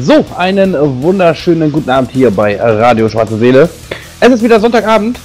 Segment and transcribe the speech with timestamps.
[0.00, 3.68] So, einen wunderschönen guten Abend hier bei Radio Schwarze Seele.
[4.20, 5.18] Es ist wieder Sonntagabend.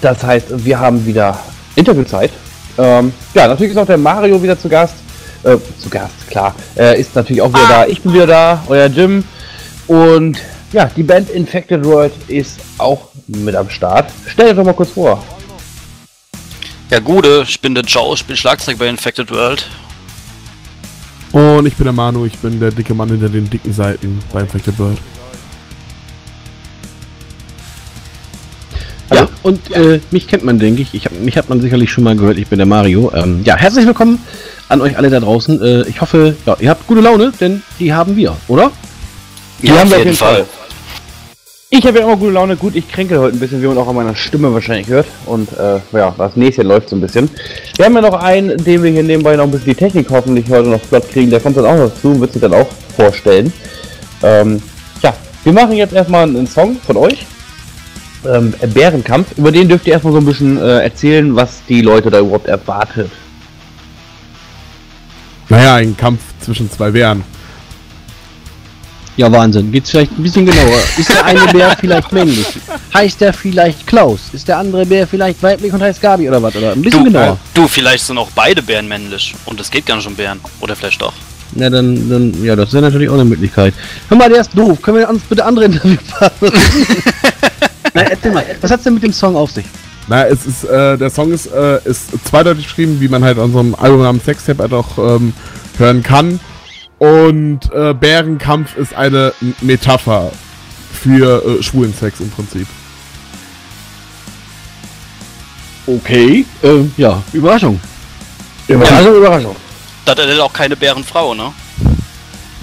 [0.00, 1.38] Das heißt, wir haben wieder
[1.76, 2.32] Interviewzeit.
[2.78, 4.94] Ähm, ja, natürlich ist auch der Mario wieder zu Gast.
[5.44, 6.52] Äh, zu Gast, klar.
[6.74, 7.86] Er ist natürlich auch wieder da.
[7.86, 9.22] Ich bin wieder da, euer Jim.
[9.86, 10.36] Und
[10.72, 14.10] ja, die Band Infected World ist auch mit am Start.
[14.26, 15.22] Stell dir doch mal kurz vor.
[16.90, 19.64] Ja, Gude, ich bin der Joe, ich bin Schlagzeug bei Infected World.
[21.36, 24.40] Und ich bin der Manu, ich bin der dicke Mann hinter den dicken Seiten bei
[24.40, 24.96] Infected World.
[29.12, 30.94] Ja, und äh, mich kennt man, denke ich.
[30.94, 32.38] ich hab, mich hat man sicherlich schon mal gehört.
[32.38, 33.12] Ich bin der Mario.
[33.14, 34.18] Ähm, ja, herzlich willkommen
[34.70, 35.60] an euch alle da draußen.
[35.60, 38.72] Äh, ich hoffe, ja, ihr habt gute Laune, denn die haben wir, oder?
[39.60, 40.46] Die haben wir auf jeden Fall.
[41.68, 42.56] Ich habe ja immer gute Laune.
[42.56, 45.06] Gut, ich kränke heute ein bisschen, wie man auch an meiner Stimme wahrscheinlich hört.
[45.26, 47.28] Und äh, ja, das nächste läuft so ein bisschen.
[47.76, 50.48] Wir haben ja noch einen, den wir hier nebenbei noch ein bisschen die Technik hoffentlich
[50.48, 51.28] heute noch flott kriegen.
[51.28, 53.52] Der kommt dann auch noch zu und wird sich dann auch vorstellen.
[54.22, 54.62] Ähm,
[55.02, 57.26] ja, wir machen jetzt erstmal einen Song von euch.
[58.24, 59.36] Ähm, Bärenkampf.
[59.36, 62.46] Über den dürft ihr erstmal so ein bisschen äh, erzählen, was die Leute da überhaupt
[62.46, 63.10] erwartet.
[65.48, 67.24] Naja, ein Kampf zwischen zwei Bären.
[69.16, 69.72] Ja, Wahnsinn.
[69.72, 70.78] Geht's vielleicht ein bisschen genauer?
[70.98, 72.46] Ist der eine Bär vielleicht männlich?
[72.92, 74.20] Heißt der vielleicht Klaus?
[74.32, 76.54] Ist der andere Bär vielleicht weiblich und heißt Gabi oder was?
[76.54, 77.38] Oder ein bisschen Du, genauer.
[77.54, 79.34] du, vielleicht sind auch beide Bären männlich.
[79.46, 80.38] Und es geht gar nicht um Bären.
[80.60, 81.14] Oder vielleicht doch.
[81.54, 83.72] Na, dann, dann, ja, das wäre natürlich auch eine Möglichkeit.
[84.08, 84.82] Hör mal, der ist doof.
[84.82, 86.50] Können wir uns bitte andere Interviewpartner
[87.94, 89.64] Na, erzähl mal, was hat's denn mit dem Song auf sich?
[90.08, 93.52] Na, es ist, äh, der Song ist, äh, ist zweideutig geschrieben, wie man halt an
[93.52, 95.32] so einem Album namens Sextape halt auch ähm,
[95.78, 96.38] hören kann.
[96.98, 100.32] Und äh, Bärenkampf ist eine Metapher
[100.92, 102.66] für äh, schwulen Sex im Prinzip.
[105.86, 107.80] Okay, äh, ja, Überraschung.
[108.66, 109.56] Überraschung, Überraschung.
[110.04, 111.52] Das ist auch keine Bärenfrau, ne?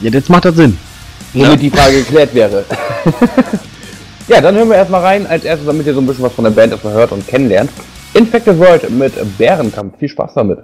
[0.01, 0.77] Ja, jetzt macht das Sinn.
[1.33, 1.55] Womit Ja.
[1.55, 2.65] die Frage geklärt wäre.
[4.27, 6.43] ja, dann hören wir erstmal rein, als erstes, damit ihr so ein bisschen was von
[6.43, 7.69] der Band erstmal hört und kennenlernt.
[8.13, 9.97] Infected World mit Bärenkampf.
[9.99, 10.59] Viel Spaß damit.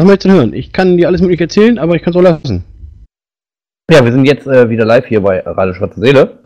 [0.00, 0.54] Was möchtest du hören?
[0.54, 2.64] Ich kann dir alles mögliche erzählen, aber ich kann es auch lassen.
[3.90, 6.38] Ja, wir sind jetzt äh, wieder live hier bei Radio Schwarze Seele.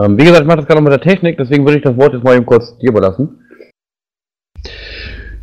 [0.00, 1.96] Ähm, wie gesagt, ich mache das gerade noch mit der Technik, deswegen würde ich das
[1.96, 3.40] Wort jetzt mal eben kurz dir überlassen.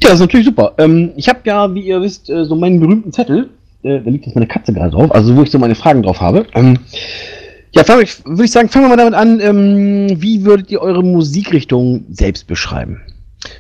[0.01, 0.75] Ja, das ist natürlich super.
[0.77, 3.50] Ähm, ich habe ja, wie ihr wisst, äh, so meinen berühmten Zettel.
[3.83, 6.21] Äh, da liegt jetzt meine Katze gerade drauf, also wo ich so meine Fragen drauf
[6.21, 6.45] habe.
[6.54, 6.80] Ähm,
[7.71, 9.39] ja, würde ich sagen, fangen wir mal damit an.
[9.42, 13.01] Ähm, wie würdet ihr eure Musikrichtung selbst beschreiben?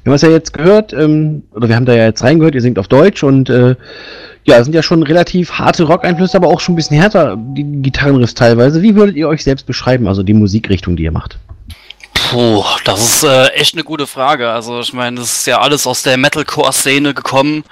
[0.03, 2.61] Wir haben es ja jetzt gehört, ähm, oder wir haben da ja jetzt reingehört, ihr
[2.61, 3.75] singt auf Deutsch und äh,
[4.43, 8.33] ja, sind ja schon relativ harte Rock-Einflüsse, aber auch schon ein bisschen härter, die Gitarrenriffs
[8.33, 8.81] teilweise.
[8.81, 11.37] Wie würdet ihr euch selbst beschreiben, also die Musikrichtung, die ihr macht?
[12.13, 14.49] Puh, das ist äh, echt eine gute Frage.
[14.49, 17.63] Also ich meine, das ist ja alles aus der Metalcore-Szene gekommen.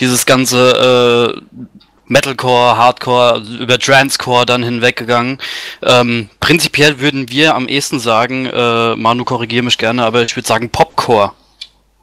[0.00, 1.58] Dieses ganze äh,
[2.06, 5.38] Metalcore, Hardcore, über Transcore dann hinweggegangen.
[5.82, 10.48] Ähm, prinzipiell würden wir am ehesten sagen, äh, Manu korrigiere mich gerne, aber ich würde
[10.48, 11.32] sagen Popcore.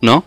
[0.02, 0.22] Ne?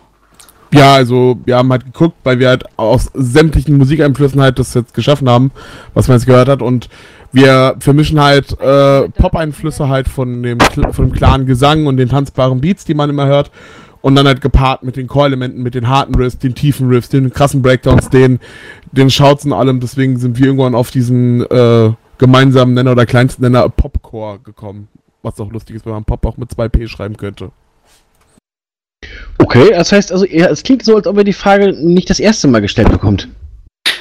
[0.73, 4.93] Ja, also wir haben halt geguckt, weil wir halt aus sämtlichen Musikeinflüssen halt das jetzt
[4.93, 5.51] geschaffen haben,
[5.93, 6.87] was man jetzt gehört hat und
[7.33, 12.61] wir vermischen halt äh, Pop-Einflüsse halt von dem, von dem klaren Gesang und den tanzbaren
[12.61, 13.51] Beats, die man immer hört.
[14.01, 17.31] Und dann halt gepaart mit den Core-Elementen, mit den harten Riffs, den tiefen Riffs, den
[17.31, 18.39] krassen Breakdowns, den,
[18.91, 19.79] den Shouts und allem.
[19.79, 24.87] Deswegen sind wir irgendwann auf diesen äh, gemeinsamen Nenner oder kleinsten Nenner Popcore gekommen.
[25.21, 27.51] Was auch lustig ist, wenn man Pop auch mit 2P schreiben könnte.
[29.37, 32.47] Okay, das heißt also, es klingt so, als ob ihr die Frage nicht das erste
[32.47, 33.27] Mal gestellt bekommt.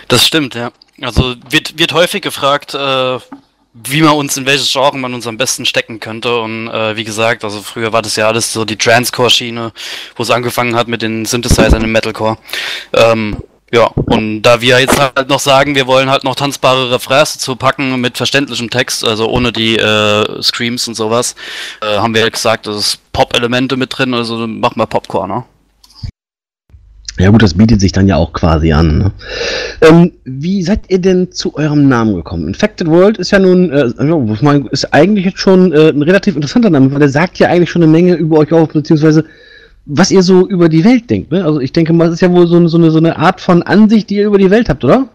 [0.08, 0.72] Das stimmt, ja.
[1.00, 3.18] Also wird, wird häufig gefragt, äh,
[3.72, 6.40] wie man uns in welches Genre man uns am besten stecken könnte.
[6.40, 9.72] Und äh, wie gesagt, also früher war das ja alles so die Transcore-Schiene,
[10.16, 12.36] wo es angefangen hat mit den Synthesizern im Metalcore.
[12.92, 13.36] Ähm,
[13.72, 17.54] ja, und da wir jetzt halt noch sagen, wir wollen halt noch tanzbare Refrains zu
[17.54, 21.36] packen mit verständlichem Text, also ohne die äh, Screams und sowas,
[21.80, 25.44] äh, haben wir halt gesagt, das ist Pop-Elemente mit drin, also machen wir Popcorn, ne?
[27.20, 28.98] Ja gut, das bietet sich dann ja auch quasi an.
[28.98, 29.12] Ne?
[29.82, 32.48] Ähm, wie seid ihr denn zu eurem Namen gekommen?
[32.48, 33.90] Infected World ist ja nun, äh,
[34.70, 37.82] ist eigentlich jetzt schon äh, ein relativ interessanter Name, weil der sagt ja eigentlich schon
[37.82, 39.26] eine Menge über euch auf, beziehungsweise
[39.92, 41.32] was ihr so über die Welt denkt.
[41.32, 41.44] Ne?
[41.44, 43.40] Also ich denke mal, es ist ja wohl so eine, so, eine, so eine Art
[43.40, 45.08] von Ansicht, die ihr über die Welt habt, oder?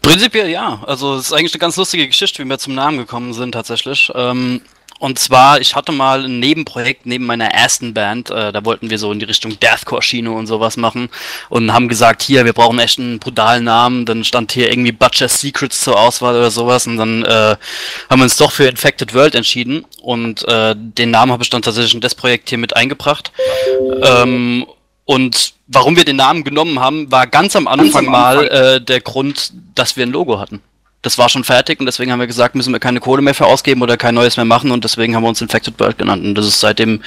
[0.00, 0.82] Prinzipiell ja.
[0.86, 4.10] Also es ist eigentlich eine ganz lustige Geschichte, wie wir zum Namen gekommen sind tatsächlich.
[4.14, 4.62] Ähm,
[4.98, 8.98] und zwar, ich hatte mal ein Nebenprojekt neben meiner ersten Band, äh, da wollten wir
[8.98, 11.08] so in die Richtung Deathcore-Schiene und sowas machen
[11.48, 14.06] und haben gesagt, hier, wir brauchen echt einen brutalen Namen.
[14.06, 17.56] Dann stand hier irgendwie Butcher's Secrets zur Auswahl oder sowas und dann äh,
[18.10, 21.62] haben wir uns doch für Infected World entschieden und äh, den Namen habe ich dann
[21.62, 23.30] tatsächlich in das Projekt hier mit eingebracht.
[24.02, 24.66] Ähm,
[25.04, 28.44] und warum wir den Namen genommen haben, war ganz am Anfang, ganz am Anfang.
[28.44, 30.60] mal äh, der Grund, dass wir ein Logo hatten
[31.02, 33.46] das war schon fertig und deswegen haben wir gesagt, müssen wir keine Kohle mehr für
[33.46, 36.34] ausgeben oder kein neues mehr machen und deswegen haben wir uns Infected World genannt und
[36.34, 37.02] das ist seitdem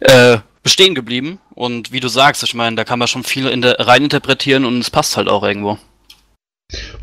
[0.00, 3.62] äh, bestehen geblieben und wie du sagst, ich meine, da kann man schon viel in
[3.62, 5.78] der, rein interpretieren und es passt halt auch irgendwo.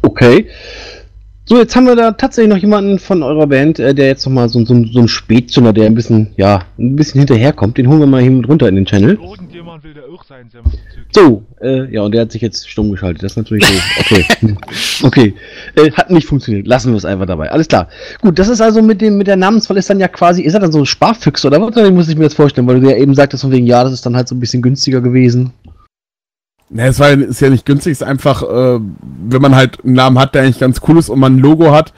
[0.02, 0.50] Okay.
[1.46, 4.48] So, jetzt haben wir da tatsächlich noch jemanden von eurer Band, äh, der jetzt nochmal
[4.48, 7.78] so, so, so ein Spätzünder, der ein bisschen, ja, ein bisschen hinterherkommt.
[7.78, 9.20] Den holen wir mal hier mit runter in den Channel.
[9.22, 10.50] Irgendjemand will der auch sein,
[11.12, 13.24] So, äh, ja, und der hat sich jetzt stumm geschaltet.
[13.24, 13.74] Das ist natürlich so.
[14.00, 14.56] Okay.
[15.04, 15.34] okay.
[15.76, 16.66] Äh, hat nicht funktioniert.
[16.66, 17.52] Lassen wir es einfach dabei.
[17.52, 17.90] Alles klar.
[18.22, 20.62] Gut, das ist also mit dem, mit der Namenswahl ist dann ja quasi, ist das
[20.62, 21.92] dann so ein Sparfüchse oder was?
[21.92, 22.68] Muss ich mir das vorstellen?
[22.68, 24.62] Weil du ja eben sagtest von wegen, ja, das ist dann halt so ein bisschen
[24.62, 25.52] günstiger gewesen.
[26.70, 29.94] Ne, es war, ist ja nicht günstig, es ist einfach, äh, wenn man halt einen
[29.94, 31.94] Namen hat, der eigentlich ganz cool ist und man ein Logo hat,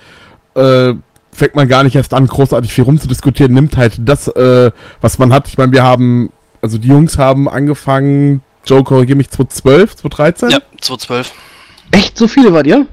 [0.56, 0.94] äh,
[1.32, 5.34] fängt man gar nicht erst an, großartig viel rumzudiskutieren, nimmt halt das, äh, was man
[5.34, 5.48] hat.
[5.48, 6.32] Ich meine, wir haben,
[6.62, 10.50] also die Jungs haben angefangen, Joe, korrigiere mich, 2012, 2013?
[10.50, 11.32] Ja, 2012.
[11.92, 12.88] Echt, so viele wart ihr?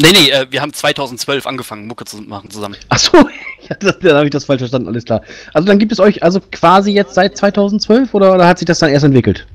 [0.00, 2.76] Nee, nee, äh, wir haben 2012 angefangen, Mucke zu machen zusammen.
[2.88, 3.18] Ach so,
[3.68, 5.22] ja, das, dann habe ich das falsch verstanden, alles klar.
[5.54, 8.78] Also dann gibt es euch also quasi jetzt seit 2012 oder, oder hat sich das
[8.78, 9.46] dann erst entwickelt?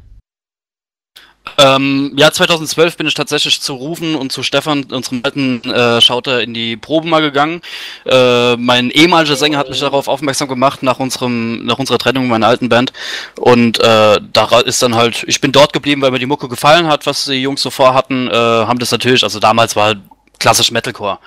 [1.58, 6.42] Ähm, ja, 2012 bin ich tatsächlich zu Rufen und zu Stefan, unserem alten äh, Schauter,
[6.42, 7.62] in die Probe mal gegangen.
[8.06, 12.48] Äh, mein ehemaliger Sänger hat mich darauf aufmerksam gemacht nach unserem, nach unserer Trennung meiner
[12.48, 12.94] alten Band.
[13.40, 16.88] Und äh, da ist dann halt, ich bin dort geblieben, weil mir die Mucke gefallen
[16.88, 18.28] hat, was die Jungs so vorhatten.
[18.30, 20.00] Äh, haben das natürlich, also damals war halt
[20.40, 21.20] klassisch Metalcore.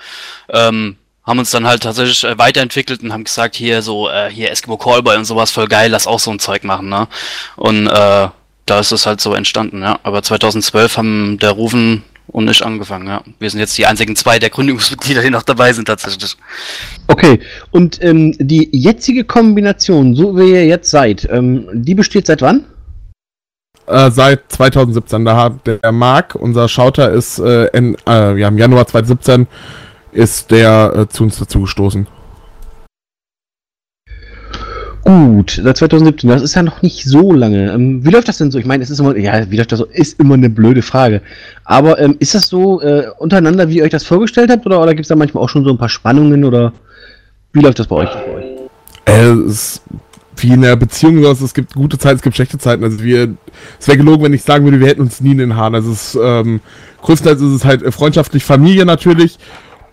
[0.49, 4.49] Ähm, haben uns dann halt tatsächlich äh, weiterentwickelt und haben gesagt, hier so, äh, hier
[4.49, 7.07] Eskimo Callboy und sowas voll geil, lass auch so ein Zeug machen, ne?
[7.57, 8.29] Und äh,
[8.67, 9.99] da ist es halt so entstanden, ja.
[10.03, 13.23] Aber 2012 haben der Rufen und ich angefangen, ja.
[13.39, 16.37] Wir sind jetzt die einzigen zwei der Gründungsmitglieder, die noch dabei sind tatsächlich.
[17.07, 17.39] Okay,
[17.71, 22.65] und ähm, die jetzige Kombination, so wie ihr jetzt seid, ähm, die besteht seit wann?
[23.87, 25.23] Äh, seit 2017.
[25.23, 29.47] Da hat der Marc, unser Schauter, ist äh, in, äh, ja, im Januar 2017
[30.11, 32.07] ist der äh, zu uns dazu gestoßen.
[35.07, 37.71] Gut, seit 2017, das ist ja noch nicht so lange.
[37.71, 38.59] Ähm, wie läuft das denn so?
[38.59, 39.85] Ich meine, es ist immer, ja, wie läuft das so?
[39.85, 41.21] Ist immer eine blöde Frage.
[41.63, 44.65] Aber ähm, ist das so äh, untereinander, wie ihr euch das vorgestellt habt?
[44.65, 46.43] Oder, oder gibt es da manchmal auch schon so ein paar Spannungen?
[46.43, 46.73] Oder
[47.53, 48.09] wie läuft das bei euch?
[49.05, 49.81] Äh, es
[50.41, 52.83] wie in der Beziehung so, es gibt gute Zeiten, es gibt schlechte Zeiten.
[52.83, 53.33] Also wir,
[53.79, 55.75] es wäre gelogen, wenn ich sagen würde, wir hätten uns nie in den Haaren.
[55.75, 56.59] Also es ähm,
[57.01, 59.37] größtenteils ist es halt äh, freundschaftlich Familie natürlich,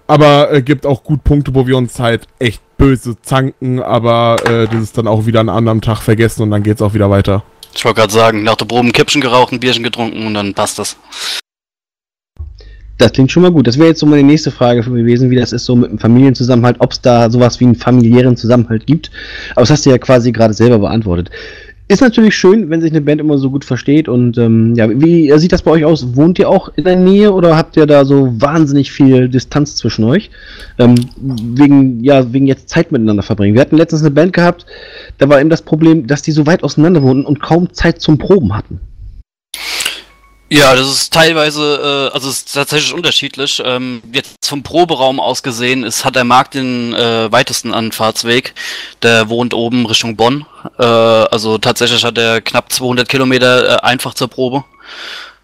[0.06, 4.66] aber äh, gibt auch gut Punkte, wo wir uns halt echt böse zanken, aber äh,
[4.66, 7.10] das ist dann auch wieder an einem anderen Tag vergessen und dann geht's auch wieder
[7.10, 7.42] weiter.
[7.74, 10.54] Ich wollte gerade sagen, nach der Probe ein Kippchen geraucht, ein Bierchen getrunken und dann
[10.54, 10.96] passt das.
[12.98, 13.66] Das klingt schon mal gut.
[13.66, 16.76] Das wäre jetzt so meine nächste Frage gewesen, wie das ist so mit dem Familienzusammenhalt,
[16.78, 19.10] ob es da sowas wie einen familiären Zusammenhalt gibt.
[19.52, 21.30] Aber das hast du ja quasi gerade selber beantwortet.
[21.86, 24.08] Ist natürlich schön, wenn sich eine Band immer so gut versteht.
[24.08, 26.16] Und ähm, ja, wie sieht das bei euch aus?
[26.16, 30.04] Wohnt ihr auch in der Nähe oder habt ihr da so wahnsinnig viel Distanz zwischen
[30.04, 30.30] euch?
[30.78, 33.52] Ähm, wegen, ja, wegen jetzt Zeit miteinander verbringen.
[33.52, 34.64] Wir hatten letztens eine Band gehabt,
[35.18, 38.16] da war eben das Problem, dass die so weit auseinander wohnten und kaum Zeit zum
[38.16, 38.80] Proben hatten.
[40.50, 43.62] Ja, das ist teilweise, äh, also es ist tatsächlich unterschiedlich.
[43.64, 48.54] Ähm, jetzt vom Proberaum aus gesehen ist, hat der Markt den äh, weitesten Anfahrtsweg.
[49.02, 50.44] Der wohnt oben Richtung Bonn.
[50.78, 54.64] Äh, also tatsächlich hat er knapp 200 Kilometer äh, einfach zur Probe.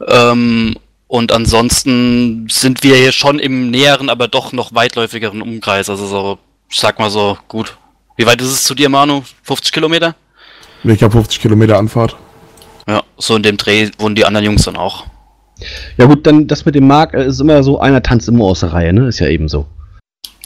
[0.06, 0.76] Ähm,
[1.08, 5.88] und ansonsten sind wir hier schon im näheren, aber doch noch weitläufigeren Umkreis.
[5.88, 6.38] Also so,
[6.68, 7.76] ich sag mal so, gut.
[8.16, 9.22] Wie weit ist es zu dir, Manu?
[9.44, 10.14] 50 Kilometer?
[10.84, 12.16] Ich habe 50 Kilometer Anfahrt.
[12.86, 15.06] Ja, so in dem Dreh wohnen die anderen Jungs dann auch.
[15.96, 18.60] Ja gut, dann das mit dem Marc äh, ist immer so, einer tanzt immer aus
[18.60, 19.08] der Reihe, ne?
[19.08, 19.66] Ist ja eben so.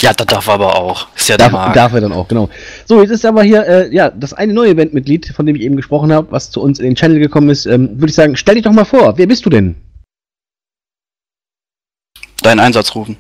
[0.00, 1.08] Ja, das darf er aber auch.
[1.14, 1.74] Ist ja der Darf, Marc.
[1.74, 2.50] darf er dann auch, genau.
[2.84, 5.76] So, jetzt ist aber hier, äh, ja, das eine neue Bandmitglied, von dem ich eben
[5.76, 8.56] gesprochen habe, was zu uns in den Channel gekommen ist, ähm, würde ich sagen, stell
[8.56, 9.76] dich doch mal vor, wer bist du denn?
[12.42, 13.16] Deinen Einsatz rufen.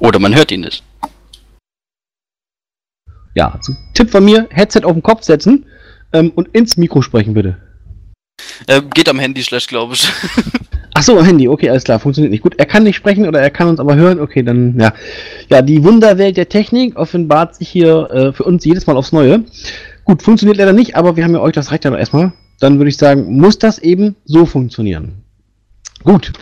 [0.00, 0.82] Oder man hört ihn nicht.
[3.34, 5.66] Ja, also, Tipp von mir, Headset auf den Kopf setzen
[6.12, 7.56] ähm, und ins Mikro sprechen, bitte.
[8.66, 10.10] Äh, geht am Handy schlecht, glaube ich.
[10.94, 12.42] Ach so, am Handy, okay, alles klar, funktioniert nicht.
[12.42, 14.92] Gut, er kann nicht sprechen oder er kann uns aber hören, okay, dann, ja.
[15.48, 19.44] Ja, die Wunderwelt der Technik offenbart sich hier äh, für uns jedes Mal aufs Neue.
[20.04, 22.32] Gut, funktioniert leider nicht, aber wir haben ja euch das reicht ja noch erstmal.
[22.60, 25.24] Dann würde ich sagen, muss das eben so funktionieren.
[26.04, 26.32] Gut.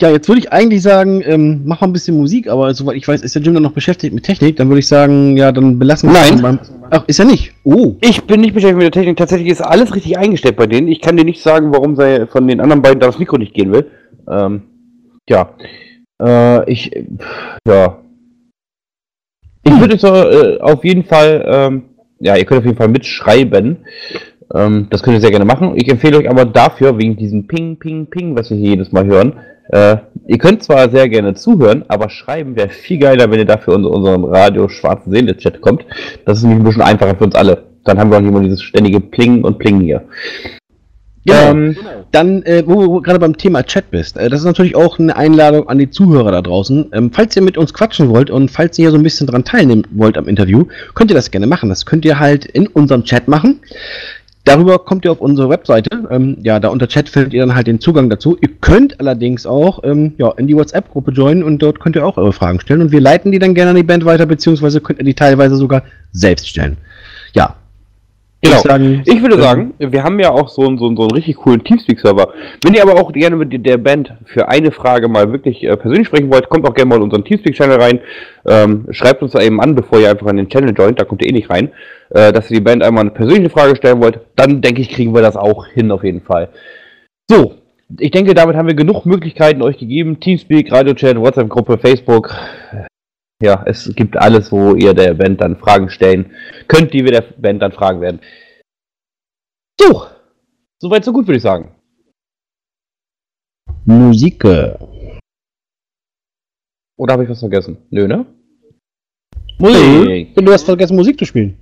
[0.00, 3.06] Ja, jetzt würde ich eigentlich sagen, ähm, mach mal ein bisschen Musik, aber soweit ich
[3.06, 4.56] weiß, ist der Jim dann noch beschäftigt mit Technik.
[4.56, 6.34] Dann würde ich sagen, ja, dann belassen wir Nein.
[6.36, 6.58] es beim.
[6.88, 7.52] Ach, ist er nicht?
[7.64, 7.96] Oh.
[8.00, 9.18] Ich bin nicht beschäftigt mit der Technik.
[9.18, 10.88] Tatsächlich ist alles richtig eingestellt bei denen.
[10.88, 13.52] Ich kann dir nicht sagen, warum sei von den anderen beiden da das Mikro nicht
[13.52, 13.90] gehen will.
[14.26, 14.62] Ähm,
[15.28, 15.50] ja.
[16.22, 16.90] Äh, ich,
[17.68, 17.98] ja.
[19.62, 21.82] Ich würde so, äh, auf jeden Fall, ähm,
[22.20, 23.84] ja, ihr könnt auf jeden Fall mitschreiben.
[24.54, 25.74] Ähm, das könnt ihr sehr gerne machen.
[25.76, 29.04] Ich empfehle euch aber dafür, wegen diesem Ping, Ping, Ping, was wir hier jedes Mal
[29.04, 29.34] hören,
[29.72, 29.96] äh,
[30.26, 33.90] ihr könnt zwar sehr gerne zuhören, aber schreiben wäre viel geiler, wenn ihr dafür unter
[33.90, 35.84] unseren Radio Schwarzen Seele Chat kommt.
[36.24, 37.64] Das ist nämlich ein bisschen einfacher für uns alle.
[37.84, 40.02] Dann haben wir auch immer dieses ständige Pling und Pling hier.
[41.24, 41.50] Genau.
[41.50, 41.76] Ähm,
[42.12, 45.14] Dann, äh, wo du gerade beim Thema Chat bist, äh, das ist natürlich auch eine
[45.16, 46.90] Einladung an die Zuhörer da draußen.
[46.92, 49.44] Ähm, falls ihr mit uns quatschen wollt und falls ihr hier so ein bisschen dran
[49.44, 51.68] teilnehmen wollt am Interview, könnt ihr das gerne machen.
[51.68, 53.60] Das könnt ihr halt in unserem Chat machen.
[54.44, 55.90] Darüber kommt ihr auf unsere Webseite.
[56.10, 58.38] Ähm, ja, da unter Chat findet ihr dann halt den Zugang dazu.
[58.40, 62.16] Ihr könnt allerdings auch ähm, ja, in die WhatsApp-Gruppe joinen und dort könnt ihr auch
[62.16, 62.80] eure Fragen stellen.
[62.80, 65.56] Und wir leiten die dann gerne an die Band weiter, beziehungsweise könnt ihr die teilweise
[65.56, 65.82] sogar
[66.12, 66.78] selbst stellen.
[67.34, 67.54] Ja.
[68.42, 68.56] Genau.
[68.56, 71.02] Ich, sagen, Ich würde ähm, sagen, wir haben ja auch so, einen- so, einen- so
[71.02, 72.28] einen richtig coolen Teamspeak-Server.
[72.64, 76.06] Wenn ihr aber auch gerne mit der Band für eine Frage mal wirklich äh, persönlich
[76.06, 78.00] sprechen wollt, kommt auch gerne mal in unseren Teamspeak-Channel rein.
[78.46, 81.20] Ähm, schreibt uns da eben an, bevor ihr einfach in den Channel joint, da kommt
[81.20, 81.68] ihr eh nicht rein,
[82.10, 84.20] äh, dass ihr die Band einmal eine persönliche Frage stellen wollt.
[84.36, 86.50] Dann denke ich, kriegen wir das auch hin auf jeden Fall.
[87.30, 87.54] So,
[87.98, 90.20] ich denke, damit haben wir genug Möglichkeiten euch gegeben.
[90.20, 92.34] Teamspeak, Radio-Chat, WhatsApp-Gruppe, Facebook.
[93.42, 96.32] Ja, es gibt alles, wo ihr der Band dann Fragen stellen
[96.68, 98.20] könnt, die wir der Band dann fragen werden.
[99.80, 100.04] So,
[100.78, 101.74] soweit so gut, würde ich sagen.
[103.86, 104.44] Musik.
[106.98, 107.78] Oder habe ich was vergessen?
[107.90, 108.26] Nö, ne?
[109.58, 110.34] Musik.
[110.34, 111.56] Du hast vergessen, Musik zu spielen.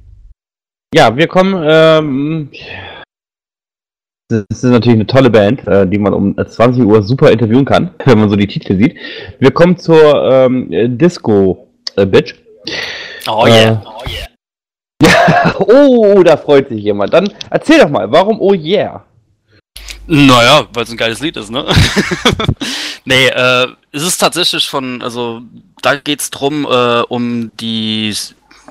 [0.94, 1.62] Ja, wir kommen.
[1.66, 2.50] Ähm,
[4.30, 7.94] das ist natürlich eine tolle Band, äh, die man um 20 Uhr super interviewen kann,
[8.04, 8.96] wenn man so die Titel sieht.
[9.38, 12.34] Wir kommen zur ähm, äh, Disco äh, Bitch.
[13.26, 13.82] Oh Äh, yeah.
[15.58, 17.12] oh, da freut sich jemand.
[17.12, 19.04] Dann erzähl doch mal, warum Oh yeah?
[20.06, 21.66] Naja, weil es ein geiles Lied ist, ne?
[23.04, 25.42] nee, äh, es ist tatsächlich von, also
[25.82, 28.14] da geht's drum, äh, um die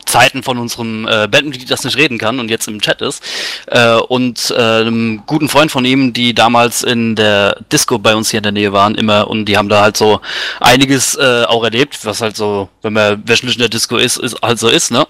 [0.07, 3.23] Zeiten von unserem äh, Bandmitglied, das nicht reden kann und jetzt im Chat ist.
[3.67, 8.31] Äh, und äh, einem guten Freund von ihm, die damals in der Disco bei uns
[8.31, 10.19] hier in der Nähe waren, immer und die haben da halt so
[10.59, 14.41] einiges äh, auch erlebt, was halt so, wenn man wöchentlich in der Disco ist, ist
[14.41, 15.05] halt so ist, ne?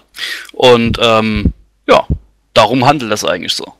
[0.52, 1.52] Und ähm,
[1.88, 2.06] ja,
[2.54, 3.72] darum handelt das eigentlich so.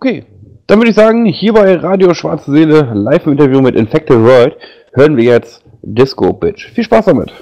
[0.00, 0.24] Okay,
[0.66, 4.56] dann würde ich sagen, hier bei Radio Schwarze Seele, live im Interview mit Infected World,
[4.94, 6.70] hören wir jetzt Disco Bitch.
[6.72, 7.32] Viel Spaß damit!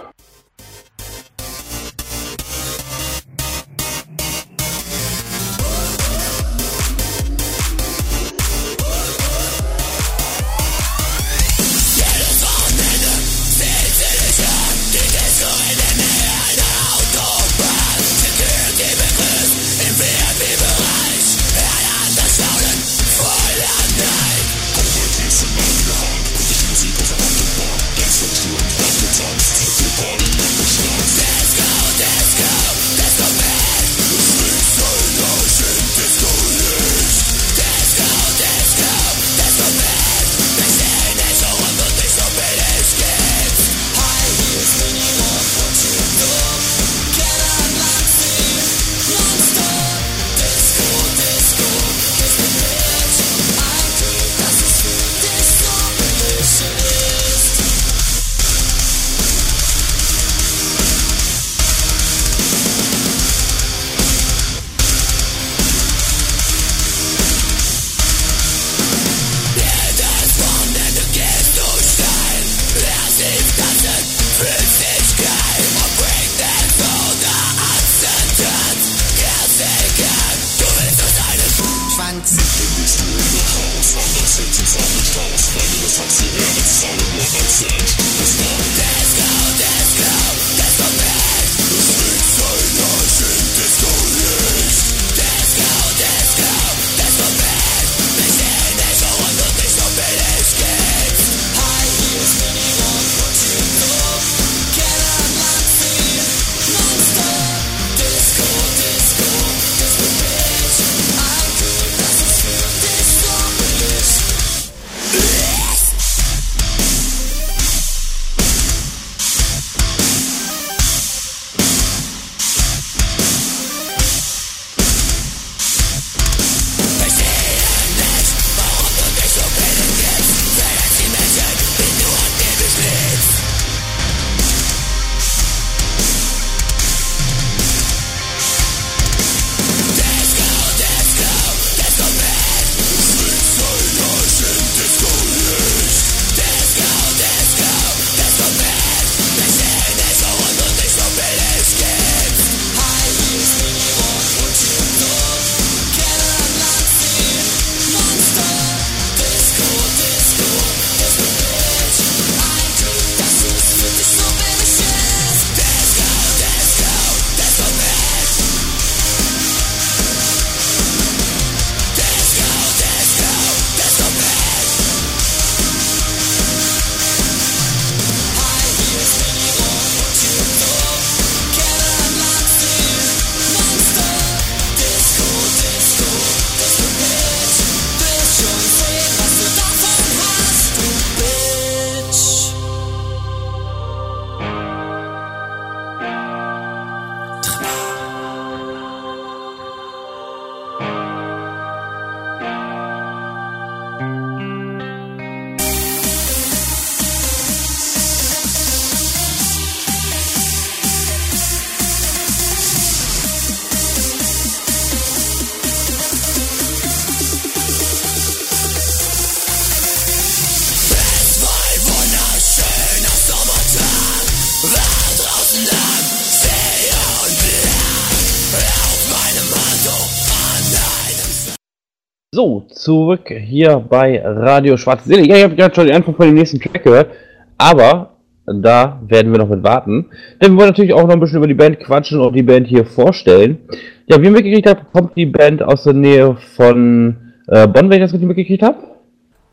[232.80, 235.26] Zurück hier bei Radio Schwarze Seele.
[235.26, 237.10] Ja, ich habe gerade schon den Anfang von dem nächsten Track gehört,
[237.58, 238.10] aber
[238.46, 240.06] da werden wir noch mit warten.
[240.40, 242.66] Denn wir wollen natürlich auch noch ein bisschen über die Band quatschen und die Band
[242.66, 243.58] hier vorstellen.
[244.06, 247.16] Ja, wie ihr mitgekriegt habt, kommt die Band aus der Nähe von
[247.46, 248.78] äh, Bonn, wenn ich das richtig mitgekriegt habe.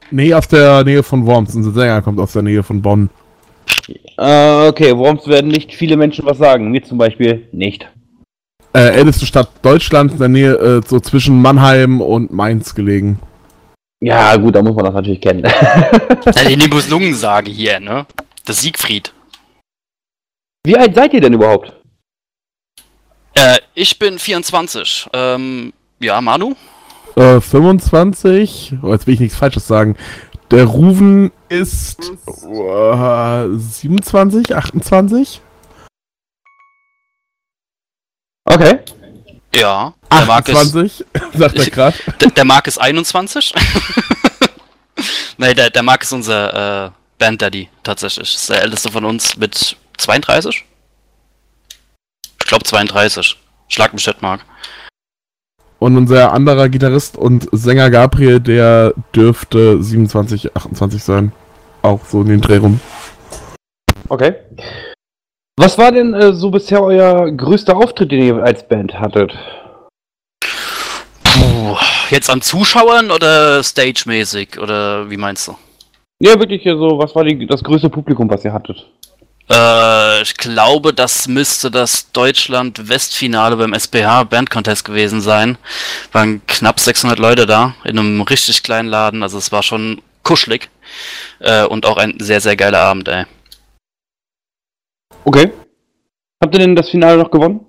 [0.10, 1.54] Nee, aus der Nähe von Worms.
[1.54, 3.10] Unser Sänger kommt aus der Nähe von Bonn.
[4.18, 6.72] Äh, okay, Worms werden nicht viele Menschen was sagen.
[6.72, 7.88] Mir zum Beispiel nicht.
[8.78, 13.18] Äh, älteste Stadt Deutschlands, in der Nähe, äh, so zwischen Mannheim und Mainz gelegen.
[14.00, 15.44] Ja, gut, da muss man das natürlich kennen.
[16.36, 18.06] Ja, die Nimbus-Lungen sagen hier, ne?
[18.46, 19.14] Das Siegfried.
[20.66, 21.74] wie alt seid ihr denn überhaupt?
[23.34, 25.10] Äh, ich bin 24.
[25.14, 26.54] Ähm, ja, Manu?
[27.16, 28.76] Äh, 25.
[28.84, 29.96] Oh, jetzt will ich nichts Falsches sagen.
[30.52, 32.12] Der Ruven ist
[32.44, 35.42] äh, 27, 28?
[38.48, 38.80] Okay.
[39.54, 39.94] Ja.
[40.12, 41.98] Der Marc ist, 28, sagt er gerade.
[42.22, 43.54] der, der Marc ist 21.
[45.38, 48.36] nee, der, der Marc ist unser äh, Band-Daddy, tatsächlich.
[48.36, 50.66] Ist der älteste von uns mit 32?
[52.40, 53.38] Ich glaube 32.
[53.68, 54.42] Schlag mich nicht, Marc.
[55.80, 61.32] Und unser anderer Gitarrist und Sänger Gabriel, der dürfte 27, 28 sein.
[61.82, 62.80] Auch so in den Dreh rum.
[64.08, 64.36] Okay.
[65.60, 69.36] Was war denn äh, so bisher euer größter Auftritt, den ihr als Band hattet?
[71.24, 71.76] Puh,
[72.12, 74.60] jetzt an Zuschauern oder stagemäßig?
[74.60, 75.58] Oder wie meinst du?
[76.20, 78.86] Ja, wirklich hier so, was war die, das größte Publikum, was ihr hattet?
[79.50, 85.58] Äh, ich glaube, das müsste das Deutschland-Westfinale beim SBH Band Contest gewesen sein.
[86.12, 90.70] Waren knapp 600 Leute da, in einem richtig kleinen Laden, also es war schon kuschelig.
[91.40, 93.26] Äh, und auch ein sehr, sehr geiler Abend, ey.
[95.28, 95.52] Okay.
[96.42, 97.66] Habt ihr denn das Finale noch gewonnen?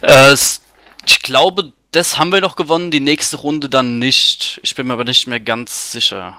[0.00, 4.58] Äh, ich glaube, das haben wir noch gewonnen, die nächste Runde dann nicht.
[4.62, 6.38] Ich bin mir aber nicht mehr ganz sicher.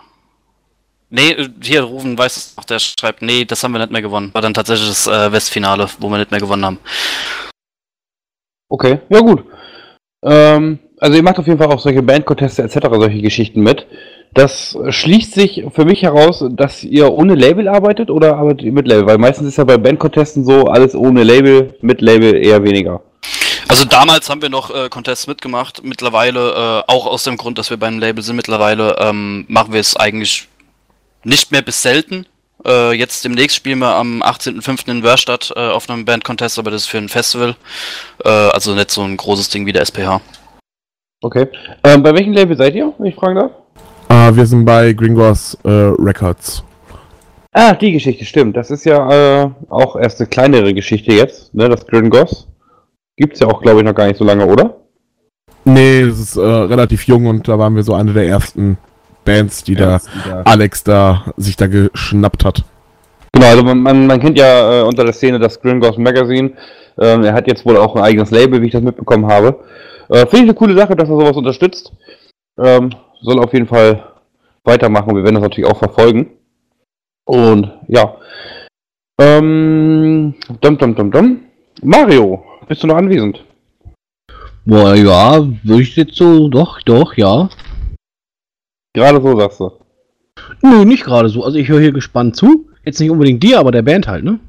[1.12, 4.02] Nee, äh, hier, Rufen weiß es noch, der schreibt, nee, das haben wir nicht mehr
[4.02, 4.34] gewonnen.
[4.34, 6.80] War dann tatsächlich das äh, Westfinale, wo wir nicht mehr gewonnen haben.
[8.70, 9.46] Okay, ja gut.
[10.24, 13.86] Ähm, also ihr macht auf jeden Fall auch solche Bandconteste etc., solche Geschichten mit.
[14.34, 18.88] Das schließt sich für mich heraus, dass ihr ohne Label arbeitet oder arbeitet ihr mit
[18.88, 19.08] Label?
[19.08, 23.02] Weil meistens ist ja bei Bandcontesten so, alles ohne Label, mit Label eher weniger.
[23.68, 25.84] Also damals haben wir noch äh, Contests mitgemacht.
[25.84, 29.80] Mittlerweile, äh, auch aus dem Grund, dass wir beim Label sind, mittlerweile ähm, machen wir
[29.80, 30.48] es eigentlich
[31.24, 32.26] nicht mehr bis selten.
[32.66, 34.90] Äh, jetzt demnächst spielen wir am 18.05.
[34.90, 37.56] in Wörstadt äh, auf einem Band-Contest, aber das ist für ein Festival.
[38.24, 40.22] Äh, also nicht so ein großes Ding wie der SPH.
[41.22, 41.48] Okay.
[41.84, 43.52] Ähm, bei welchem Label seid ihr, wenn ich fragen darf?
[44.08, 46.64] Ah, wir sind bei Gringos äh, Records.
[47.52, 48.56] Ah, die Geschichte, stimmt.
[48.56, 51.68] Das ist ja äh, auch erst eine kleinere Geschichte jetzt, ne?
[51.68, 52.48] Das Grin Goss.
[53.18, 54.78] Gibt's ja auch, glaube ich, noch gar nicht so lange, oder?
[55.66, 58.78] Nee, es ist äh, relativ jung und da waren wir so eine der ersten
[59.26, 60.00] Bands, die da
[60.46, 62.64] Alex da sich da geschnappt hat.
[63.34, 66.54] Genau, also man, man, man kennt ja äh, unter der Szene das Gringos Magazine.
[66.98, 69.60] Ähm, er hat jetzt wohl auch ein eigenes Label, wie ich das mitbekommen habe.
[70.10, 71.94] Äh, Finde ich eine coole Sache, dass er sowas unterstützt.
[72.58, 72.90] Ähm,
[73.22, 74.14] soll auf jeden Fall
[74.64, 75.16] weitermachen.
[75.16, 76.32] Wir werden das natürlich auch verfolgen.
[77.26, 78.18] Und ja.
[79.20, 81.40] Ähm, dum, dum, dum, dum.
[81.82, 83.44] Mario, bist du noch anwesend?
[84.66, 87.50] Boah, ja, würde ich jetzt so, doch, doch, ja.
[88.94, 89.72] Gerade so sagst du.
[90.62, 91.44] Nö, nicht gerade so.
[91.44, 92.70] Also ich höre hier gespannt zu.
[92.84, 94.40] Jetzt nicht unbedingt dir, aber der Band halt, ne?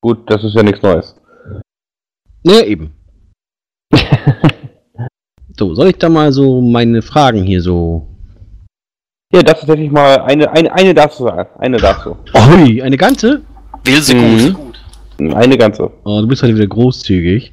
[0.00, 1.14] Gut, das ist ja nichts Neues.
[2.44, 2.94] Ne, eben.
[5.58, 8.06] so, soll ich da mal so meine Fragen hier so.
[9.32, 11.48] Ja, das ist tatsächlich mal eine, eine, eine darfst du sagen.
[11.58, 12.16] Eine darfst du.
[12.54, 13.40] Ui, eine ganze?
[13.84, 14.54] Wähl sie Mhm.
[14.54, 15.34] gut.
[15.34, 15.90] Eine ganze.
[16.04, 17.52] Oh, du bist heute wieder großzügig.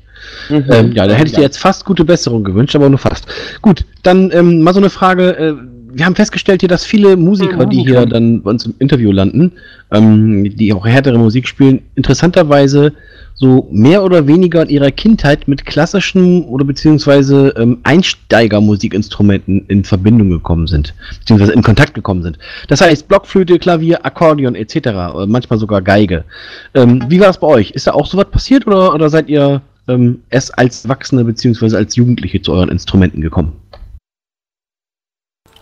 [0.49, 0.65] Mhm.
[0.69, 3.25] Ähm, ja, da hätte ich dir jetzt fast gute Besserung gewünscht, aber nur fast.
[3.61, 5.37] Gut, dann ähm, mal so eine Frage.
[5.37, 5.55] Äh,
[5.91, 9.53] wir haben festgestellt hier, dass viele Musiker, die hier dann bei uns im Interview landen,
[9.91, 12.93] ähm, die auch härtere Musik spielen, interessanterweise
[13.35, 20.29] so mehr oder weniger in ihrer Kindheit mit klassischen oder beziehungsweise ähm, Einsteigermusikinstrumenten in Verbindung
[20.29, 22.37] gekommen sind, beziehungsweise in Kontakt gekommen sind.
[22.67, 26.25] Das heißt Blockflöte, Klavier, Akkordeon etc., äh, manchmal sogar Geige.
[26.73, 27.71] Ähm, wie war das bei euch?
[27.71, 31.95] Ist da auch sowas passiert oder, oder seid ihr ähm, erst als Erwachsene beziehungsweise als
[31.95, 33.53] Jugendliche zu euren Instrumenten gekommen?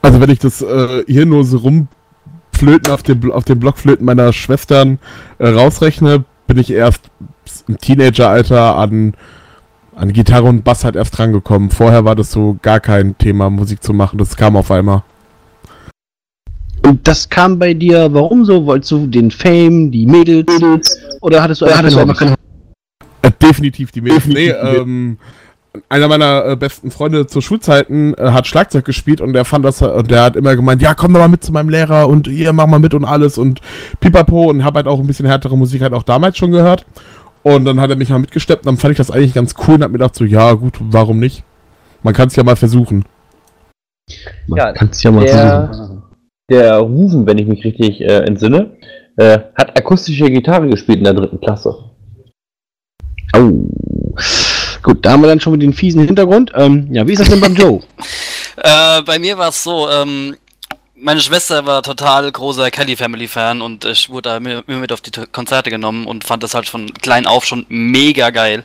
[0.01, 4.31] Also wenn ich das äh, hier nur so rumflöten auf dem, auf dem Blockflöten meiner
[4.33, 4.99] Schwestern
[5.39, 7.09] äh, rausrechne, bin ich erst
[7.67, 9.13] im Teenageralter an,
[9.95, 11.71] an Gitarre und Bass halt erst drangekommen.
[11.71, 14.17] Vorher war das so gar kein Thema, Musik zu machen.
[14.17, 15.03] Das kam auf einmal.
[16.85, 18.65] Und das kam bei dir, warum so?
[18.65, 20.47] Wolltest du den Fame, die Mädels?
[21.21, 22.37] Oder hattest du einfach, hattest du keine einfach Hobbys?
[23.23, 24.25] Äh, definitiv die Mädels.
[24.25, 25.17] Nee, ähm,
[25.89, 29.81] einer meiner äh, besten Freunde zu Schulzeiten äh, hat Schlagzeug gespielt und der fand das,
[29.81, 32.53] und der hat immer gemeint, ja, komm doch mal mit zu meinem Lehrer und ihr
[32.53, 33.61] mach mal mit und alles und
[33.99, 36.85] pipapo und hab halt auch ein bisschen härtere Musik halt auch damals schon gehört.
[37.43, 39.75] Und dann hat er mich mal mitgesteppt und dann fand ich das eigentlich ganz cool
[39.75, 41.43] und hab mir gedacht so, ja gut, warum nicht?
[42.03, 43.05] Man kann es ja mal versuchen.
[44.47, 46.03] Man Ja, kann's ja mal versuchen.
[46.49, 48.77] Der, Rufen, wenn ich mich richtig äh, entsinne,
[49.17, 51.75] äh, hat akustische Gitarre gespielt in der dritten Klasse.
[53.33, 53.51] Au.
[54.87, 56.53] Gut, da haben wir dann schon mit den fiesen Hintergrund.
[56.55, 57.81] Ähm, ja, wie ist das denn beim Joe?
[58.59, 60.35] Äh, bei mir war es so, ähm,
[60.95, 64.99] meine Schwester war total großer Kelly Family Fan und ich wurde da immer mit auf
[64.99, 68.63] die Konzerte genommen und fand das halt von klein auf schon mega geil.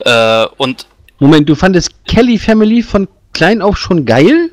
[0.00, 0.86] Äh, und
[1.20, 4.50] Moment, du fandest Kelly Family von klein auf schon geil?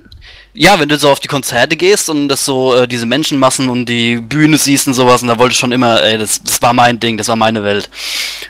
[0.59, 3.85] Ja, wenn du so auf die Konzerte gehst und das so, äh, diese Menschenmassen und
[3.85, 6.73] die Bühne siehst und sowas, und da wollte ich schon immer, ey, das, das war
[6.73, 7.91] mein Ding, das war meine Welt.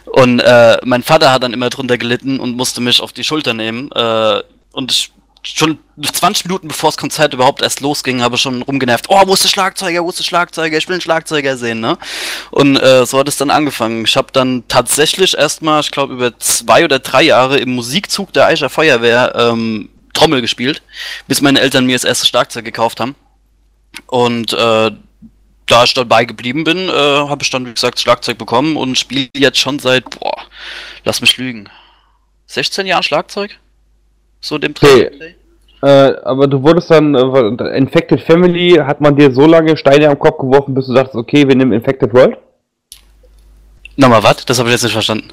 [0.05, 3.53] Und äh, mein Vater hat dann immer drunter gelitten und musste mich auf die Schulter
[3.53, 3.91] nehmen.
[3.91, 4.41] Äh,
[4.71, 5.11] und ich,
[5.43, 9.33] schon 20 Minuten bevor das Konzert überhaupt erst losging, habe ich schon rumgenervt, oh, wo
[9.33, 11.97] ist der Schlagzeuger, wo ist der Schlagzeuger, ich will einen Schlagzeuger sehen, ne?
[12.51, 14.05] Und äh, so hat es dann angefangen.
[14.05, 18.45] Ich habe dann tatsächlich erstmal, ich glaube, über zwei oder drei Jahre im Musikzug der
[18.45, 20.81] Eicher Feuerwehr ähm, Trommel gespielt,
[21.27, 23.15] bis meine Eltern mir das erste Schlagzeug gekauft haben.
[24.07, 24.91] Und äh,
[25.67, 29.29] da ich dabei geblieben bin, äh, habe ich dann, wie gesagt, Schlagzeug bekommen und spiele
[29.35, 30.37] jetzt schon seit, boah,
[31.03, 31.69] lass mich lügen,
[32.47, 33.51] 16 Jahren Schlagzeug?
[34.39, 35.35] So dem Okay.
[35.83, 35.87] Äh,
[36.23, 40.39] aber du wurdest dann, äh, Infected Family, hat man dir so lange Steine am Kopf
[40.39, 42.37] geworfen, bis du sagst, okay, wir nehmen Infected World?
[43.95, 44.45] Nochmal was?
[44.45, 45.29] Das habe ich jetzt nicht verstanden.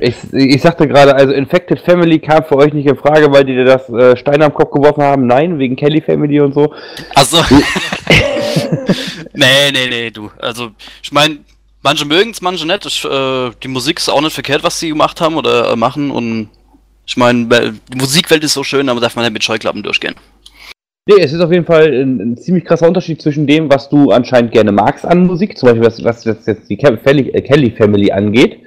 [0.00, 3.54] Ich, ich sagte gerade, also Infected Family kam für euch nicht in Frage, weil die
[3.54, 5.26] dir das äh, Steine am Kopf geworfen haben.
[5.26, 6.72] Nein, wegen Kelly Family und so.
[7.16, 7.38] Also.
[9.34, 10.30] nee, nee, nee, du.
[10.38, 10.70] Also,
[11.02, 11.38] ich meine,
[11.82, 12.86] manche mögen es, manche nicht.
[12.86, 16.12] Ich, äh, die Musik ist auch nicht verkehrt, was sie gemacht haben oder äh, machen.
[16.12, 16.48] Und
[17.04, 20.14] ich meine, die Musikwelt ist so schön, aber darf man nicht mit Scheuklappen durchgehen.
[21.08, 24.10] Nee, es ist auf jeden Fall ein, ein ziemlich krasser Unterschied zwischen dem, was du
[24.10, 28.12] anscheinend gerne magst an Musik, zum Beispiel was, was jetzt die Kelly, äh, Kelly Family
[28.12, 28.58] angeht,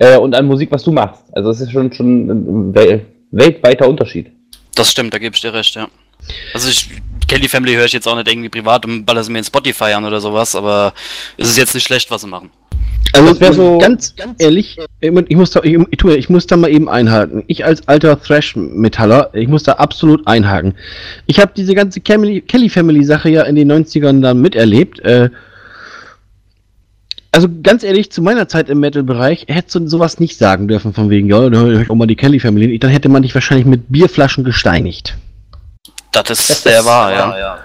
[0.00, 1.22] äh, und an Musik, was du machst.
[1.32, 4.30] Also es ist schon, schon ein wel weltweiter Unterschied.
[4.74, 5.88] Das stimmt, da gebe ich dir recht, ja.
[6.54, 6.88] Also ich,
[7.26, 9.92] Kelly Family höre ich jetzt auch nicht irgendwie privat und baller sie mir in Spotify
[9.94, 10.92] an oder sowas, aber
[11.36, 12.50] es ist jetzt nicht schlecht, was sie machen.
[13.14, 16.70] Also Das so- ganz, ehrlich, ich muss, da, ich, ich, tue- ich muss da mal
[16.70, 17.42] eben einhaken.
[17.46, 20.74] Ich als alter Thrash-Metaller, ich muss da absolut einhaken.
[21.26, 25.00] Ich habe diese ganze Kelly, Kelly Family Sache ja in den 90ern dann miterlebt.
[25.00, 25.30] Äh,
[27.38, 31.08] also ganz ehrlich, zu meiner Zeit im Metal-Bereich hättest du sowas nicht sagen dürfen, von
[31.08, 32.80] wegen, ja, da höre ich auch mal die Kelly Family.
[32.80, 35.16] Dann hätte man dich wahrscheinlich mit Bierflaschen gesteinigt.
[36.10, 37.58] Das ist sehr wahr, ja.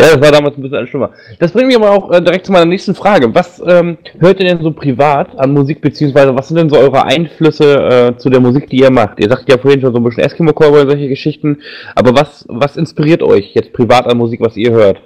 [0.00, 1.10] Ja, das war damals ein bisschen schlimmer.
[1.40, 3.34] Das bringt mich aber auch äh, direkt zu meiner nächsten Frage.
[3.34, 7.04] Was ähm, hört ihr denn so privat an Musik, beziehungsweise was sind denn so eure
[7.04, 9.18] Einflüsse äh, zu der Musik, die ihr macht?
[9.18, 11.58] Ihr sagt ja vorhin schon so ein bisschen Eskimo Cowboy und solche Geschichten,
[11.96, 15.00] aber was, was inspiriert euch jetzt privat an Musik, was ihr hört?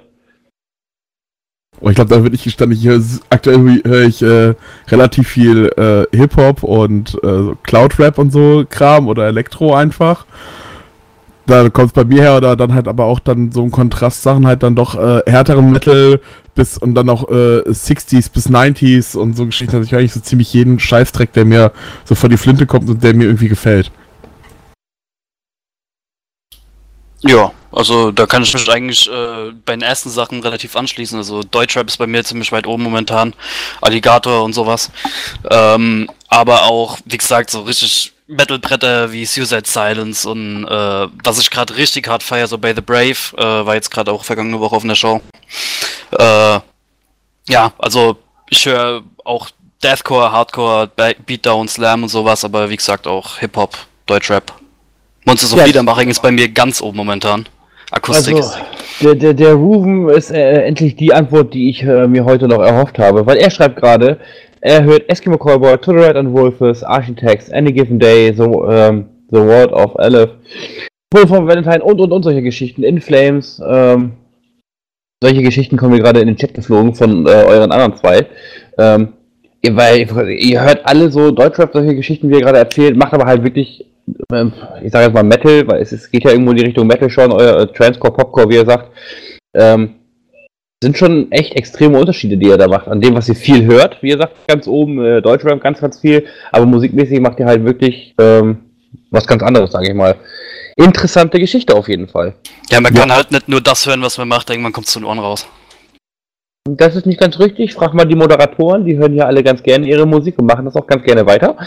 [1.83, 4.53] Und ich glaube, da bin ich gestanden, ich höre, aktuell höre ich äh,
[4.87, 10.25] relativ viel äh, Hip-Hop und äh, Cloud-Rap und so Kram oder Elektro einfach.
[11.45, 14.23] Da kommt es bei mir her oder dann halt aber auch dann so ein Kontrast
[14.23, 16.21] Sachen halt dann doch äh, härteren Metal
[16.55, 19.75] bis und dann auch äh, 60s bis 90s und so Geschichten.
[19.75, 21.73] Also ich höre eigentlich so ziemlich jeden Scheißdreck, der mir
[22.05, 23.91] so vor die Flinte kommt und der mir irgendwie gefällt.
[27.25, 31.17] Ja, also da kann ich mich eigentlich äh, bei den ersten Sachen relativ anschließen.
[31.17, 33.33] Also Deutschrap ist bei mir ziemlich weit oben momentan.
[33.81, 34.91] Alligator und sowas.
[35.49, 41.49] Ähm, aber auch, wie gesagt, so richtig Metalbretter wie Suicide Silence und äh, was ich
[41.49, 44.75] gerade richtig hart feier, so bei The Brave, äh, war jetzt gerade auch vergangene Woche
[44.75, 45.21] auf einer Show.
[46.11, 46.59] Äh,
[47.47, 48.17] ja, also
[48.49, 49.49] ich höre auch
[49.81, 50.89] Deathcore, Hardcore,
[51.25, 54.62] Beatdown, Slam und sowas, aber wie gesagt auch Hip-Hop, Deutschrap.
[55.25, 57.45] Monsters of Ja, Liedermaching ist bei mir ganz oben momentan.
[57.91, 58.35] Akustik.
[58.35, 58.57] Also,
[59.01, 62.61] der, der, der Ruven ist äh, endlich die Antwort, die ich äh, mir heute noch
[62.61, 64.19] erhofft habe, weil er schreibt gerade,
[64.61, 69.05] er hört Eskimo Cowboy, To the Red and Wolfes, Architects, Any Given Day, The, ähm,
[69.29, 70.31] the World of Aleph,
[71.09, 74.13] Pull from Valentine und und und solche Geschichten, In Flames, ähm,
[75.21, 78.25] solche Geschichten kommen mir gerade in den Chat geflogen von äh, euren anderen zwei.
[78.77, 79.13] Ähm,
[79.61, 83.25] ihr, weil ihr hört alle so Deutschrap, solche Geschichten, wie ihr gerade erzählt, macht aber
[83.25, 86.65] halt wirklich, ich sage jetzt mal Metal, weil es, es geht ja irgendwo in die
[86.65, 88.91] Richtung Metal schon, euer äh, Transcore, Popcore, wie ihr sagt.
[89.53, 89.95] Ähm,
[90.83, 94.03] sind schon echt extreme Unterschiede, die ihr da macht, an dem, was ihr viel hört.
[94.03, 97.63] Wie ihr sagt, ganz oben äh, Deutschrap ganz, ganz viel, aber musikmäßig macht ihr halt
[97.63, 98.65] wirklich ähm,
[99.09, 100.15] was ganz anderes, sage ich mal.
[100.75, 102.33] Interessante Geschichte auf jeden Fall.
[102.69, 104.99] Ja, man kann halt nicht nur das hören, was man macht, irgendwann kommt es zu
[104.99, 105.47] den Ohren raus.
[106.65, 107.73] Das ist nicht ganz richtig.
[107.73, 110.77] Frag mal die Moderatoren, die hören ja alle ganz gerne ihre Musik und machen das
[110.77, 111.57] auch ganz gerne weiter.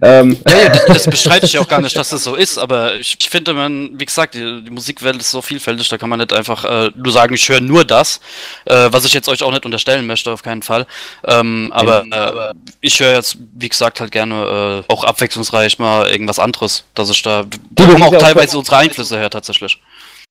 [0.00, 2.94] Ähm, Ja, das, das bestreite ich ja auch gar nicht, dass das so ist, aber
[2.94, 6.20] ich, ich finde, man, wie gesagt, die, die Musikwelt ist so vielfältig, da kann man
[6.20, 8.20] nicht einfach äh, nur sagen, ich höre nur das,
[8.66, 10.86] äh, was ich jetzt euch auch nicht unterstellen möchte, auf keinen Fall.
[11.24, 16.38] Ähm, aber äh, ich höre jetzt, wie gesagt, halt gerne äh, auch abwechslungsreich mal irgendwas
[16.38, 19.80] anderes, dass ich da, da auch teilweise unsere Einflüsse her, tatsächlich.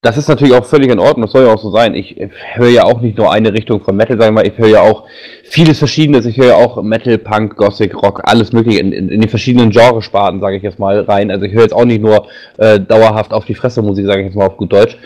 [0.03, 1.95] Das ist natürlich auch völlig in Ordnung, das soll ja auch so sein.
[1.95, 4.57] Ich äh, höre ja auch nicht nur eine Richtung von Metal, sagen wir mal, ich
[4.57, 5.05] höre ja auch
[5.45, 6.25] vieles Verschiedenes.
[6.25, 9.71] Ich höre ja auch Metal, Punk, Gothic, Rock, alles mögliche in, in, in die verschiedenen
[9.71, 11.31] Genresparten, sage ich jetzt mal, rein.
[11.31, 14.25] Also ich höre jetzt auch nicht nur äh, dauerhaft auf die Fresse Musik, sage ich
[14.27, 14.97] jetzt mal auf gut Deutsch.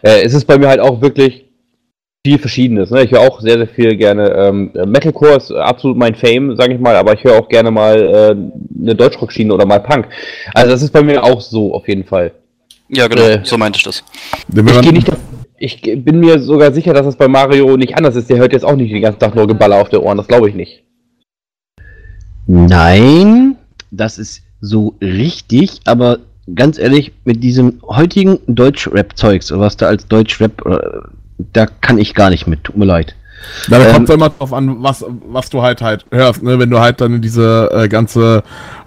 [0.00, 1.44] Äh, es ist bei mir halt auch wirklich
[2.24, 2.90] viel Verschiedenes.
[2.90, 3.04] Ne?
[3.04, 4.30] Ich höre auch sehr, sehr viel gerne.
[4.30, 8.00] Ähm, Metalcore ist absolut mein Fame, sage ich mal, aber ich höre auch gerne mal
[8.00, 10.08] äh, eine Deutschrock-Schiene oder mal Punk.
[10.54, 12.32] Also das ist bei mir auch so auf jeden Fall.
[12.88, 14.04] Ja, genau, Äh, so meinte ich das.
[14.54, 15.10] Ich, geh nicht,
[15.58, 18.30] ich bin mir sogar sicher, dass es bei Mario nicht anders ist.
[18.30, 20.16] Der hört jetzt auch nicht den ganzen Tag nur Geballer auf der Ohren.
[20.18, 20.82] Das glaube ich nicht.
[22.46, 23.56] Nein,
[23.90, 26.18] das ist so richtig, aber
[26.54, 30.78] ganz ehrlich, mit diesem heutigen Deutsch-Rap-Zeugs, was da als Deutsch-Rap, äh,
[31.52, 33.16] da kann ich gar nicht mit, tut mir leid.
[33.68, 36.58] Na, da Ähm, kommt immer drauf an, was, was du halt halt hörst, ne?
[36.58, 38.42] Wenn du halt dann diese äh, ganze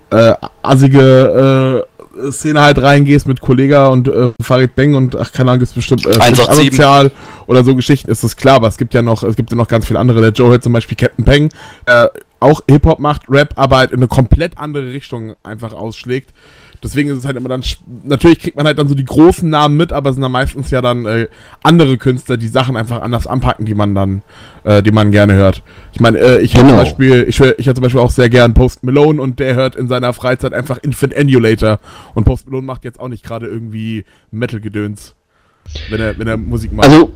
[0.10, 0.34] äh,
[0.64, 1.89] assige äh,
[2.32, 6.06] Szene halt reingehst mit Kollega und äh, Farid Beng und ach keine Ahnung, gibt's bestimmt
[6.06, 6.50] äh, 187.
[6.50, 7.12] asozial
[7.48, 9.68] oder so Geschichten, ist das klar, aber es gibt ja noch, es gibt ja noch
[9.68, 10.22] ganz viele andere.
[10.22, 11.50] Der Joe hört zum Beispiel Captain Peng,
[11.86, 12.08] äh,
[12.40, 16.32] auch Hip-Hop macht, Rap, aber halt in eine komplett andere Richtung einfach ausschlägt.
[16.82, 17.62] Deswegen ist es halt immer dann,
[18.06, 20.72] natürlich kriegt man halt dann so die großen Namen mit, aber es sind dann meistens
[20.72, 21.28] ja dann äh,
[21.62, 24.22] andere Künstler, die Sachen einfach anders anpacken, die man dann,
[24.64, 25.62] äh, die man gerne hört.
[25.92, 26.82] Ich meine, äh, ich höre zum Genau.
[26.82, 29.76] Beispiel, ich höre ich hör zum Beispiel auch sehr gern Post Malone und der hört
[29.76, 31.80] in seiner Freizeit einfach Infant Emulator.
[32.14, 35.16] Und Post Malone macht jetzt auch nicht gerade irgendwie Metal-Gedöns,
[35.90, 36.88] wenn er, wenn er Musik macht.
[36.88, 37.09] Also,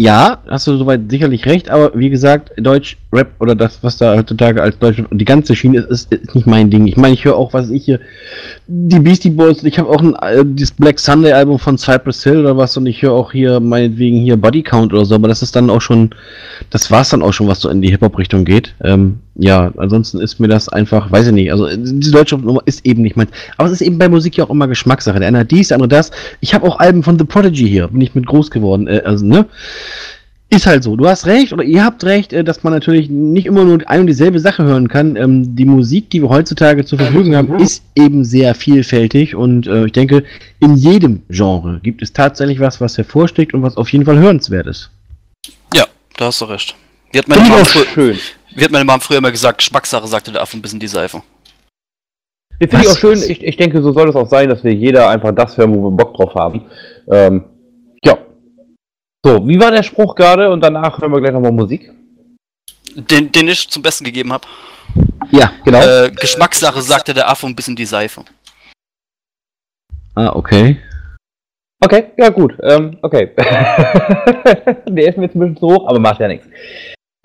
[0.00, 4.16] ja, hast du soweit sicherlich recht, aber wie gesagt, Deutsch, Rap oder das, was da
[4.16, 6.86] heutzutage als Deutsch und die ganze Schiene ist, ist, ist nicht mein Ding.
[6.86, 7.98] Ich meine, ich höre auch, was ich hier,
[8.68, 12.38] die Beastie Boys, ich habe auch ein, äh, dieses Black Sunday Album von Cypress Hill
[12.38, 15.42] oder was und ich höre auch hier meinetwegen hier Body Count oder so, aber das
[15.42, 16.10] ist dann auch schon,
[16.70, 18.76] das war's dann auch schon, was so in die Hip-Hop-Richtung geht.
[18.84, 22.60] Ähm, ja, ansonsten ist mir das einfach, weiß ich nicht, also äh, diese deutsche Nummer
[22.66, 25.20] ist eben nicht mein, aber es ist eben bei Musik ja auch immer Geschmackssache.
[25.20, 26.10] Der eine hat dies, der andere das.
[26.40, 29.24] Ich habe auch Alben von The Prodigy hier, bin ich mit groß geworden, äh, also,
[29.24, 29.46] ne?
[30.50, 30.96] Ist halt so.
[30.96, 34.00] Du hast recht oder ihr habt recht, äh, dass man natürlich nicht immer nur ein
[34.00, 35.14] und dieselbe Sache hören kann.
[35.14, 39.86] Ähm, die Musik, die wir heutzutage zur Verfügung haben, ist eben sehr vielfältig und äh,
[39.86, 40.24] ich denke,
[40.58, 44.66] in jedem Genre gibt es tatsächlich was, was hervorsticht und was auf jeden Fall hörenswert
[44.66, 44.90] ist.
[45.74, 45.84] Ja,
[46.16, 46.74] da hast du recht.
[47.12, 48.18] Wie hat meine, früher, schön.
[48.54, 51.22] Wie hat meine Mom früher immer gesagt, Geschmackssache, sagte der Affe ein bisschen die Seife.
[52.60, 53.22] Das finde ich auch schön.
[53.22, 55.90] Ich, ich denke, so soll es auch sein, dass wir jeder einfach das hören, wo
[55.90, 56.64] wir Bock drauf haben.
[57.08, 57.44] Ähm,
[58.04, 58.18] ja.
[59.24, 60.50] So, wie war der Spruch gerade?
[60.50, 61.92] Und danach hören wir gleich nochmal Musik.
[62.94, 64.46] Den, den ich zum Besten gegeben habe.
[65.30, 65.80] Ja, genau.
[65.80, 68.24] Äh, Geschmackssache, sagte der Affe ein bisschen die Seife.
[70.14, 70.78] Ah, okay.
[71.80, 72.56] Okay, ja gut.
[72.62, 73.30] Ähm, okay.
[73.36, 76.46] der ist mir jetzt ein bisschen zu hoch, aber macht ja nichts.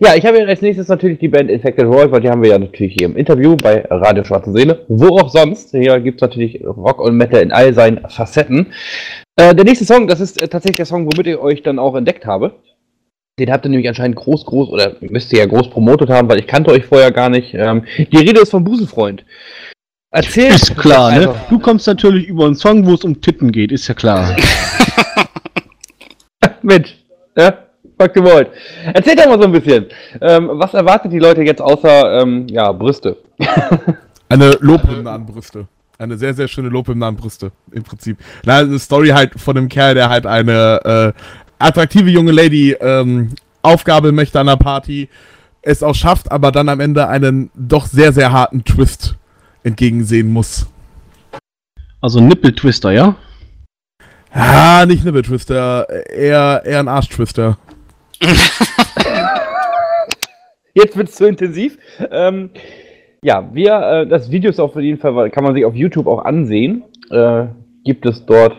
[0.04, 2.50] Ja, ich habe jetzt als nächstes natürlich die Band Infected World, weil die haben wir
[2.50, 4.84] ja natürlich hier im Interview bei Radio Schwarze Seele.
[4.90, 5.72] Wo auch sonst.
[5.72, 8.74] Hier gibt es natürlich Rock und Metal in all seinen Facetten.
[9.38, 11.96] Äh, der nächste Song, das ist äh, tatsächlich der Song, womit ich euch dann auch
[11.96, 12.56] entdeckt habe.
[13.40, 16.40] Den habt ihr nämlich anscheinend groß, groß, oder müsst ihr ja groß promotet haben, weil
[16.40, 17.54] ich kannte euch vorher gar nicht.
[17.54, 19.24] Ähm, die Rede ist vom Busenfreund.
[20.12, 21.30] Erzähl Ist klar, ne?
[21.30, 24.36] einfach- Du kommst natürlich über einen Song, wo es um Titten geht, ist ja klar.
[26.62, 26.96] Mensch,
[27.38, 27.58] ja,
[28.04, 28.50] was ihr wollt.
[28.94, 29.86] Erzählt doch mal so ein bisschen.
[30.22, 33.18] Ähm, was erwartet die Leute jetzt außer, ähm, ja, Brüste?
[34.30, 35.68] Eine Lobhymne an Brüste.
[35.98, 38.18] Eine sehr, sehr schöne Lobhymne an Brüste, im Prinzip.
[38.46, 41.20] Na, eine Story halt von einem Kerl, der halt eine äh,
[41.60, 43.30] attraktive junge Lady ähm,
[43.62, 45.08] aufgabeln möchte an der Party,
[45.62, 49.16] es auch schafft, aber dann am Ende einen doch sehr, sehr harten Twist
[49.64, 50.68] entgegensehen muss.
[52.02, 53.16] Also Nippeltwister, ja?
[54.34, 57.58] Ah, nicht Nibble Twister, eher, eher ein Arschtwister.
[60.74, 61.78] Jetzt wird's zu intensiv.
[62.12, 62.50] Ähm,
[63.22, 66.26] ja, wir, äh, das Video ist auf jeden Fall, kann man sich auf YouTube auch
[66.26, 66.84] ansehen.
[67.12, 67.46] Äh,
[67.84, 68.56] gibt es dort,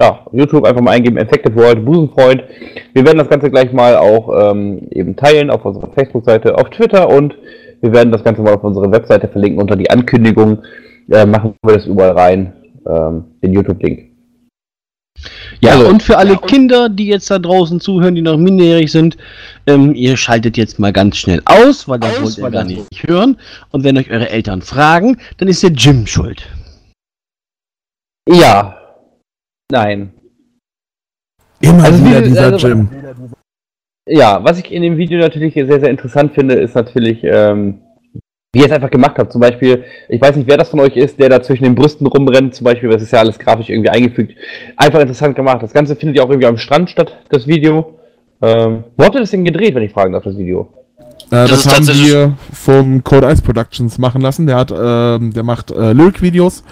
[0.00, 2.44] ja, YouTube einfach mal eingeben, Infected World, Busenfreund.
[2.92, 7.08] Wir werden das Ganze gleich mal auch ähm, eben teilen auf unserer Facebook-Seite, auf Twitter
[7.08, 7.36] und
[7.80, 10.62] wir werden das Ganze mal auf unsere Webseite verlinken unter die Ankündigung.
[11.10, 12.52] Äh, machen wir das überall rein,
[12.86, 14.15] ähm, den YouTube-Link.
[15.60, 19.16] Ja, Also- und für alle Kinder, die jetzt da draußen zuhören, die noch minderjährig sind,
[19.66, 23.38] ähm, ihr schaltet jetzt mal ganz schnell aus, weil das wollt ihr gar nicht hören.
[23.70, 26.46] Und wenn euch eure Eltern fragen, dann ist der Jim schuld.
[28.28, 28.78] Ja.
[29.70, 30.12] Nein.
[31.60, 32.88] Immer Also wieder wie- dieser also- Jim.
[34.08, 37.80] Ja, was ich in dem Video natürlich sehr, sehr interessant finde, ist natürlich, ähm,
[38.56, 39.32] wie ihr es einfach gemacht habt.
[39.32, 42.06] Zum Beispiel, ich weiß nicht, wer das von euch ist, der da zwischen den Brüsten
[42.06, 44.34] rumrennt, zum Beispiel, das ist ja alles grafisch irgendwie eingefügt.
[44.78, 45.62] Einfach interessant gemacht.
[45.62, 47.98] Das Ganze findet ja auch irgendwie am Strand statt, das Video.
[48.40, 50.68] Ähm, wo habt ihr das denn gedreht, wenn ich fragen darf, das Video?
[51.26, 54.46] Äh, das, ist haben wir vom Code Ice Productions machen lassen.
[54.46, 56.64] Der hat, ähm, der macht äh, Lyric-Videos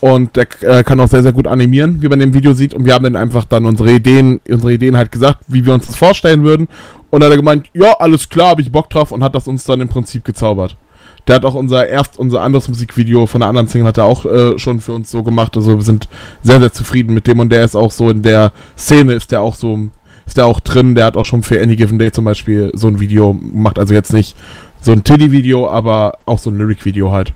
[0.00, 2.72] und der äh, kann auch sehr, sehr gut animieren, wie man im Video sieht.
[2.72, 5.86] Und wir haben dann einfach dann unsere Ideen, unsere Ideen halt gesagt, wie wir uns
[5.86, 6.68] das vorstellen würden.
[7.10, 9.46] Und dann hat er gemeint, ja, alles klar, habe ich Bock drauf und hat das
[9.48, 10.78] uns dann im Prinzip gezaubert.
[11.26, 14.24] Der hat auch unser erst unser anderes Musikvideo von der anderen Single hat er auch
[14.24, 15.56] äh, schon für uns so gemacht.
[15.56, 16.08] Also wir sind
[16.42, 19.40] sehr, sehr zufrieden mit dem und der ist auch so in der Szene ist der
[19.42, 19.88] auch so
[20.26, 20.94] ist der auch drin.
[20.94, 23.78] Der hat auch schon für Any Given Day zum Beispiel so ein Video gemacht.
[23.78, 24.36] Also jetzt nicht
[24.80, 27.32] so ein Tiddy-Video, aber auch so ein Lyric-Video halt.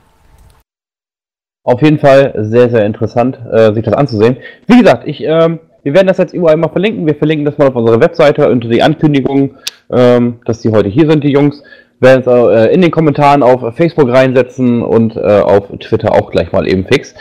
[1.63, 4.39] Auf jeden Fall sehr, sehr interessant, äh, sich das anzusehen.
[4.67, 7.07] Wie gesagt, ich, ähm, wir werden das jetzt überall mal verlinken.
[7.07, 9.57] Wir verlinken das mal auf unserer Webseite unter die Ankündigung,
[9.91, 11.63] ähm, dass die heute hier sind, die Jungs.
[12.01, 16.51] Werden es äh, in den Kommentaren auf Facebook reinsetzen und äh, auf Twitter auch gleich
[16.53, 17.15] mal eben fix.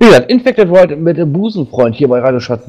[0.00, 2.66] Wie gesagt, Infected World mit Busenfreund hier bei Radio Schatz.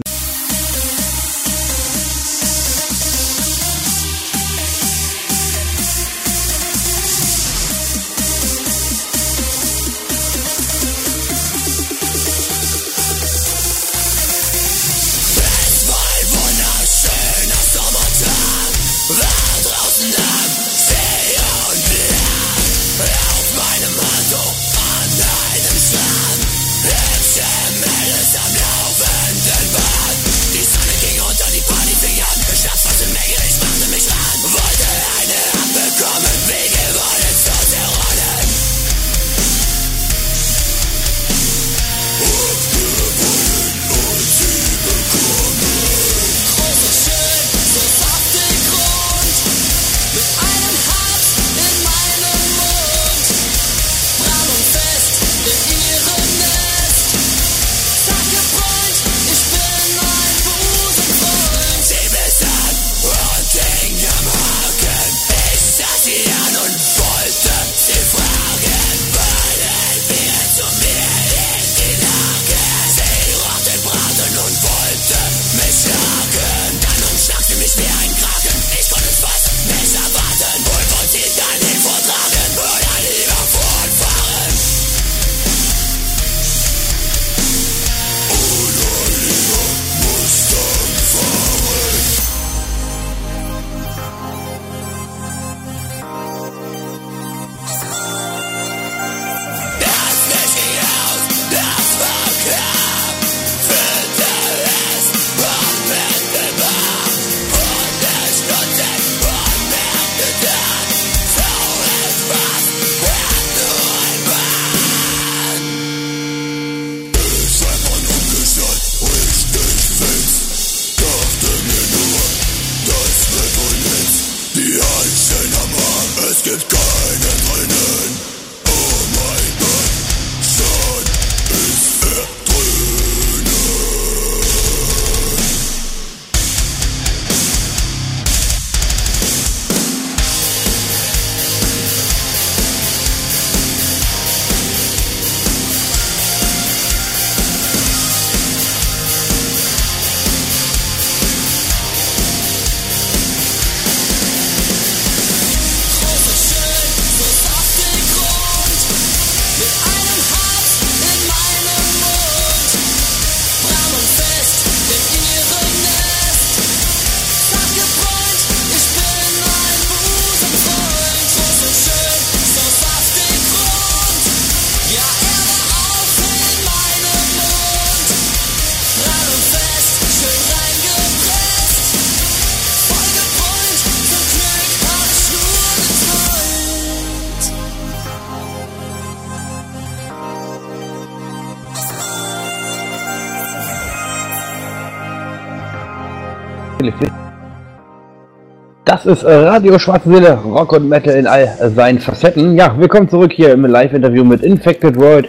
[199.03, 202.55] Das ist äh, Radio Schwarze Seele, Rock und Metal in all seinen Facetten.
[202.55, 205.27] Ja, willkommen zurück hier im Live-Interview mit Infected World.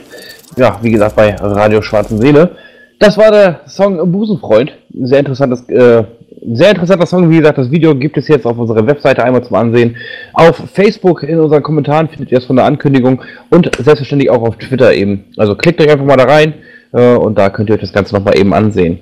[0.56, 2.50] Ja, wie gesagt, bei Radio Schwarze Seele.
[2.98, 4.72] Das war der Song Busenfreund.
[4.92, 6.04] Sehr interessantes, äh,
[6.52, 7.30] sehr interessanter Song.
[7.30, 9.96] Wie gesagt, das Video gibt es jetzt auf unserer Webseite einmal zum Ansehen.
[10.34, 14.58] Auf Facebook in unseren Kommentaren findet ihr es von der Ankündigung und selbstverständlich auch auf
[14.58, 15.24] Twitter eben.
[15.38, 16.52] Also klickt euch einfach mal da rein
[16.92, 18.98] äh, und da könnt ihr euch das Ganze nochmal eben ansehen.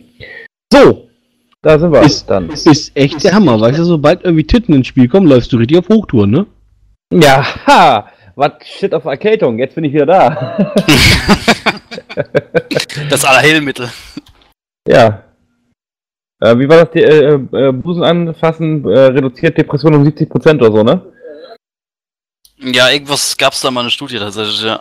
[0.73, 1.10] So,
[1.63, 2.51] da sind wir Ist, dann.
[2.51, 5.79] ist echt der Hammer, weißt du, sobald irgendwie Titten ins Spiel kommen, läufst du richtig
[5.79, 6.47] auf Hochtouren, ne?
[7.13, 8.09] Ja, ha!
[8.37, 10.73] Was shit auf Erkältung, jetzt bin ich wieder da.
[13.09, 13.91] Das Allerheilmittel.
[14.87, 15.23] ja.
[16.41, 16.91] Äh, wie war das?
[16.93, 21.03] Die, äh, äh, Busen anfassen, äh, reduziert Depression um 70% oder so, ne?
[22.59, 24.81] Ja, irgendwas gab's da mal eine Studie tatsächlich, ja.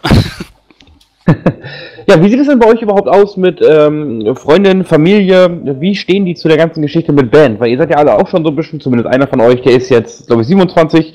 [2.10, 5.80] Ja, wie sieht es denn bei euch überhaupt aus mit ähm, Freundin, Familie?
[5.80, 7.60] Wie stehen die zu der ganzen Geschichte mit Band?
[7.60, 9.74] Weil ihr seid ja alle auch schon so ein bisschen, zumindest einer von euch, der
[9.74, 11.14] ist jetzt, glaube ich, 27.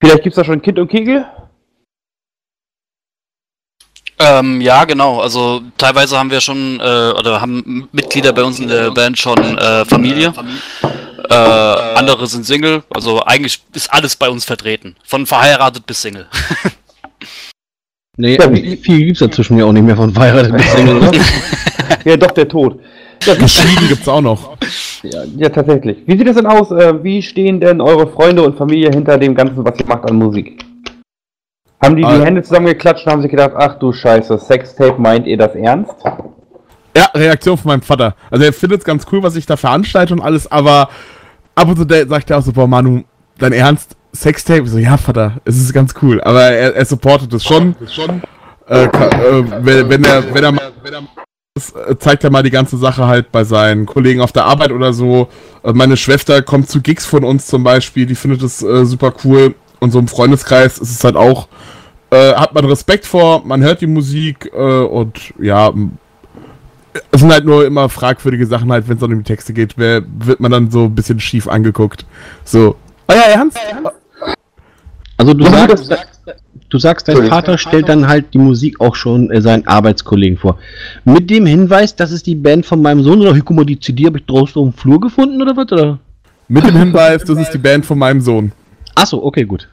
[0.00, 1.24] Vielleicht gibt's da schon Kind und Kegel?
[4.18, 5.20] Ähm, ja, genau.
[5.20, 9.58] Also teilweise haben wir schon, äh, oder haben Mitglieder bei uns in der Band schon
[9.58, 10.32] äh, Familie.
[11.30, 14.96] Äh, andere sind Single, also eigentlich ist alles bei uns vertreten.
[15.04, 16.26] Von verheiratet bis Single.
[18.18, 18.36] Nee,
[18.82, 21.12] viel gibt's dazwischen ja auch nicht mehr von verheiratet bis Single, oder?
[22.04, 22.80] Ja, doch, der Tod.
[23.24, 24.56] Ja, Geschieden gibt's auch noch.
[25.02, 25.98] ja, ja, tatsächlich.
[26.06, 26.70] Wie sieht es denn aus?
[26.72, 30.16] Äh, wie stehen denn eure Freunde und Familie hinter dem Ganzen, was ihr macht an
[30.16, 30.64] Musik?
[31.82, 32.24] Haben die die Ah.
[32.24, 35.94] Hände zusammengeklatscht und haben sich gedacht, ach du Scheiße, Sextape, meint ihr das ernst?
[36.96, 38.14] Ja, Reaktion von meinem Vater.
[38.30, 40.88] Also er findet es ganz cool, was ich da veranstalte und alles, aber
[41.54, 43.02] ab und zu sagt er auch so, boah Manu,
[43.38, 43.96] dein Ernst?
[44.14, 44.66] Sextape?
[44.66, 46.20] So, ja, Vater, es ist ganz cool.
[46.20, 47.74] Aber er, er supportet es schon.
[48.68, 48.90] Äh, äh,
[49.62, 51.02] wenn, er, wenn er mal, wenn er
[51.54, 54.72] das, äh, zeigt er mal die ganze Sache halt bei seinen Kollegen auf der Arbeit
[54.72, 55.28] oder so.
[55.62, 59.54] Meine Schwester kommt zu Gigs von uns zum Beispiel, die findet es äh, super cool.
[59.80, 61.48] Und so im Freundeskreis ist es halt auch,
[62.10, 65.72] äh, hat man Respekt vor, man hört die Musik äh, und ja,
[67.10, 70.02] es sind halt nur immer fragwürdige Sachen halt, wenn es um die Texte geht, wer,
[70.06, 72.04] wird man dann so ein bisschen schief angeguckt.
[72.44, 73.58] So, ah ja, ernst?
[75.22, 75.92] Also du sagst,
[76.68, 77.26] du sagst, dein.
[77.26, 80.58] Vater stellt dann halt die Musik auch schon äh, seinen Arbeitskollegen vor.
[81.04, 84.06] Mit dem Hinweis, das ist die Band von meinem Sohn oder guck mal, die CD
[84.06, 85.70] habe ich draußen auf dem Flur gefunden oder was?
[85.70, 86.00] Oder?
[86.48, 88.50] Mit dem Hinweis, das ist die Band von meinem Sohn.
[88.96, 89.68] Achso, okay, gut.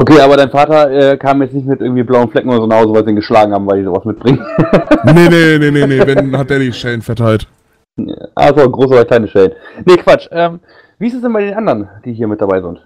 [0.00, 2.78] Okay, aber dein Vater äh, kam jetzt nicht mit irgendwie blauen Flecken oder so nach
[2.78, 4.40] Hause, weil sie ihn geschlagen haben, weil die sowas mitbringen.
[5.04, 7.46] Nee, nee, nee, nee, nee, wenn hat der die Schellen verteilt.
[8.34, 9.52] also, große oder kleine Stellen.
[9.84, 10.26] Nee, Quatsch.
[10.30, 10.60] Ähm,
[10.98, 12.80] wie ist es denn bei den anderen, die hier mit dabei sind?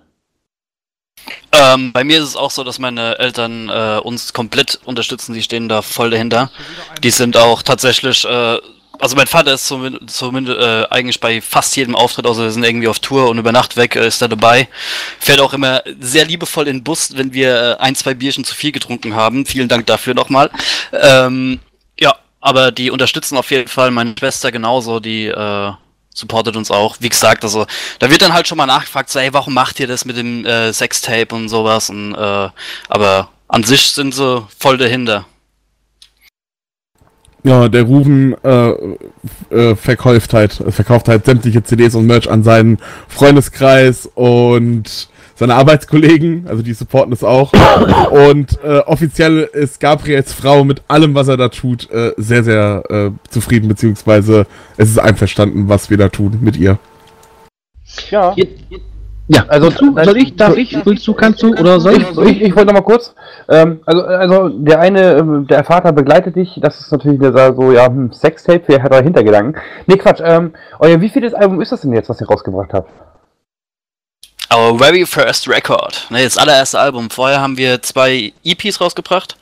[1.52, 5.42] Ähm, bei mir ist es auch so, dass meine Eltern äh, uns komplett unterstützen, die
[5.42, 6.50] stehen da voll dahinter.
[7.02, 8.58] Die sind auch tatsächlich, äh,
[8.98, 12.64] also mein Vater ist zumindest, zumindest äh, eigentlich bei fast jedem Auftritt, außer wir sind
[12.64, 14.66] irgendwie auf Tour und über Nacht weg, äh, ist er dabei.
[15.18, 18.54] Fährt auch immer sehr liebevoll in den Bus, wenn wir äh, ein, zwei Bierchen zu
[18.54, 19.44] viel getrunken haben.
[19.44, 20.50] Vielen Dank dafür nochmal.
[20.92, 21.60] Ähm,
[22.00, 25.72] ja, aber die unterstützen auf jeden Fall meine Schwester genauso, die äh,
[26.14, 26.96] supportet uns auch.
[27.00, 27.66] Wie gesagt, also
[27.98, 30.44] da wird dann halt schon mal nachgefragt, so, ey, warum macht ihr das mit dem
[30.44, 31.90] äh, Sextape und sowas?
[31.90, 32.48] Und, äh,
[32.88, 35.26] aber an sich sind sie voll dahinter.
[37.44, 38.70] Ja, der Rufen äh,
[39.50, 46.46] äh, verkauft halt, verkauft halt sämtliche CDs und Merch an seinen Freundeskreis und seine Arbeitskollegen,
[46.48, 47.52] also die supporten es auch.
[48.10, 52.82] Und äh, offiziell ist Gabriels Frau mit allem, was er da tut, äh, sehr, sehr
[52.88, 56.78] äh, zufrieden, beziehungsweise es ist einverstanden, was wir da tun mit ihr.
[58.10, 58.34] Ja.
[59.28, 62.18] Ja, Also, also du, soll ich, darf ich, willst du, kannst du oder soll ich?
[62.18, 63.14] Ich, ich, wollte noch mal kurz,
[63.48, 67.72] ähm, also, also der eine, ähm, der Vater begleitet dich, das ist natürlich der so,
[67.72, 69.60] ja, hm, Sextape, wer hat da Hintergedanken?
[69.86, 72.90] Nee, Quatsch, ähm, euer wievieles Album ist das denn jetzt, was ihr rausgebracht habt?
[74.52, 76.06] Our very first record.
[76.10, 77.08] Ne, das allererste Album.
[77.08, 79.36] Vorher haben wir zwei EPs rausgebracht.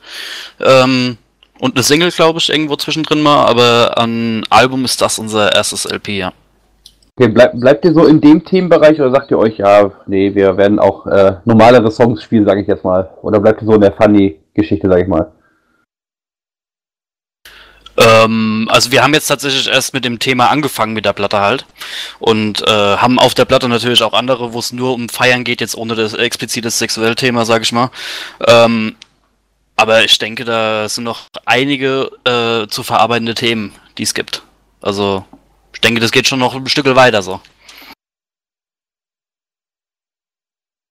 [0.59, 1.17] Ähm,
[1.59, 3.45] und eine Single, glaube ich, irgendwo zwischendrin mal.
[3.45, 6.33] Aber an Album ist das unser erstes LP, ja.
[7.17, 10.55] Okay, bleib, bleibt ihr so in dem Themenbereich oder sagt ihr euch, ja, nee, wir
[10.55, 13.09] werden auch äh, normalere Songs spielen, sage ich jetzt mal?
[13.21, 15.29] Oder bleibt ihr so in der Funny-Geschichte, sage ich mal?
[17.97, 21.65] Ähm, also wir haben jetzt tatsächlich erst mit dem Thema angefangen mit der Platte halt
[22.19, 25.61] und äh, haben auf der Platte natürlich auch andere, wo es nur um Feiern geht,
[25.61, 27.91] jetzt ohne das explizite sexuelle Thema, sag ich mal.
[28.47, 28.95] Ähm,
[29.75, 34.43] aber ich denke, da sind noch einige äh, zu verarbeitende Themen, die es gibt.
[34.81, 35.25] Also
[35.73, 37.39] ich denke, das geht schon noch ein Stück weiter so.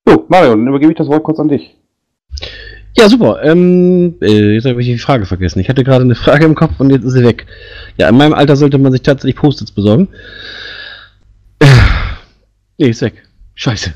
[0.05, 1.75] So, Mario, dann übergebe ich das Wort kurz an dich.
[2.97, 3.39] Ja, super.
[3.43, 5.59] Ähm, äh, jetzt habe ich die Frage vergessen.
[5.59, 7.45] Ich hatte gerade eine Frage im Kopf und jetzt ist sie weg.
[7.97, 10.09] Ja, in meinem Alter sollte man sich tatsächlich Post-its besorgen.
[11.59, 11.67] Äh,
[12.81, 13.13] Nee, ist weg.
[13.53, 13.93] Scheiße.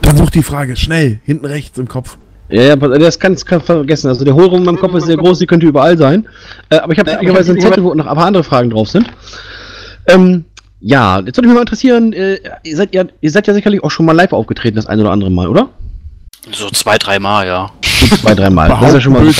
[0.00, 2.16] Dann such die Frage, schnell, hinten rechts im Kopf.
[2.48, 4.08] Ja, ja, das kann ich vergessen.
[4.08, 6.26] Also der Hohlraum in meinem Kopf ist sehr groß, die könnte überall sein.
[6.70, 9.06] Äh, aber ich habe ehrlicherweise einen Zettel, wo noch ein paar andere Fragen drauf sind.
[10.06, 10.46] Ähm,
[10.80, 13.90] ja, jetzt würde mich mal interessieren, äh, ihr, seid ja, ihr seid ja sicherlich auch
[13.90, 15.68] schon mal live aufgetreten, das ein oder andere Mal, oder?
[16.50, 17.70] So zwei, dreimal, ja.
[18.20, 18.68] Zwei, dreimal.
[18.68, 19.32] Das ist ja schon mal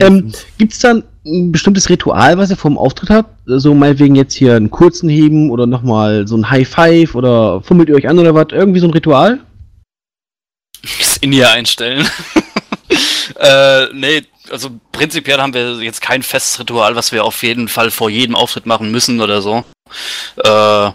[0.00, 0.32] Ähm.
[0.58, 3.30] Gibt es dann ein bestimmtes Ritual, was ihr vor dem Auftritt habt?
[3.46, 7.88] So meinetwegen jetzt hier einen kurzen Heben oder nochmal so ein High Five oder fummelt
[7.88, 8.48] ihr euch an oder was?
[8.50, 9.38] Irgendwie so ein Ritual?
[10.98, 12.08] Das In-Ear einstellen.
[13.38, 17.92] äh, nee, also prinzipiell haben wir jetzt kein festes Ritual, was wir auf jeden Fall
[17.92, 19.64] vor jedem Auftritt machen müssen oder so.
[20.42, 20.86] Äh,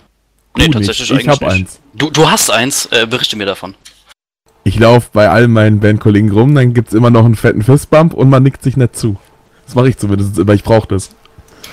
[0.58, 1.22] nee, Du tatsächlich nicht.
[1.22, 1.52] Ich eigentlich hab nicht.
[1.52, 1.80] eins.
[1.93, 3.76] Du, du hast eins, äh, berichte mir davon.
[4.68, 8.30] Ich laufe bei all meinen Bandkollegen rum, dann gibt's immer noch einen fetten Fistbump und
[8.30, 9.15] man nickt sich nicht zu.
[9.65, 11.11] Das mache ich zumindest immer, ich brauche das.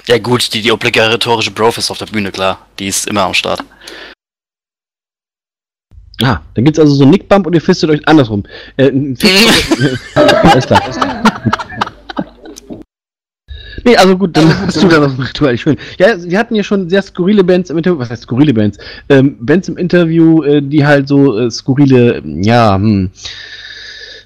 [0.07, 2.59] Ja gut, die, die obligatorische Brofist auf der Bühne, klar.
[2.79, 3.65] Die ist immer am Start.
[6.23, 8.45] Ah, dann gibt es also so einen Nickbump und ihr fistet euch andersrum.
[8.77, 9.77] Äh, ein Fist-
[10.15, 10.81] Alles klar.
[13.85, 15.57] Nee, also gut, dann hast du da noch ein Ritual.
[15.59, 15.77] Schön.
[15.99, 17.99] Ja, sie hatten ja schon sehr skurrile Bands im Interview.
[17.99, 18.79] Was heißt skurrile Bands?
[19.09, 23.11] Ähm, Bands im Interview, äh, die halt so äh, skurrile, ja, hm,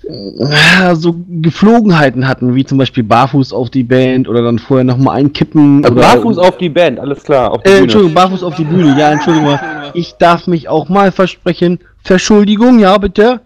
[0.09, 5.19] äh, so Geflogenheiten hatten, wie zum Beispiel Barfuß auf die Band oder dann vorher nochmal
[5.19, 5.85] einkippen.
[5.85, 7.51] Also oder, Barfuß auf die Band, alles klar.
[7.51, 7.83] Auf die Äh, Bühne.
[7.83, 8.97] Entschuldigung, barfuß auf die Bühne.
[8.99, 9.91] Ja, Entschuldigung mal.
[9.95, 11.81] Ich darf mich auch mal versprechen.
[12.05, 13.41] Verschuldigung, ja, bitte.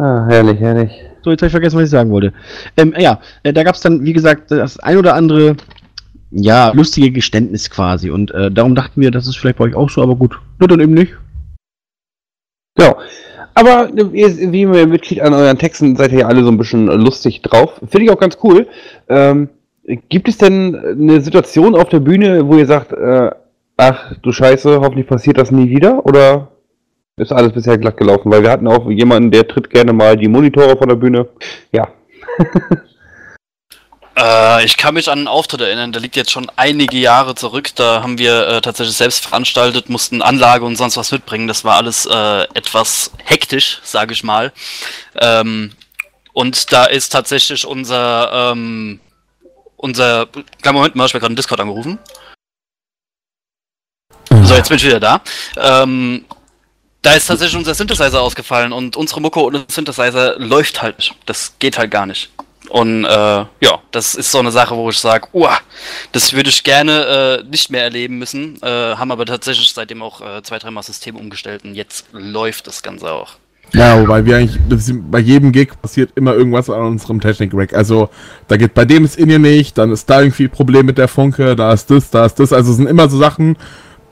[0.00, 0.90] Ah, herrlich, herrlich.
[1.22, 2.32] So, jetzt habe ich vergessen, was ich sagen wollte.
[2.76, 5.56] Ähm, ja, äh, da gab es dann, wie gesagt, das ein oder andere,
[6.30, 8.10] ja, lustige Geständnis quasi.
[8.10, 10.38] Und äh, darum dachten wir, das ist vielleicht bei euch auch so, aber gut.
[10.58, 11.14] Nur dann eben nicht.
[12.76, 12.98] Genau.
[13.54, 16.58] Aber äh, ihr, wie man mitkriegt an euren Texten, seid ihr ja alle so ein
[16.58, 17.80] bisschen lustig drauf.
[17.88, 18.66] Finde ich auch ganz cool.
[19.08, 19.48] Ähm,
[20.08, 23.30] gibt es denn eine Situation auf der Bühne, wo ihr sagt, äh,
[23.76, 26.06] ach du Scheiße, hoffentlich passiert das nie wieder?
[26.06, 26.49] Oder
[27.20, 28.30] ist alles bisher glatt gelaufen?
[28.30, 31.28] Weil wir hatten auch jemanden, der tritt gerne mal die Monitore von der Bühne.
[31.72, 31.88] Ja.
[34.20, 37.70] Äh, ich kann mich an einen Auftritt erinnern, der liegt jetzt schon einige Jahre zurück.
[37.76, 41.48] Da haben wir äh, tatsächlich selbst veranstaltet, mussten Anlage und sonst was mitbringen.
[41.48, 44.52] Das war alles äh, etwas hektisch, sage ich mal.
[45.14, 45.72] Ähm,
[46.32, 49.00] und da ist tatsächlich unser, ähm,
[49.76, 50.26] unser,
[50.60, 51.98] kleinen Moment mal, ich habe gerade einen Discord angerufen.
[54.42, 55.20] So, jetzt bin ich wieder da.
[55.56, 56.24] Ähm,
[57.02, 61.14] da ist tatsächlich unser Synthesizer ausgefallen und unsere Mucke ohne Synthesizer läuft halt nicht.
[61.26, 62.30] Das geht halt gar nicht.
[62.68, 65.58] Und äh, ja, das ist so eine Sache, wo ich sage, uah,
[66.12, 68.62] das würde ich gerne äh, nicht mehr erleben müssen.
[68.62, 72.82] Äh, haben aber tatsächlich seitdem auch äh, zwei, dreimal System umgestellt und jetzt läuft das
[72.82, 73.32] Ganze auch.
[73.72, 74.58] Ja, wobei wir eigentlich,
[75.10, 77.72] bei jedem Gig passiert immer irgendwas an unserem Technik-Rack.
[77.72, 78.10] Also,
[78.48, 80.98] da geht bei dem ist in ihr nicht, dann ist da irgendwie ein Problem mit
[80.98, 82.52] der Funke, da ist das, da ist das.
[82.52, 83.56] Also, es sind immer so Sachen,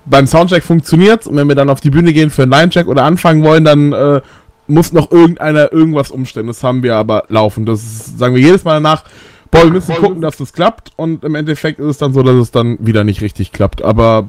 [0.09, 3.05] beim Soundcheck funktioniert's und wenn wir dann auf die Bühne gehen für einen Line-Check oder
[3.05, 4.21] anfangen wollen, dann äh,
[4.67, 6.47] muss noch irgendeiner irgendwas umstellen.
[6.47, 7.67] Das haben wir aber laufen.
[7.67, 9.05] Das ist, sagen wir jedes Mal danach,
[9.51, 12.37] boah, wir müssen gucken, dass das klappt und im Endeffekt ist es dann so, dass
[12.37, 13.83] es dann wieder nicht richtig klappt.
[13.83, 14.29] Aber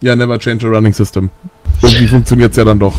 [0.00, 1.30] ja, never change a running system.
[1.80, 2.94] Irgendwie funktioniert's ja dann doch.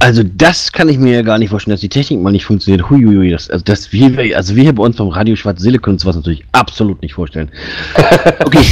[0.00, 2.88] Also das kann ich mir ja gar nicht vorstellen, dass die Technik mal nicht funktioniert.
[2.88, 5.96] Huiuiui, das, also das wir, also wir hier bei uns beim Radio Schwarz Seele können
[5.96, 7.50] uns was natürlich absolut nicht vorstellen.
[8.44, 8.62] Okay,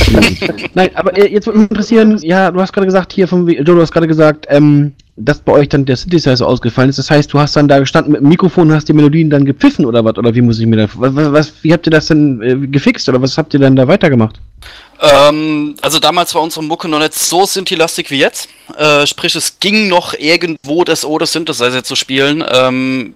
[0.74, 3.64] nein, aber äh, jetzt würde mich interessieren, ja, du hast gerade gesagt, hier vom, Joe,
[3.64, 6.99] du hast gerade gesagt, ähm, dass bei euch dann der Synthesizer ausgefallen ist.
[6.99, 9.45] Das heißt, du hast dann da gestanden mit dem Mikrofon und hast die Melodien dann
[9.45, 10.16] gepfiffen oder was?
[10.16, 13.09] Oder wie muss ich mir da, was, was, wie habt ihr das denn äh, gefixt
[13.09, 14.41] oder was habt ihr dann da weitergemacht?
[15.01, 18.49] Ähm, also damals war unsere Mucke noch nicht so Synthi-lastig wie jetzt.
[18.76, 22.44] Äh, sprich, es ging noch irgendwo das oder Synthesizer zu spielen.
[22.51, 23.14] Ähm,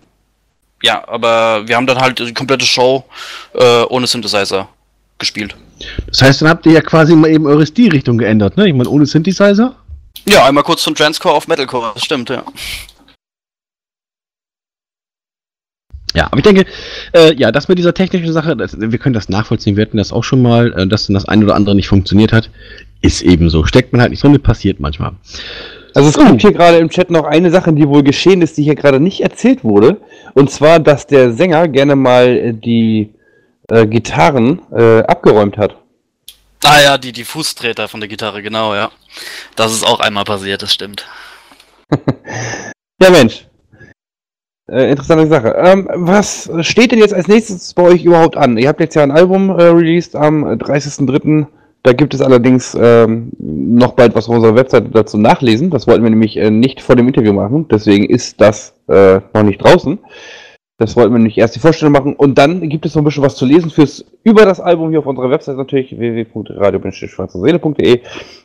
[0.83, 3.05] ja, aber wir haben dann halt die komplette Show
[3.55, 4.69] äh, ohne Synthesizer
[5.19, 5.57] gespielt.
[6.07, 8.69] Das heißt, dann habt ihr ja quasi mal eben eure Stilrichtung geändert, ne?
[8.69, 9.75] Ich meine, ohne Synthesizer?
[10.27, 12.45] Ja, einmal kurz von Transcore auf Metalcore, das stimmt, ja.
[16.15, 16.67] Ja, aber ich denke,
[17.13, 20.13] äh, ja, das mit dieser technischen Sache, das, wir können das nachvollziehen, wir hatten das
[20.13, 22.51] auch schon mal, äh, dass dann das eine oder andere nicht funktioniert hat.
[23.01, 23.65] Ist eben so.
[23.65, 25.13] Steckt man halt nicht drin, passiert manchmal.
[25.95, 28.63] Also es gibt hier gerade im Chat noch eine Sache, die wohl geschehen ist, die
[28.63, 30.01] hier gerade nicht erzählt wurde.
[30.35, 33.11] Und zwar, dass der Sänger gerne mal äh, die
[33.69, 35.77] äh, Gitarren äh, abgeräumt hat.
[36.65, 38.91] Ah ja, die, die Fußtreter von der Gitarre, genau, ja.
[39.57, 41.07] Das ist auch einmal passiert, das stimmt.
[43.03, 43.47] Ja, Mensch.
[44.69, 45.57] Äh, interessante Sache.
[45.59, 48.57] Ähm, was steht denn jetzt als nächstes bei euch überhaupt an?
[48.57, 51.47] Ihr habt jetzt ja ein Album äh, released am 30.03.
[51.83, 55.71] Da gibt es allerdings ähm, noch bald was auf unserer Webseite dazu nachlesen.
[55.71, 57.67] Das wollten wir nämlich äh, nicht vor dem Interview machen.
[57.69, 59.99] Deswegen ist das äh, noch nicht draußen.
[60.79, 62.15] Das wollten wir nämlich erst die Vorstellung machen.
[62.15, 65.01] Und dann gibt es noch ein bisschen was zu lesen fürs über das Album hier
[65.01, 68.01] auf unserer Webseite natürlich www.radio-schwarze-seele.de.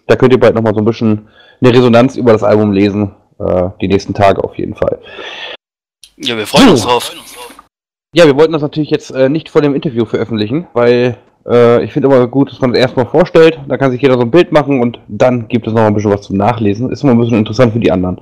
[0.08, 1.28] Da könnt ihr bald noch mal so ein bisschen
[1.62, 3.12] eine Resonanz über das Album lesen.
[3.40, 5.00] Äh, die nächsten Tage auf jeden Fall.
[6.20, 7.12] Ja, wir freuen uns drauf.
[8.16, 11.94] Ja, wir wollten das natürlich jetzt äh, nicht vor dem Interview veröffentlichen, weil äh, ich
[11.94, 14.52] finde aber gut, dass man das erstmal vorstellt, da kann sich jeder so ein Bild
[14.52, 16.92] machen und dann gibt es noch ein bisschen was zum Nachlesen.
[16.92, 18.20] Ist immer ein bisschen interessant für die anderen.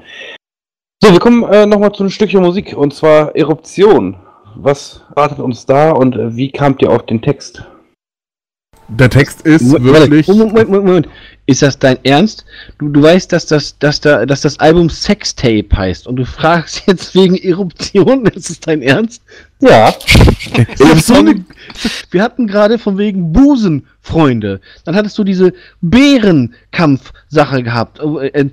[1.01, 4.17] So, wir kommen äh, nochmal zu einem Stückchen Musik und zwar Eruption.
[4.55, 7.63] Was wartet uns da und äh, wie kamt ihr auf den Text?
[8.87, 10.27] Der Text ist Moment, wirklich.
[10.27, 11.09] Moment, Moment, Moment.
[11.47, 12.45] Ist das dein Ernst?
[12.77, 16.83] Du, du weißt, dass das, dass, da, dass das Album Sextape heißt und du fragst
[16.87, 19.23] jetzt wegen Eruption, ist es dein Ernst?
[19.59, 19.93] Ja,
[20.97, 21.45] so eine,
[22.11, 24.61] wir hatten gerade von wegen Busenfreunde.
[24.85, 27.99] Dann hattest du diese Bärenkampf-Sache gehabt.
[28.01, 28.49] Oh, äh, äh,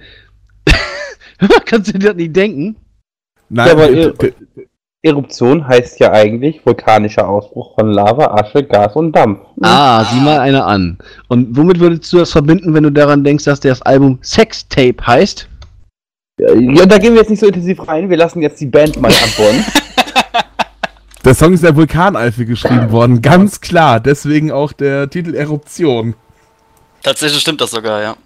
[1.66, 2.76] Kannst du dir das nicht denken?
[3.48, 4.14] Nein, Ja, aber der-
[5.05, 9.40] Eruption heißt ja eigentlich vulkanischer Ausbruch von Lava, Asche, Gas und Dampf.
[9.61, 10.96] Ah, sieh mal einer an.
[11.28, 15.48] Und womit würdest du das verbinden, wenn du daran denkst, dass das Album Sextape heißt?
[16.38, 19.12] Ja, da gehen wir jetzt nicht so intensiv rein, wir lassen jetzt die Band mal
[19.12, 19.64] antworten.
[21.24, 24.00] Der Song ist der Vulkaneifel geschrieben worden, ganz klar.
[24.00, 26.16] Deswegen auch der Titel Eruption.
[27.00, 28.16] Tatsächlich stimmt das sogar, ja.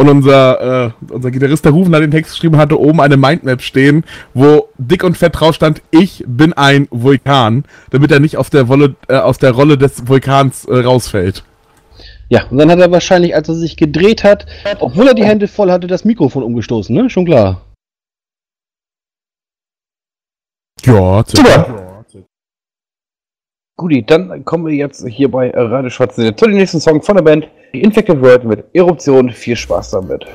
[0.00, 3.60] Und unser, äh, unser Gitarrist, der Rufen, hat den Text geschrieben, hatte oben eine Mindmap
[3.60, 8.48] stehen, wo dick und fett drauf stand, ich bin ein Vulkan, damit er nicht auf
[8.48, 11.44] der, Wolle, äh, aus der Rolle des Vulkans äh, rausfällt.
[12.30, 14.46] Ja, und dann hat er wahrscheinlich, als er sich gedreht hat,
[14.78, 17.10] obwohl er die Hände voll hatte, das Mikrofon umgestoßen, ne?
[17.10, 17.60] Schon klar.
[20.82, 22.06] Ja, Super.
[23.76, 27.22] Guti, dann kommen wir jetzt hier bei Radio Schwarze zu dem nächsten Song von der
[27.22, 29.30] Band The Infected World mit Eruption.
[29.30, 30.26] Viel Spaß damit.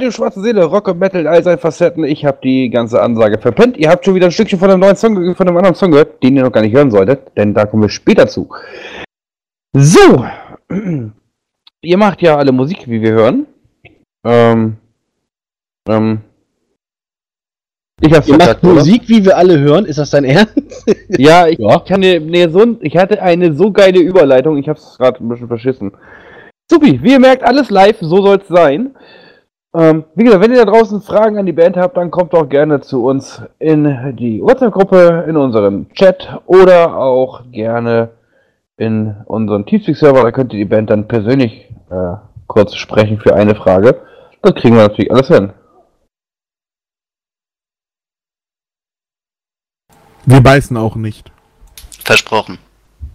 [0.00, 2.04] Radio Schwarze Seele, Rock und Metal in all seinen Facetten.
[2.04, 3.76] Ich habe die ganze Ansage verpennt.
[3.76, 6.22] Ihr habt schon wieder ein Stückchen von einem neuen Song, von einem anderen Song gehört,
[6.22, 8.48] den ihr noch gar nicht hören solltet, denn da kommen wir später zu.
[9.76, 10.24] So,
[11.82, 13.46] ihr macht ja alle Musik, wie wir hören.
[14.24, 14.78] Ähm,
[15.86, 16.20] ähm,
[18.00, 18.74] ich hab's Ihr macht verkackt, oder?
[18.76, 19.84] Musik, wie wir alle hören.
[19.84, 20.56] Ist das dein Ernst?
[21.18, 21.78] Ja, ich, Ja.
[21.80, 25.48] kann dir, nee, so, ich hatte eine so geile Überleitung, ich hab's gerade ein bisschen
[25.48, 25.92] verschissen.
[26.70, 28.94] Supi, wie ihr merkt, alles live, so soll's sein.
[29.72, 32.48] Ähm, wie gesagt, wenn ihr da draußen Fragen an die Band habt, dann kommt doch
[32.48, 38.10] gerne zu uns in die WhatsApp-Gruppe, in unseren Chat oder auch gerne
[38.76, 40.22] in unseren Teamspeak-Server.
[40.24, 42.14] Da könnt ihr die Band dann persönlich äh,
[42.48, 44.02] kurz sprechen für eine Frage.
[44.42, 45.52] Das kriegen wir natürlich alles hin.
[50.26, 51.30] Wir beißen auch nicht.
[52.04, 52.58] Versprochen.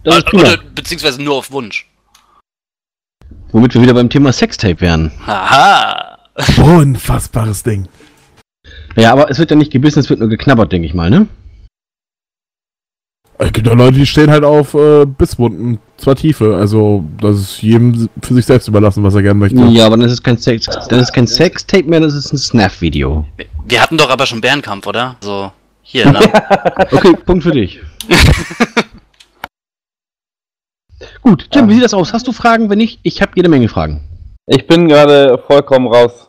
[0.04, 0.42] Das ist Äh, prima.
[0.42, 1.90] oder, beziehungsweise nur auf Wunsch.
[3.52, 5.12] Womit wir wieder beim Thema Sextape wären.
[5.26, 6.15] Haha.
[6.58, 7.88] Unfassbares Ding.
[8.96, 11.26] Ja, aber es wird ja nicht gebissen, es wird nur geknabbert, denke ich mal, ne?
[13.38, 16.56] Es gibt ja Leute, die stehen halt auf äh, Bisswunden zur Tiefe.
[16.56, 19.58] Also, das ist jedem für sich selbst überlassen, was er gerne möchte.
[19.66, 22.38] Ja, aber dann ist es kein Sex, dann ist kein Sextape mehr, das ist ein
[22.38, 23.26] Snap-Video.
[23.36, 25.16] Wir- Wir hatten doch aber schon Bärenkampf, oder?
[25.20, 26.20] So, hier, ne?
[26.92, 27.80] Okay, Punkt für dich.
[31.20, 32.12] Gut, Jim, wie sieht das aus?
[32.12, 32.70] Hast du Fragen?
[32.70, 34.00] Wenn nicht, ich habe jede Menge Fragen.
[34.46, 36.25] Ich bin gerade vollkommen raus.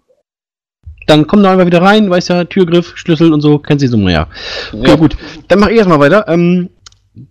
[1.07, 3.97] Dann komm doch einfach wieder rein, weiß ja, Türgriff, Schlüssel und so, kennst du so,
[4.09, 4.27] ja.
[4.73, 4.95] Okay, Ja.
[4.95, 5.17] gut.
[5.47, 6.25] Dann mach ich erstmal weiter.
[6.27, 6.69] Ähm,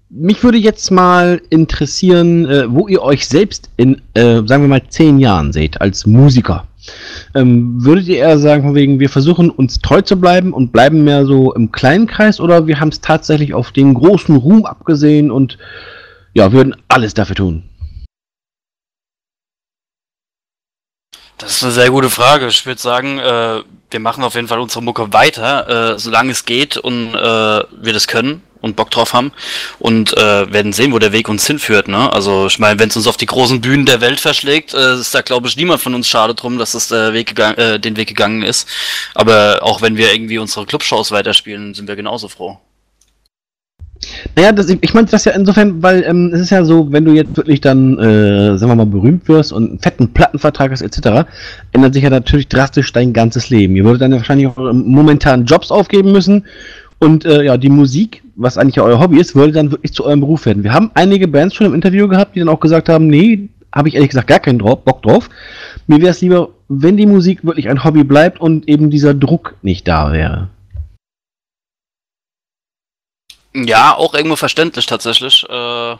[0.09, 4.83] mich würde jetzt mal interessieren, äh, wo ihr euch selbst in, äh, sagen wir mal,
[4.89, 6.65] zehn Jahren seht, als Musiker.
[7.35, 11.05] Ähm, würdet ihr eher sagen, von wegen, wir versuchen uns treu zu bleiben und bleiben
[11.05, 15.31] mehr so im kleinen Kreis oder wir haben es tatsächlich auf den großen Ruhm abgesehen
[15.31, 15.59] und
[16.33, 17.63] ja, würden alles dafür tun?
[21.39, 22.47] Das ist eine sehr gute Frage.
[22.47, 26.45] Ich würde sagen, äh, wir machen auf jeden Fall unsere Mucke weiter, äh, solange es
[26.45, 29.33] geht und äh, wir das können und Bock drauf haben
[29.79, 31.89] und äh, werden sehen, wo der Weg uns hinführt.
[31.89, 32.13] Ne?
[32.13, 35.15] Also ich meine, wenn es uns auf die großen Bühnen der Welt verschlägt, äh, ist
[35.15, 37.97] da glaube ich niemand von uns schade drum, dass es der Weg gegangen, äh, den
[37.97, 38.69] Weg gegangen ist.
[39.15, 42.59] Aber auch wenn wir irgendwie unsere Clubshows weiterspielen, sind wir genauso froh.
[44.37, 47.13] Naja, das, ich meine das ja insofern, weil ähm, es ist ja so, wenn du
[47.13, 51.29] jetzt wirklich dann, äh, sagen wir mal, berühmt wirst und einen fetten Plattenvertrag hast, etc.,
[51.73, 53.75] ändert sich ja natürlich drastisch dein ganzes Leben.
[53.77, 56.45] Ihr würdet dann ja wahrscheinlich auch ähm, momentan Jobs aufgeben müssen
[56.99, 60.05] und äh, ja, die Musik, was eigentlich ja euer Hobby ist, würde dann wirklich zu
[60.05, 60.63] eurem Beruf werden.
[60.63, 63.89] Wir haben einige Bands schon im Interview gehabt, die dann auch gesagt haben, nee, habe
[63.89, 65.29] ich ehrlich gesagt gar keinen Bock drauf.
[65.87, 69.55] Mir wäre es lieber, wenn die Musik wirklich ein Hobby bleibt und eben dieser Druck
[69.63, 70.49] nicht da wäre.
[73.65, 75.45] Ja, auch irgendwo verständlich tatsächlich.
[75.49, 75.97] Äh,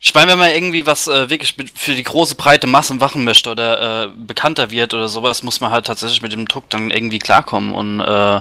[0.00, 3.50] ich meine, wenn man irgendwie was äh, wirklich für die große breite Masse machen möchte
[3.50, 7.18] oder äh, bekannter wird oder sowas, muss man halt tatsächlich mit dem Druck dann irgendwie
[7.18, 8.40] klarkommen und äh,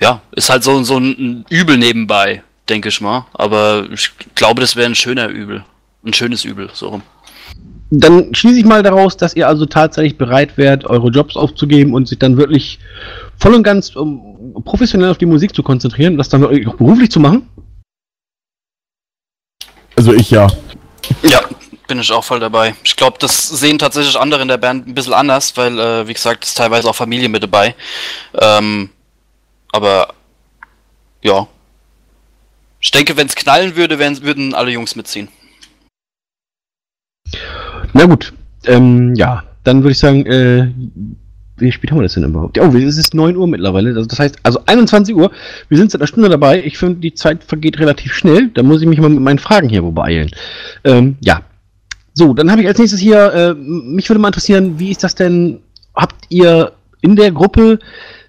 [0.00, 3.26] ja, ist halt so, so ein Übel nebenbei, denke ich mal.
[3.34, 5.64] Aber ich glaube, das wäre ein schöner Übel.
[6.04, 7.02] Ein schönes Übel, so rum.
[7.90, 12.08] Dann schließe ich mal daraus, dass ihr also tatsächlich bereit wärt, eure Jobs aufzugeben und
[12.08, 12.78] sich dann wirklich
[13.38, 14.29] voll und ganz um,
[14.64, 17.48] professionell auf die Musik zu konzentrieren, das dann auch beruflich zu machen.
[19.96, 20.46] Also ich ja.
[21.22, 21.40] Ja,
[21.86, 22.74] bin ich auch voll dabei.
[22.84, 26.14] Ich glaube, das sehen tatsächlich andere in der Band ein bisschen anders, weil, äh, wie
[26.14, 27.74] gesagt, ist teilweise auch Familie mit dabei.
[28.34, 28.90] Ähm,
[29.72, 30.14] aber
[31.22, 31.46] ja.
[32.80, 35.28] Ich denke, wenn es knallen würde, wären, würden alle Jungs mitziehen.
[37.92, 38.32] Na gut,
[38.64, 40.72] ähm, ja, dann würde ich sagen, äh,
[41.60, 42.58] wie spät haben wir das denn überhaupt?
[42.58, 45.30] Oh, es ist 9 Uhr mittlerweile, das, das heißt, also 21 Uhr,
[45.68, 48.82] wir sind seit einer Stunde dabei, ich finde, die Zeit vergeht relativ schnell, da muss
[48.82, 50.30] ich mich mal mit meinen Fragen hier beeilen.
[50.84, 51.42] Ähm, ja.
[52.12, 55.14] So, dann habe ich als nächstes hier, äh, mich würde mal interessieren, wie ist das
[55.14, 55.60] denn,
[55.94, 57.78] habt ihr in der Gruppe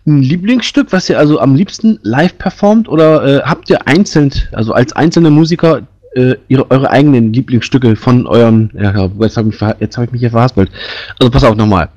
[0.06, 4.74] ein Lieblingsstück, was ihr also am liebsten live performt oder äh, habt ihr einzeln, also
[4.74, 5.82] als einzelne Musiker,
[6.16, 10.32] äh, ihre, eure eigenen Lieblingsstücke von eurem, ja, jetzt habe ich, hab ich mich hier
[10.32, 10.72] verhaspelt.
[11.20, 11.90] Also pass auf nochmal.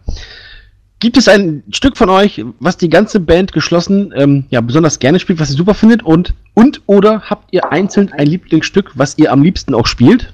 [1.00, 5.20] Gibt es ein Stück von euch, was die ganze Band geschlossen ähm, ja, besonders gerne
[5.20, 9.30] spielt, was ihr super findet und und oder habt ihr einzeln ein Lieblingsstück, was ihr
[9.32, 10.32] am liebsten auch spielt?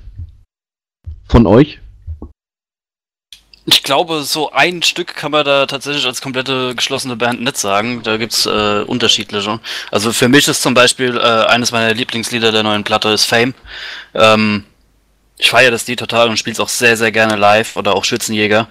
[1.26, 1.80] Von euch?
[3.66, 8.02] Ich glaube, so ein Stück kann man da tatsächlich als komplette geschlossene Band nicht sagen.
[8.02, 9.60] Da gibt's äh, unterschiedliche.
[9.90, 13.54] Also für mich ist zum Beispiel äh, eines meiner Lieblingslieder der neuen Platte ist Fame.
[14.14, 14.64] Ähm,
[15.40, 18.04] ich feiere das Lied total und spiele es auch sehr, sehr gerne live oder auch
[18.04, 18.68] Schützenjäger.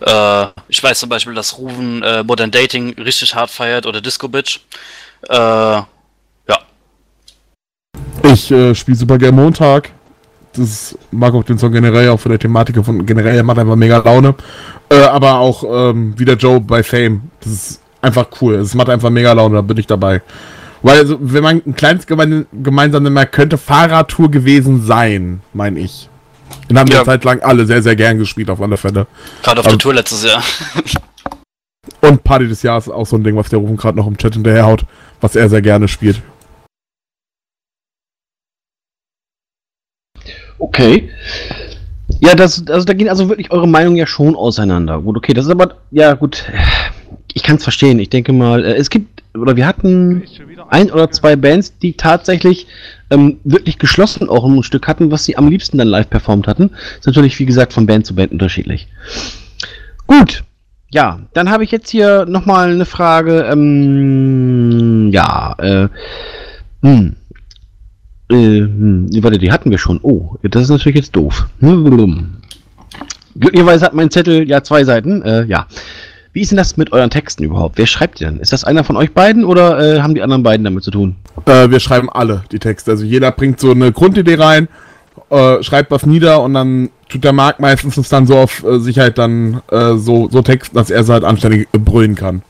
[0.00, 4.26] Äh, ich weiß zum Beispiel, dass Ruven äh, Modern Dating richtig hart feiert oder Disco
[4.26, 4.60] Bitch.
[5.28, 5.86] Äh, ja,
[8.22, 9.90] Ich äh, spiele super gerne Montag.
[10.54, 13.98] Das mag auch den Song generell, auch von der Thematik von generell, macht einfach mega
[13.98, 14.34] Laune.
[14.88, 17.30] Äh, aber auch ähm, wie der Joe bei Fame.
[17.40, 18.54] Das ist einfach cool.
[18.54, 20.22] Es macht einfach mega Laune, da bin ich dabei.
[20.86, 26.08] Weil, also, wenn man ein kleines gemein gemeinsam nennt, könnte Fahrradtour gewesen sein, meine ich.
[26.70, 27.00] Den haben wir Ja.
[27.00, 29.08] eine Zeit lang alle sehr, sehr gern gespielt, auf alle Fälle.
[29.42, 30.44] gerade auf Aber- der Tour letztes Jahr.
[32.02, 34.16] Und Party des Jahres ist auch so ein Ding, was der Rufen gerade noch im
[34.16, 34.84] Chat hinterherhaut,
[35.20, 36.22] was er sehr gerne spielt.
[40.60, 41.10] Okay.
[42.20, 45.00] Ja, das, also da gehen also wirklich eure Meinungen ja schon auseinander.
[45.00, 46.44] Gut, okay, das ist aber, ja gut,
[47.34, 47.98] ich kann es verstehen.
[47.98, 50.22] Ich denke mal, äh, es gibt, oder wir hatten
[50.68, 52.66] ein oder zwei Bands, die tatsächlich
[53.10, 56.70] ähm, wirklich geschlossen auch ein Stück hatten, was sie am liebsten dann live performt hatten.
[56.98, 58.88] Ist natürlich, wie gesagt, von Band zu Band unterschiedlich.
[60.06, 60.44] Gut,
[60.90, 63.42] ja, dann habe ich jetzt hier nochmal eine Frage.
[63.50, 65.88] Ähm, ja, äh,
[66.82, 67.16] hm.
[68.30, 70.00] Äh, hm, warte, die hatten wir schon.
[70.02, 71.48] Oh, das ist natürlich jetzt doof.
[73.38, 75.22] Glücklicherweise hat mein Zettel ja zwei Seiten.
[75.22, 75.66] Äh, ja.
[76.36, 77.78] Wie ist denn das mit euren Texten überhaupt?
[77.78, 78.40] Wer schreibt die denn?
[78.40, 81.16] Ist das einer von euch beiden oder äh, haben die anderen beiden damit zu tun?
[81.46, 82.90] Äh, wir schreiben alle die Texte.
[82.90, 84.68] Also jeder bringt so eine Grundidee rein,
[85.30, 88.78] äh, schreibt was nieder und dann tut der Marc meistens es dann so auf äh,
[88.80, 92.42] Sicherheit dann äh, so, so texten, dass er es halt anständig brüllen kann.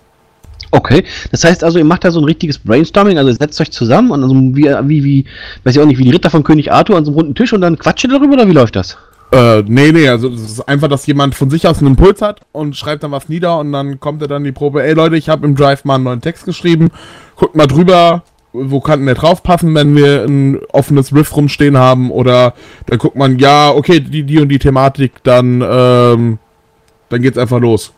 [0.72, 4.10] Okay, das heißt also, ihr macht da so ein richtiges Brainstorming, also setzt euch zusammen
[4.10, 5.24] und also wie, wie, wie,
[5.62, 7.52] weiß ich auch nicht, wie die Ritter von König Arthur an so einem runden Tisch
[7.52, 8.98] und dann quatscht ihr darüber oder wie läuft das?
[9.32, 12.40] Äh, nee, nee, also es ist einfach, dass jemand von sich aus einen Impuls hat
[12.52, 15.28] und schreibt dann was nieder und dann kommt er dann die Probe, ey Leute, ich
[15.28, 16.90] habe im Drive mal einen neuen Text geschrieben,
[17.34, 18.22] guckt mal drüber,
[18.52, 22.54] wo kann denn der draufpassen, wenn wir ein offenes Riff rumstehen haben oder
[22.86, 26.38] dann guckt man, ja, okay, die, die und die Thematik, dann, ähm,
[27.08, 27.92] dann geht's einfach los.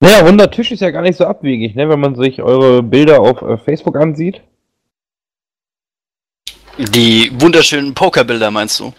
[0.00, 3.20] Naja, runder Tisch ist ja gar nicht so abwegig, ne, wenn man sich eure Bilder
[3.20, 4.42] auf äh, Facebook ansieht.
[6.76, 8.92] Die wunderschönen Pokerbilder meinst du?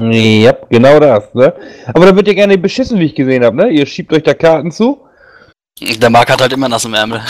[0.00, 1.54] Ja, genau das, ne?
[1.92, 3.68] Aber da wird ihr gerne beschissen, wie ich gesehen habe, ne?
[3.68, 5.02] Ihr schiebt euch da Karten zu.
[5.80, 7.20] Der Marc hat halt immer nass im Ärmel.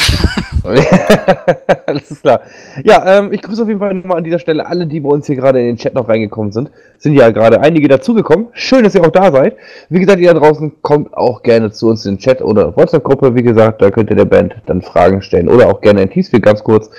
[1.86, 2.40] Alles ist klar.
[2.84, 5.26] Ja, ähm, ich grüße auf jeden Fall nochmal an dieser Stelle alle, die bei uns
[5.26, 6.70] hier gerade in den Chat noch reingekommen sind.
[6.98, 8.48] Sind ja gerade einige dazugekommen.
[8.52, 9.56] Schön, dass ihr auch da seid.
[9.88, 13.34] Wie gesagt, ihr da draußen kommt auch gerne zu uns in den Chat oder WhatsApp-Gruppe.
[13.34, 16.42] Wie gesagt, da könnt ihr der Band dann Fragen stellen oder auch gerne in Teamspeak
[16.44, 16.90] ganz kurz.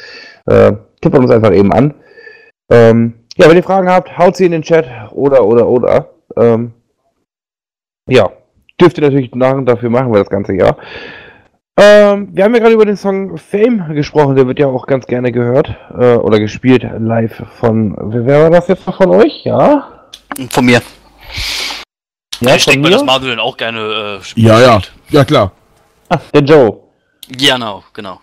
[0.45, 1.93] Äh, tippert uns einfach eben an.
[2.69, 6.09] Ähm, ja, wenn ihr Fragen habt, haut sie in den Chat oder, oder, oder.
[6.37, 6.73] Ähm,
[8.07, 8.29] ja,
[8.79, 10.77] dürft ihr natürlich nach dafür machen wir das ganze Jahr.
[11.75, 15.07] Ähm, wir haben ja gerade über den Song Fame gesprochen, der wird ja auch ganz
[15.07, 17.95] gerne gehört äh, oder gespielt live von.
[17.99, 19.43] Wer, war das jetzt noch von euch?
[19.43, 20.05] Ja?
[20.51, 20.81] Von mir.
[22.41, 22.97] Ja, ich denke mal, mir?
[22.97, 24.47] dass Manuel auch gerne äh, spielt.
[24.47, 25.51] Ja, ja, ja klar.
[26.09, 26.79] Ach, der Joe.
[27.29, 28.19] Genau, genau.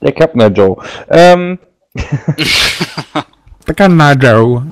[0.00, 0.76] Der Captain Joe.
[1.08, 1.58] Ähm,
[4.14, 4.62] Joe.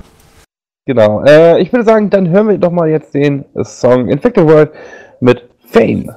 [0.85, 1.23] genau.
[1.23, 4.71] Äh, ich würde sagen, dann hören wir doch mal jetzt den Song Infected World
[5.19, 6.11] mit Fame.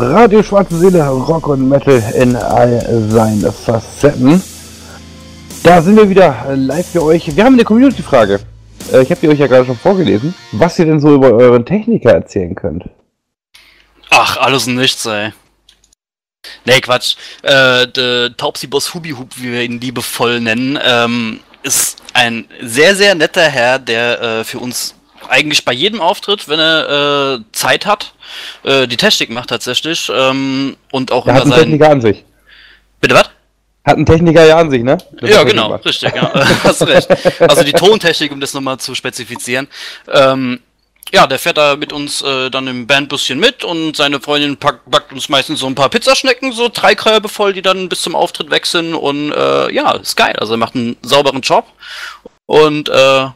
[0.00, 2.80] Radio Schwarze Seele, Rock und Metal in all
[3.10, 4.40] seinen Facetten.
[5.64, 7.34] Da sind wir wieder äh, live für euch.
[7.34, 8.38] Wir haben eine Community-Frage.
[8.92, 10.34] Äh, ich habe die euch ja gerade schon vorgelesen.
[10.52, 12.88] Was ihr denn so über euren Techniker erzählen könnt.
[14.10, 15.32] Ach, alles und nichts, ey.
[16.64, 17.16] Nee, Quatsch.
[17.42, 23.42] Äh, der Taubsi-Boss Hubi-Hub, wie wir ihn liebevoll nennen, ähm, ist ein sehr, sehr netter
[23.42, 24.94] Herr, der äh, für uns
[25.28, 28.14] eigentlich bei jedem Auftritt, wenn er äh, Zeit hat,
[28.64, 32.24] äh, die Technik macht tatsächlich ähm, und auch Der hat einen Techniker an sich.
[33.00, 33.30] Bitte was?
[33.84, 34.98] Hat einen Techniker ja an sich, ne?
[35.20, 36.32] Das ja, genau, richtig, ja.
[36.64, 37.08] Hast recht.
[37.40, 39.66] Also die Tontechnik, um das nochmal zu spezifizieren.
[40.12, 40.60] Ähm,
[41.12, 44.90] ja, der fährt da mit uns äh, dann im Bandbusschen mit und seine Freundin packt,
[44.90, 48.14] backt uns meistens so ein paar Pizzaschnecken, so drei Körbe voll, die dann bis zum
[48.14, 50.36] Auftritt sind und äh, ja, ist geil.
[50.38, 51.66] Also er macht einen sauberen Job
[52.46, 53.26] und äh,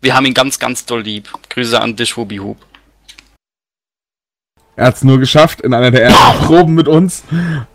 [0.00, 1.28] wir haben ihn ganz, ganz doll lieb.
[1.50, 2.58] Grüße an dich, Hubi Hub.
[4.76, 7.24] Er hat es nur geschafft, in einer der ersten Proben mit uns,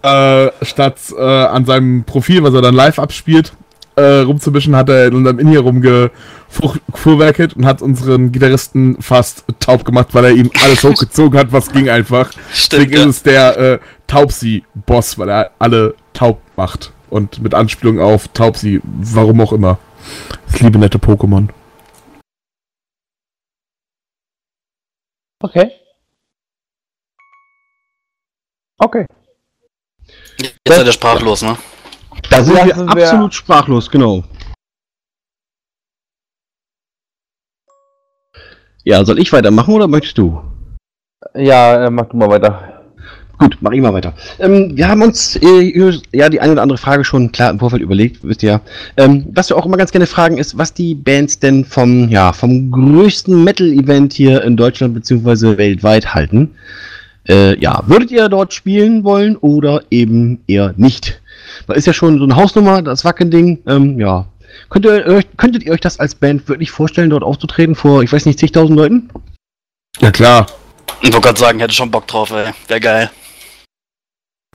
[0.04, 3.54] äh, statt äh, an seinem Profil, was er dann live abspielt,
[3.96, 9.84] äh, rumzubischen, hat er in unserem In hier rumgefuhrwerket und hat unseren Gitarristen fast taub
[9.84, 12.32] gemacht, weil er ihm alles hochgezogen hat, was ging einfach.
[12.54, 13.10] Stimmt, Deswegen ja.
[13.10, 16.92] ist es der äh, Taubsi-Boss, weil er alle taub macht.
[17.10, 19.80] Und mit Anspielung auf Taubsi, warum auch immer.
[20.54, 21.50] Ich liebe nette Pokémon.
[25.42, 25.72] Okay.
[28.78, 29.06] Okay.
[30.40, 31.58] Jetzt seid ihr sprachlos, ne?
[32.30, 34.24] Da sind wir sind wir- absolut sprachlos, genau.
[38.84, 40.42] Ja, soll ich weitermachen oder möchtest du?
[41.36, 42.71] Ja, äh, mach du mal weiter.
[43.42, 44.14] Gut, mach ich mal weiter.
[44.38, 47.82] Ähm, wir haben uns äh, ja die eine oder andere Frage schon klar im Vorfeld
[47.82, 48.62] überlegt, wisst ihr ja.
[48.98, 52.34] Ähm, was wir auch immer ganz gerne fragen ist, was die Bands denn vom ja
[52.34, 55.58] vom größten Metal-Event hier in Deutschland bzw.
[55.58, 56.52] weltweit halten.
[57.28, 61.20] Äh, ja, würdet ihr dort spielen wollen oder eben eher nicht?
[61.66, 63.64] Da ist ja schon so eine Hausnummer, das Wacken-Ding.
[63.66, 64.28] Ähm, ja,
[64.70, 68.14] könnt ihr euch, könntet ihr euch das als Band wirklich vorstellen, dort aufzutreten vor, ich
[68.14, 69.10] weiß nicht, zigtausend Leuten?
[70.00, 70.46] Ja klar.
[71.02, 72.52] Ich wollte gerade sagen, hätte schon Bock drauf, ey.
[72.68, 73.10] Wäre geil.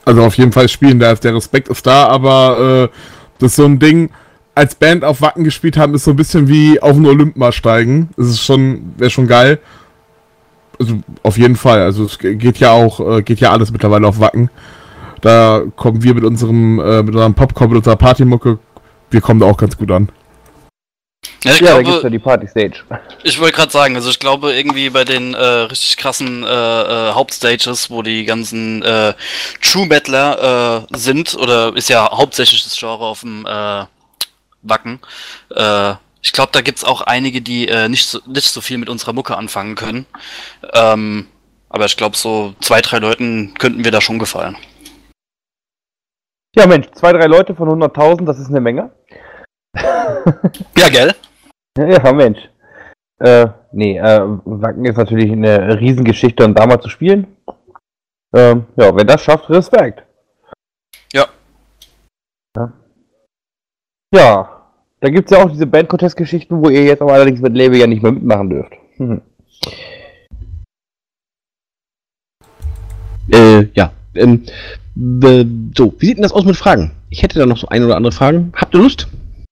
[0.07, 2.97] Also auf jeden Fall spielen, da ist der Respekt ist da, aber äh,
[3.39, 4.11] das ist so ein Ding,
[4.55, 7.53] als Band auf Wacken gespielt haben, ist so ein bisschen wie auf den Olymp mal
[7.53, 8.09] steigen.
[8.17, 9.59] Das ist schon, wäre schon geil.
[10.79, 11.81] Also auf jeden Fall.
[11.81, 14.49] Also es ge- geht ja auch, äh, geht ja alles mittlerweile auf Wacken.
[15.21, 18.59] Da kommen wir mit unserem, äh, mit unserem Popcorn, mit unserer Partymucke,
[19.11, 20.09] wir kommen da auch ganz gut an.
[21.47, 22.85] Ja, ich Ja, da glaube, gibt's ja die Party-Stage.
[23.23, 27.13] Ich wollte gerade sagen, also ich glaube irgendwie bei den äh, richtig krassen äh, äh,
[27.13, 29.15] Hauptstages, wo die ganzen äh,
[29.63, 33.85] True Metaler äh, sind, oder ist ja hauptsächlich das Genre auf dem äh,
[34.63, 35.01] Wacken,
[35.55, 38.89] äh, ich glaube, da gibt's auch einige, die äh, nicht, so, nicht so viel mit
[38.89, 40.07] unserer Mucke anfangen können.
[40.75, 41.29] Ähm,
[41.69, 44.57] aber ich glaube, so zwei, drei Leuten könnten wir da schon gefallen.
[46.57, 48.91] Ja, Mensch, zwei, drei Leute von 100.000, das ist eine Menge.
[50.77, 51.15] Ja, gell?
[52.05, 52.39] Ja, Mensch.
[53.19, 57.27] Äh, nee, äh, Wacken ist natürlich eine Riesengeschichte und da mal zu spielen.
[58.35, 60.03] Ähm, ja, wer das schafft, Respekt.
[61.13, 61.27] Ja.
[62.57, 62.73] Ja,
[64.13, 64.63] ja
[65.01, 68.03] da gibt's ja auch diese Band-Contest-Geschichten, wo ihr jetzt aber allerdings mit Label ja nicht
[68.03, 68.73] mehr mitmachen dürft.
[68.99, 69.23] Mhm.
[73.31, 73.93] Äh, ja.
[74.15, 74.45] Ähm,
[75.23, 75.45] äh,
[75.77, 76.93] so, wie sieht denn das aus mit Fragen?
[77.11, 78.53] Ich hätte da noch so ein oder andere Fragen.
[78.57, 79.09] Habt ihr Lust?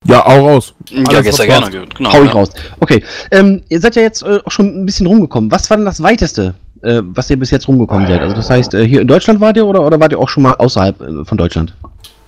[0.07, 0.73] Ja, auch raus.
[0.89, 1.87] Ja, Alles, ja was gerne.
[1.97, 2.31] Genau, Hau ich ja.
[2.33, 2.49] raus.
[2.79, 3.03] Okay.
[3.31, 5.49] Ähm, ihr seid ja jetzt äh, auch schon ein bisschen rumgekommen.
[5.51, 6.53] Was war denn das weiteste,
[6.83, 8.21] äh, was ihr bis jetzt rumgekommen seid?
[8.21, 10.43] Also das heißt, äh, hier in Deutschland wart ihr oder, oder wart ihr auch schon
[10.43, 11.73] mal außerhalb äh, von Deutschland?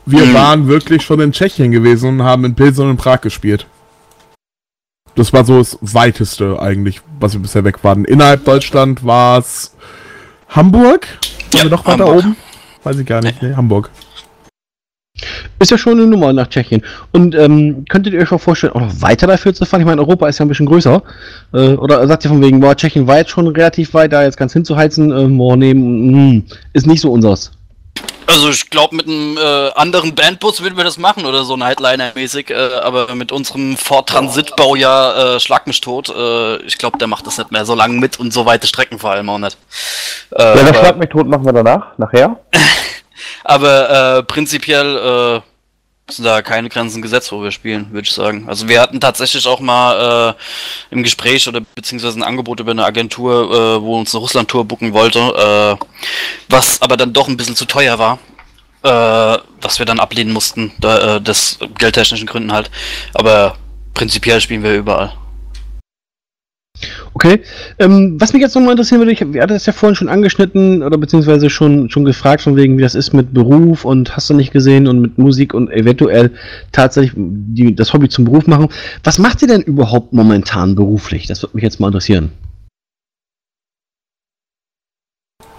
[0.07, 0.33] Wir Mhm.
[0.33, 3.67] waren wirklich schon in Tschechien gewesen und haben in Pilsen und in Prag gespielt.
[5.15, 8.05] Das war so das weiteste eigentlich, was wir bisher weg waren.
[8.05, 9.75] Innerhalb Deutschland war es
[10.49, 11.07] Hamburg?
[11.51, 12.23] Waren Ja, wir noch weiter Hamburg.
[12.25, 12.35] oben?
[12.83, 13.41] Weiß ich gar nicht.
[13.41, 13.89] Nee, Hamburg.
[15.59, 16.83] Ist ja schon eine Nummer nach Tschechien.
[17.11, 19.81] Und ähm, könntet ihr euch auch vorstellen, auch noch weiter dafür zu fahren?
[19.81, 21.01] Ich meine, Europa ist ja ein bisschen größer.
[21.53, 24.37] Äh, oder sagt ihr von wegen, boah, Tschechien war jetzt schon relativ weit, da jetzt
[24.37, 27.51] ganz hinzuheizen, äh, boah, nee, mm, ist nicht so unseres.
[28.27, 32.51] Also ich glaube, mit einem äh, anderen Bandbus würden wir das machen oder so Nightliner-mäßig,
[32.51, 36.09] äh, aber mit unserem Ford Transit-Baujahr äh, Schlag mich tot.
[36.09, 38.99] Äh, ich glaube, der macht das nicht mehr so lang mit und so weite Strecken
[38.99, 39.57] vor allem auch nicht.
[40.31, 42.37] Äh, Ja, das Schlag mich tot machen wir danach, nachher.
[43.43, 45.41] aber äh, prinzipiell
[46.07, 48.47] äh, sind da keine Grenzen gesetzt, wo wir spielen, würde ich sagen.
[48.47, 50.35] Also wir hatten tatsächlich auch mal
[50.89, 54.65] äh, im Gespräch oder beziehungsweise ein Angebot über eine Agentur, äh, wo uns eine Russland-Tour
[54.65, 55.85] booken wollte, äh,
[56.49, 58.19] was aber dann doch ein bisschen zu teuer war.
[58.83, 62.69] Äh, was wir dann ablehnen mussten, da, äh, des geldtechnischen Gründen halt.
[63.15, 63.57] Aber
[63.95, 65.13] prinzipiell spielen wir überall.
[67.13, 67.41] Okay.
[67.79, 70.83] Ähm, was mich jetzt nochmal interessieren würde, ich wir hatten das ja vorhin schon angeschnitten
[70.83, 74.33] oder beziehungsweise schon, schon gefragt, von wegen, wie das ist mit Beruf und hast du
[74.33, 76.31] nicht gesehen und mit Musik und eventuell
[76.71, 78.69] tatsächlich die, das Hobby zum Beruf machen.
[79.03, 81.27] Was macht ihr denn überhaupt momentan beruflich?
[81.27, 82.31] Das würde mich jetzt mal interessieren.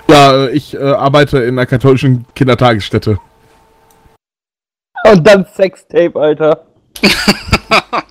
[0.08, 3.18] Ja, äh, ich äh, arbeite in einer katholischen Kindertagesstätte.
[5.10, 6.64] Und dann Sextape, Alter.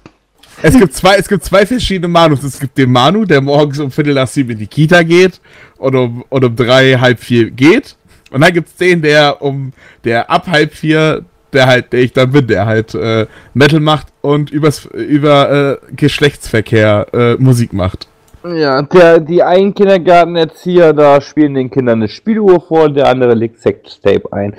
[0.62, 2.44] Es gibt zwei, es gibt zwei verschiedene Manus.
[2.44, 5.40] Es gibt den Manu, der morgens um Viertel nach sieben in die Kita geht
[5.78, 7.96] und um, und um drei, halb vier geht.
[8.32, 9.72] Und dann gibt's den, der um,
[10.04, 11.24] der ab halb vier,
[11.54, 15.96] der halt, der ich dann bin, der halt äh, Metal macht und übers, über äh,
[15.96, 18.08] Geschlechtsverkehr äh, Musik macht.
[18.44, 23.34] Ja, der, die einen Kindergartenerzieher da spielen den Kindern eine Spieluhr vor und der andere
[23.34, 24.56] legt Sextape ein.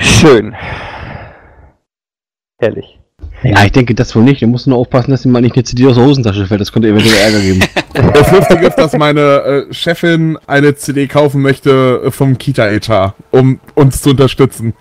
[0.00, 0.54] Schön.
[2.58, 3.03] Herrlich.
[3.42, 4.40] Ja, ich denke das wohl nicht.
[4.40, 6.60] Du musst nur aufpassen, dass ihm mal nicht eine CD aus der Hosentasche fällt.
[6.60, 7.60] Das könnte eventuell Ärger geben.
[8.12, 13.60] Das Lustige ist, dass meine äh, Chefin eine CD kaufen möchte äh, vom Kita-Etat, um
[13.74, 14.74] uns zu unterstützen.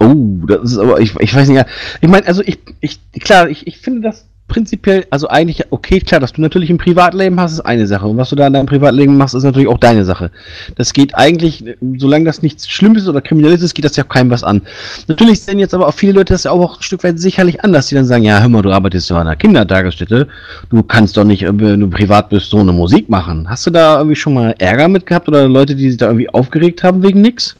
[0.00, 0.14] Oh,
[0.46, 1.66] das ist aber, ich, ich weiß nicht.
[2.00, 6.20] Ich meine, also ich, ich, klar, ich, ich finde das prinzipiell, also eigentlich okay, klar,
[6.20, 8.06] dass du natürlich ein Privatleben hast, ist eine Sache.
[8.06, 10.30] Und was du da in deinem Privatleben machst, ist natürlich auch deine Sache.
[10.76, 11.64] Das geht eigentlich,
[11.96, 14.62] solange das nichts Schlimmes oder Kriminelles ist, geht das ja keinem was an.
[15.08, 17.86] Natürlich sehen jetzt aber auch viele Leute das ja auch ein Stück weit sicherlich anders,
[17.86, 20.28] die dann sagen, ja, hör mal, du arbeitest ja an einer Kindertagesstätte,
[20.68, 23.48] du kannst doch nicht, wenn du privat bist, so eine Musik machen.
[23.48, 26.28] Hast du da irgendwie schon mal Ärger mit gehabt oder Leute, die sich da irgendwie
[26.28, 27.56] aufgeregt haben wegen nix?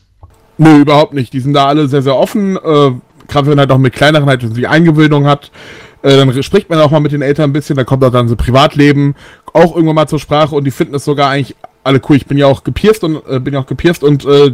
[0.59, 1.33] Nö, überhaupt nicht.
[1.33, 2.57] Die sind da alle sehr, sehr offen.
[2.57, 2.91] Äh,
[3.29, 5.51] Gerade wenn man halt auch mit kleineren halt die Eingewöhnung hat.
[6.03, 8.29] Äh, dann spricht man auch mal mit den Eltern ein bisschen, dann kommt auch dann
[8.29, 9.15] so Privatleben
[9.53, 12.17] auch irgendwann mal zur Sprache und die finden es sogar eigentlich alle cool.
[12.17, 14.53] Ich bin ja auch gepierst und äh, bin ja auch gepierst und äh,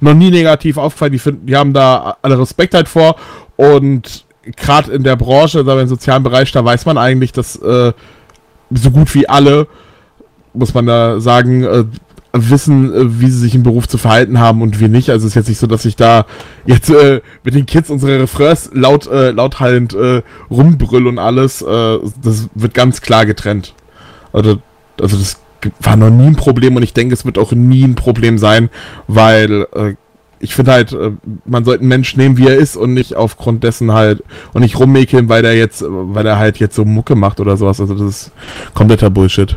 [0.00, 1.12] noch nie negativ aufgefallen.
[1.12, 3.16] Die finden, die haben da alle Respekt halt vor
[3.56, 4.24] und
[4.56, 7.92] gerade in der Branche, da im sozialen Bereich, da weiß man eigentlich, dass äh,
[8.70, 9.66] so gut wie alle,
[10.54, 11.84] muss man da sagen, äh,
[12.32, 15.10] wissen, äh, wie sie sich im Beruf zu verhalten haben und wie nicht.
[15.10, 16.26] Also es ist jetzt nicht so, dass ich da
[16.66, 21.62] jetzt äh, mit den Kids unsere Refrains laut, äh, lauthallend äh, rumbrüll und alles.
[21.62, 23.74] Äh, das wird ganz klar getrennt.
[24.32, 24.58] Also,
[25.00, 25.40] also das
[25.80, 28.70] war noch nie ein Problem und ich denke, es wird auch nie ein Problem sein,
[29.08, 29.94] weil äh,
[30.38, 31.12] ich finde halt, äh,
[31.44, 34.78] man sollte einen Mensch nehmen, wie er ist und nicht aufgrund dessen halt und nicht
[34.78, 37.80] rummäkeln, weil der jetzt, weil er halt jetzt so Mucke macht oder sowas.
[37.80, 38.32] Also das ist
[38.74, 39.56] kompletter Bullshit.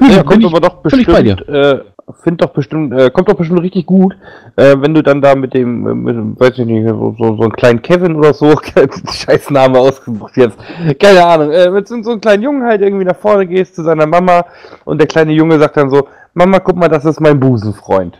[0.00, 1.80] Ja, kommt aber doch bestimmt, äh,
[2.22, 4.16] find doch bestimmt, äh, kommt doch bestimmt richtig gut,
[4.56, 7.36] äh, wenn du dann da mit dem, äh, mit, dem, weiß ich nicht, so, so,
[7.36, 8.58] so einen kleinen Kevin oder so,
[9.12, 10.56] scheiß Name ausgesucht jetzt,
[10.98, 13.82] keine Ahnung, äh, mit so, so einem kleinen Jungen halt irgendwie nach vorne gehst zu
[13.82, 14.44] seiner Mama
[14.84, 18.18] und der kleine Junge sagt dann so, Mama, guck mal, das ist mein Busenfreund.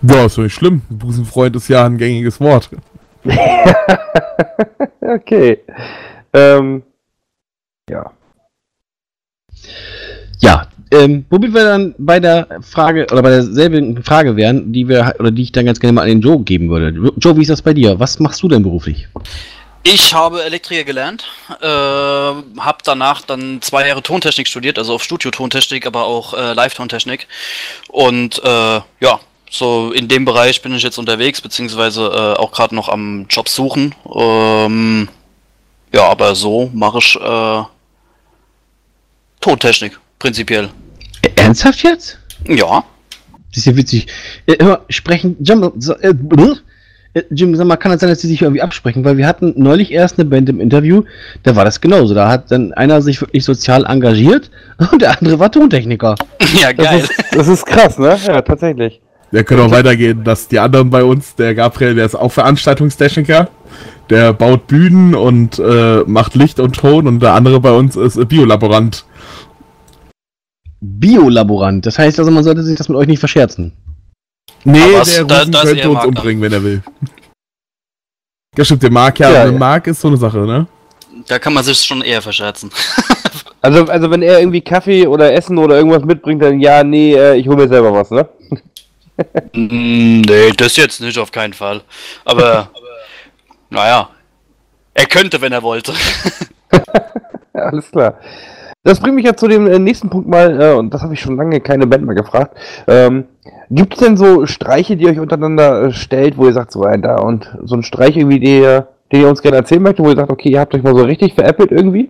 [0.00, 0.82] Ja, ist doch nicht schlimm.
[0.88, 2.70] Busenfreund ist ja ein gängiges Wort.
[5.00, 5.60] okay.
[6.32, 6.82] Ähm,
[7.90, 8.12] ja.
[10.40, 15.14] Ja, ähm, womit wir dann bei der Frage oder bei derselben Frage wären, die wir
[15.18, 17.12] oder die ich dann ganz gerne mal an den Joe geben würde.
[17.18, 17.98] Joe, wie ist das bei dir?
[18.00, 19.06] Was machst du denn beruflich?
[19.82, 21.24] Ich habe Elektriker gelernt,
[21.60, 27.26] äh, habe danach dann zwei Jahre Tontechnik studiert, also auf Studio-Tontechnik, aber auch äh, Live-Tontechnik.
[27.88, 29.20] Und äh, ja,
[29.50, 33.48] so in dem Bereich bin ich jetzt unterwegs, beziehungsweise äh, auch gerade noch am Job
[33.48, 33.94] suchen.
[34.14, 35.08] Ähm,
[35.94, 37.62] ja, aber so mache ich äh,
[39.40, 40.68] Tontechnik, prinzipiell.
[41.36, 42.18] Ernsthaft jetzt?
[42.46, 42.84] Ja.
[43.50, 44.06] Das ist ja witzig.
[44.46, 46.12] Äh, hör sprechen, Jim, so, äh?
[47.14, 49.04] Äh, Jim, sag mal, kann das sein, dass sie sich irgendwie absprechen?
[49.04, 51.04] Weil wir hatten neulich erst eine Band im Interview,
[51.42, 52.14] da war das genauso.
[52.14, 54.50] Da hat dann einer sich wirklich sozial engagiert
[54.92, 56.16] und der andere war Tontechniker.
[56.60, 57.00] ja, Das geil.
[57.00, 58.18] ist, das ist krass, ne?
[58.26, 59.00] Ja, tatsächlich.
[59.32, 63.48] Der könnte auch weitergehen, dass die anderen bei uns, der Gabriel, der ist auch Veranstaltungstechniker,
[64.08, 68.26] der baut Bühnen und äh, macht Licht und Ton und der andere bei uns ist
[68.28, 69.04] Biolaborant.
[70.80, 71.84] Biolaborant.
[71.86, 73.72] Das heißt also, man sollte sich das mit euch nicht verscherzen.
[74.64, 76.82] Nee, Aber was- der da- Rufen könnte uns umbringen, wenn er will.
[78.56, 79.58] Ja, stimmt, der Mark, ja, Ja, der ja.
[79.58, 80.66] Mark ist so eine Sache, ne?
[81.26, 82.70] Da kann man sich schon eher verscherzen.
[83.60, 87.34] Also, also wenn er irgendwie Kaffee oder Essen oder irgendwas mitbringt, dann ja, nee, äh,
[87.34, 88.28] ich hole mir selber was, ne?
[89.52, 91.82] Mm, nee, das jetzt nicht, auf keinen Fall.
[92.24, 92.70] Aber,
[93.70, 94.10] naja,
[94.94, 95.92] er könnte, wenn er wollte.
[97.52, 98.20] Alles klar.
[98.88, 101.20] Das bringt mich ja zu dem äh, nächsten Punkt mal, äh, und das habe ich
[101.20, 102.56] schon lange keine Band mehr gefragt.
[102.86, 103.26] Ähm,
[103.68, 106.84] Gibt es denn so Streiche, die ihr euch untereinander äh, stellt, wo ihr sagt, so
[106.84, 110.06] ein da und so ein Streich irgendwie, den ihr, den ihr uns gerne erzählen möchtet,
[110.06, 112.08] wo ihr sagt, okay, ihr habt euch mal so richtig veräppelt irgendwie?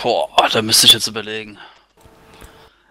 [0.00, 1.58] Boah, da müsste ich jetzt überlegen.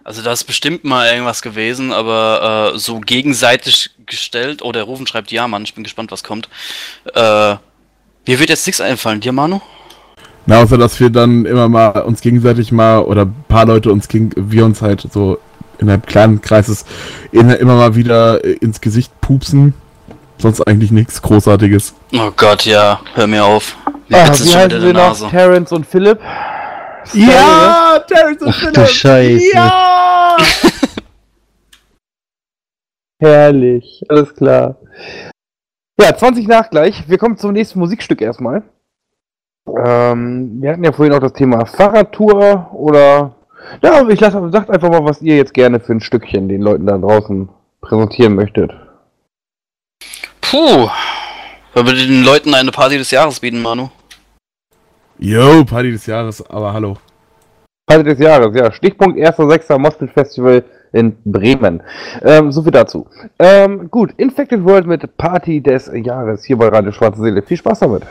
[0.04, 4.60] Also da ist bestimmt mal irgendwas gewesen, aber äh, so gegenseitig gestellt.
[4.60, 6.50] Oh, der Rufen schreibt ja, Mann, ich bin gespannt, was kommt.
[7.14, 7.54] Äh,
[8.26, 9.20] mir wird jetzt nichts einfallen.
[9.20, 9.62] Dir, Manu?
[10.46, 14.08] Na, außer dass wir dann immer mal uns gegenseitig mal oder ein paar Leute uns
[14.08, 15.38] gegen wir uns halt so
[15.78, 16.84] in einem kleinen Kreises
[17.32, 19.74] immer mal wieder ins Gesicht pupsen.
[20.38, 21.94] Sonst eigentlich nichts Großartiges.
[22.12, 23.76] Oh Gott, ja, hör mir auf.
[24.08, 25.30] Mir ah, wie heißen sie noch?
[25.30, 26.18] Terence und Philipp?
[27.12, 28.74] Ja, Terence und Ach, Philipp!
[28.74, 29.54] Du Scheiße.
[29.54, 30.36] Ja!
[33.20, 34.76] Herrlich, alles klar.
[36.00, 37.08] Ja, 20 nach gleich.
[37.08, 38.64] Wir kommen zum nächsten Musikstück erstmal.
[39.66, 43.34] Ähm, wir hatten ja vorhin auch das Thema Fahrradtour oder.
[43.82, 46.86] Ja, ich lasse, sagt einfach mal, was ihr jetzt gerne für ein Stückchen den Leuten
[46.86, 47.48] da draußen
[47.80, 48.72] präsentieren möchtet.
[50.42, 50.88] Puh.
[51.72, 53.88] Wollen wir den Leuten eine Party des Jahres bieten, Manu?
[55.18, 56.96] Yo, Party des Jahres, aber hallo.
[57.86, 58.70] Party des Jahres, ja.
[58.70, 59.78] Stichpunkt 1.6.
[59.78, 61.82] Mostel Festival in Bremen.
[62.22, 63.06] Ähm, so viel dazu.
[63.38, 67.42] Ähm, gut, Infected World mit Party des Jahres hier bei Radio Schwarze Seele.
[67.42, 68.04] Viel Spaß damit.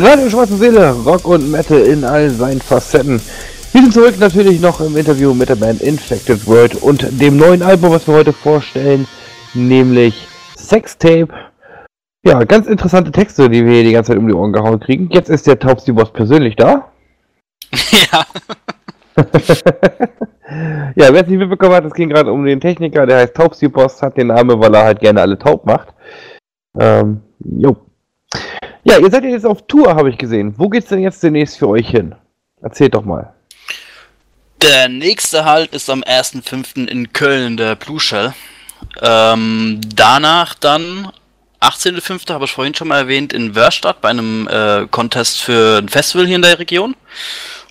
[0.00, 3.20] Radio Schwarze Seele, Rock und Metal in all seinen Facetten.
[3.72, 7.62] Wir sind zurück natürlich noch im Interview mit der Band Infected World und dem neuen
[7.62, 9.08] Album, was wir heute vorstellen,
[9.54, 11.30] nämlich Sextape.
[12.24, 15.08] Ja, ganz interessante Texte, die wir hier die ganze Zeit um die Ohren gehauen kriegen.
[15.10, 16.92] Jetzt ist der Taubsi Boss persönlich da.
[17.72, 18.24] ja.
[20.94, 23.66] ja, wer es nicht mitbekommen hat, es ging gerade um den Techniker, der heißt Taubsi
[23.66, 25.88] Boss, hat den Namen, weil er halt gerne alle taub macht.
[26.78, 27.87] Ähm, jo.
[28.84, 30.54] Ja, ihr seid ja jetzt auf Tour, habe ich gesehen.
[30.56, 32.14] Wo geht's denn jetzt demnächst für euch hin?
[32.60, 33.34] Erzählt doch mal.
[34.62, 36.88] Der nächste Halt ist am 1.5.
[36.88, 38.34] in Köln, der Blue Shell.
[39.00, 41.10] Ähm, danach dann
[41.60, 42.32] 18.05.
[42.32, 46.26] habe ich vorhin schon mal erwähnt, in Wörstadt bei einem äh, Contest für ein Festival
[46.26, 46.94] hier in der Region.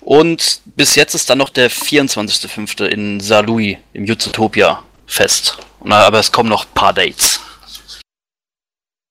[0.00, 2.86] Und bis jetzt ist dann noch der 24.05.
[2.86, 5.58] in Saarlouis im Jutzotopia Fest.
[5.84, 7.40] Na, aber es kommen noch ein paar Dates.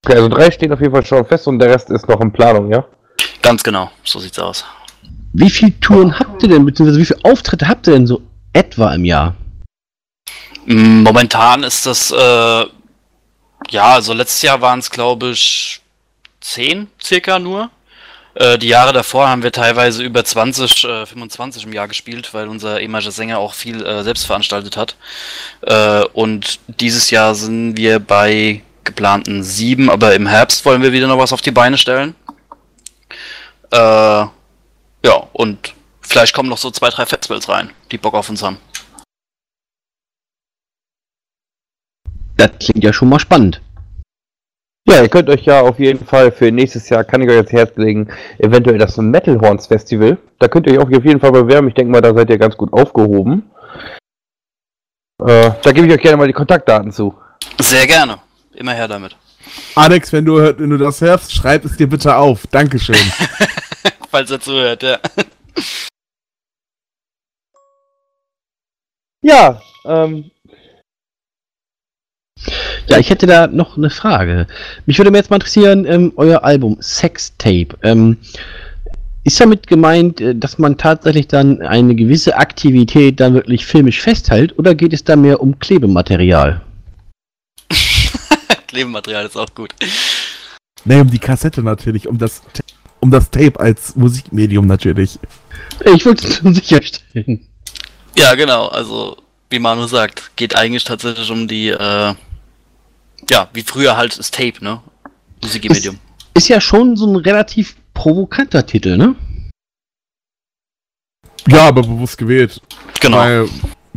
[0.05, 2.31] Okay, also drei stehen auf jeden Fall schon fest und der Rest ist noch in
[2.31, 2.85] Planung, ja?
[3.41, 4.65] Ganz genau, so sieht's aus.
[5.33, 8.21] Wie viele Touren habt ihr denn, beziehungsweise wie viele Auftritte habt ihr denn so
[8.53, 9.35] etwa im Jahr?
[10.65, 12.65] Mm, Momentan ist das, äh,
[13.69, 15.81] ja, also letztes Jahr waren es, glaube ich,
[16.41, 17.69] 10 circa nur.
[18.35, 22.47] Äh, die Jahre davor haben wir teilweise über 20, äh, 25 im Jahr gespielt, weil
[22.47, 24.95] unser ehemaliger Sänger auch viel äh, selbst veranstaltet hat.
[25.61, 31.07] Äh, und dieses Jahr sind wir bei geplanten sieben, aber im Herbst wollen wir wieder
[31.07, 32.15] noch was auf die Beine stellen.
[33.72, 34.31] Äh, ja,
[35.34, 38.57] und vielleicht kommen noch so zwei, drei Festivals rein, die Bock auf uns haben.
[42.38, 43.61] Das klingt ja schon mal spannend.
[44.89, 47.51] Ja, ihr könnt euch ja auf jeden Fall für nächstes Jahr, kann ich euch ans
[47.51, 48.07] Herz legen,
[48.39, 50.18] eventuell das Metal Horns Festival.
[50.39, 51.68] Da könnt ihr euch auch auf jeden Fall bewerben.
[51.68, 53.51] Ich denke mal, da seid ihr ganz gut aufgehoben.
[55.22, 57.14] Äh, da gebe ich euch gerne mal die Kontaktdaten zu.
[57.59, 58.19] Sehr gerne.
[58.57, 59.15] Immer her damit.
[59.75, 62.47] Alex, wenn du, wenn du das hörst, schreib es dir bitte auf.
[62.47, 62.95] Dankeschön.
[64.11, 64.99] Falls er zuhört, ja.
[69.21, 70.31] Ja, ähm,
[72.88, 74.47] Ja, ich hätte da noch eine Frage.
[74.85, 77.67] Mich würde mir jetzt mal interessieren, ähm, euer Album Sextape.
[77.84, 78.17] Ähm,
[79.25, 84.57] ist damit gemeint, äh, dass man tatsächlich dann eine gewisse Aktivität dann wirklich filmisch festhält
[84.57, 86.61] oder geht es da mehr um Klebematerial?
[88.77, 89.73] Klebematerial ist auch gut.
[90.85, 92.43] nee, um die Kassette natürlich, um das,
[92.99, 95.17] um das Tape als Musikmedium natürlich.
[95.95, 97.47] Ich wollte es nur sicherstellen.
[98.15, 98.67] Ja, genau.
[98.67, 99.17] Also,
[99.49, 102.13] wie Manu sagt, geht eigentlich tatsächlich um die, äh,
[103.31, 104.79] ja, wie früher halt das Tape, ne?
[105.41, 105.97] Musikmedium.
[106.35, 109.15] Ist ja schon so ein relativ provokanter Titel, ne?
[111.47, 112.61] Ja, aber bewusst gewählt.
[113.01, 113.17] Genau.
[113.17, 113.49] Weil,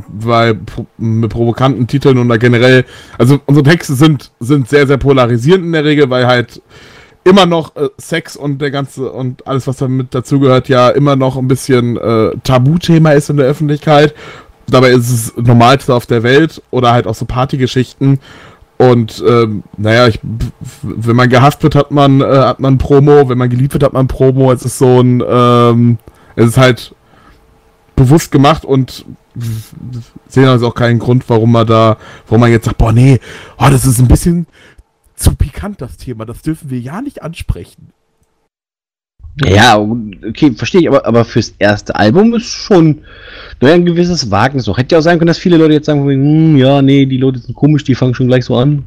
[0.08, 0.58] weil
[0.98, 2.84] mit provokanten Titeln und da generell,
[3.18, 6.62] also unsere Texte sind, sind sehr, sehr polarisierend in der Regel, weil halt
[7.24, 11.36] immer noch äh, Sex und der ganze und alles, was damit dazugehört, ja immer noch
[11.36, 14.14] ein bisschen äh, Tabuthema ist in der Öffentlichkeit.
[14.68, 18.20] Dabei ist es das Normalste auf der Welt oder halt auch so Partygeschichten.
[18.78, 20.20] Und ähm, naja, ich,
[20.82, 23.92] wenn man gehasst wird, hat man, äh, hat man Promo, wenn man geliebt wird, hat
[23.92, 24.50] man Promo.
[24.52, 25.98] Es ist so ein, ähm,
[26.34, 26.94] es ist halt
[27.94, 29.04] bewusst gemacht und
[30.28, 31.96] sehen also auch keinen Grund, warum man da,
[32.26, 33.20] warum man jetzt sagt, boah, nee,
[33.58, 34.46] oh, das ist ein bisschen
[35.14, 37.92] zu pikant, das Thema, das dürfen wir ja nicht ansprechen.
[39.44, 43.02] Ja, okay, verstehe ich, aber, aber fürs erste Album ist schon
[43.60, 44.68] naja, ein gewisses Wagnis.
[44.68, 47.16] Auch hätte ja auch sein können, dass viele Leute jetzt sagen, hm, ja, nee, die
[47.16, 48.84] Leute sind komisch, die fangen schon gleich so an.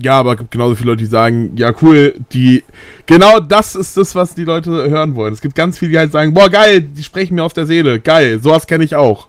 [0.00, 2.62] Ja, aber es gibt genauso viele Leute, die sagen, ja cool, die,
[3.06, 5.32] genau das ist das, was die Leute hören wollen.
[5.32, 7.98] Es gibt ganz viele, die halt sagen, boah, geil, die sprechen mir auf der Seele,
[7.98, 9.26] geil, sowas kenne ich auch.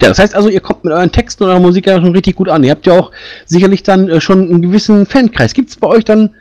[0.00, 2.36] Ja, das heißt also, ihr kommt mit euren Texten und eurer Musik ja schon richtig
[2.36, 2.62] gut an.
[2.62, 3.10] Ihr habt ja auch
[3.46, 5.54] sicherlich dann äh, schon einen gewissen Fankreis.
[5.54, 6.34] Gibt es bei euch dann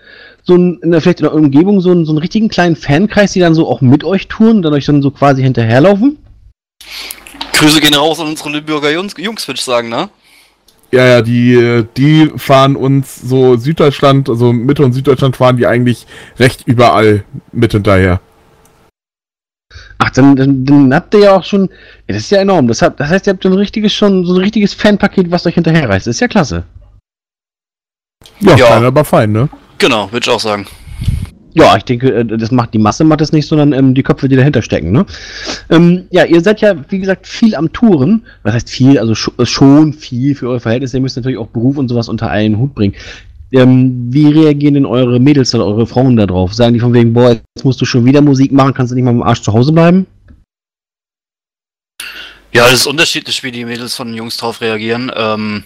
[0.43, 3.33] so ein, in der, vielleicht in der Umgebung so einen, so einen richtigen kleinen Fankreis,
[3.33, 6.19] die dann so auch mit euch touren, dann euch dann so quasi hinterherlaufen?
[7.53, 10.09] Grüße gehen raus an unsere Lübecker Jungs, Jungs würde ich sagen, ne?
[10.95, 16.07] Ja, ja, die, die fahren uns so Süddeutschland, also Mitte und Süddeutschland fahren die eigentlich
[16.39, 18.21] recht überall mit hinterher.
[19.97, 21.67] Ach, dann, dann, dann habt ihr ja auch schon.
[22.07, 22.69] Ja, das ist ja enorm.
[22.69, 25.45] Das, habt, das heißt, ihr habt so ein richtiges schon, so ein richtiges Fanpaket, was
[25.45, 26.07] euch hinterherreißt.
[26.07, 26.63] Das ist ja klasse.
[28.39, 28.65] Ja, Ja.
[28.67, 29.49] fein, aber fein, ne?
[29.77, 30.65] Genau, würde ich auch sagen.
[31.57, 34.27] Ja, ich denke, äh, das macht die Masse macht es nicht, sondern ähm, die Köpfe,
[34.27, 35.05] die dahinter stecken, ne?
[35.69, 38.23] Ähm, ja, ihr seid ja, wie gesagt, viel am Touren.
[38.43, 38.99] Was heißt viel?
[38.99, 40.97] Also sch äh, schon viel für eure Verhältnisse.
[40.97, 42.93] Ihr müsst natürlich auch Beruf und sowas unter einen Hut bringen.
[43.53, 46.53] Ähm, wie reagieren denn eure Mädels oder eure Frauen da drauf?
[46.53, 49.05] Sagen die von wegen, boah, jetzt musst du schon wieder Musik machen, kannst du nicht
[49.05, 50.07] mal dem Arsch zu Hause bleiben?
[52.51, 55.09] Ja, das ist unterschiedlich, wie die Mädels von den Jungs drauf reagieren.
[55.15, 55.63] Ähm,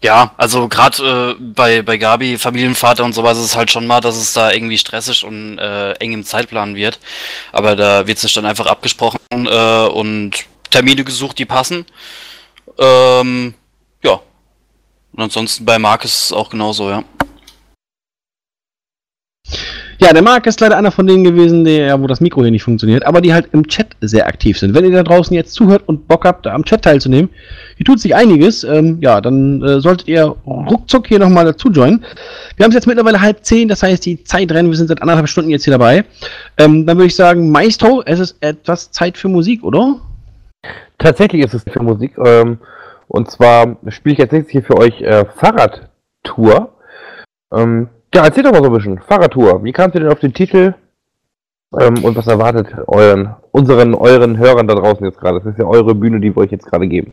[0.00, 4.00] ja, also gerade äh, bei, bei Gabi, Familienvater und sowas ist es halt schon mal,
[4.00, 7.00] dass es da irgendwie stressig und äh, eng im Zeitplan wird.
[7.50, 11.84] Aber da wird sich dann einfach abgesprochen äh, und Termine gesucht, die passen.
[12.78, 13.54] Ähm,
[14.04, 14.20] ja.
[15.12, 17.02] Und ansonsten bei Mark ist es auch genauso, ja.
[20.00, 22.62] Ja, der Marc ist leider einer von denen gewesen, der, wo das Mikro hier nicht
[22.62, 24.72] funktioniert, aber die halt im Chat sehr aktiv sind.
[24.72, 27.30] Wenn ihr da draußen jetzt zuhört und Bock habt, da am Chat teilzunehmen,
[27.76, 32.04] hier tut sich einiges, ähm, ja, dann äh, solltet ihr ruckzuck hier nochmal dazu joinen.
[32.56, 35.02] Wir haben es jetzt mittlerweile halb zehn, das heißt, die Zeit rennen, wir sind seit
[35.02, 36.04] anderthalb Stunden jetzt hier dabei.
[36.58, 39.96] Ähm, dann würde ich sagen, Maestro, es ist etwas Zeit für Musik, oder?
[40.98, 42.16] Tatsächlich ist es für Musik.
[42.24, 42.58] Ähm,
[43.08, 46.72] und zwar spiele ich jetzt nächstes hier für euch äh, Fahrradtour.
[47.52, 48.98] Ähm, ja, erzähl doch mal so ein bisschen.
[49.00, 49.62] Fahrradtour.
[49.64, 50.74] Wie kamt ihr denn auf den Titel?
[51.78, 55.40] Ähm, und was erwartet euren, unseren, euren Hörern da draußen jetzt gerade?
[55.40, 57.12] Das ist ja eure Bühne, die wir euch jetzt gerade geben.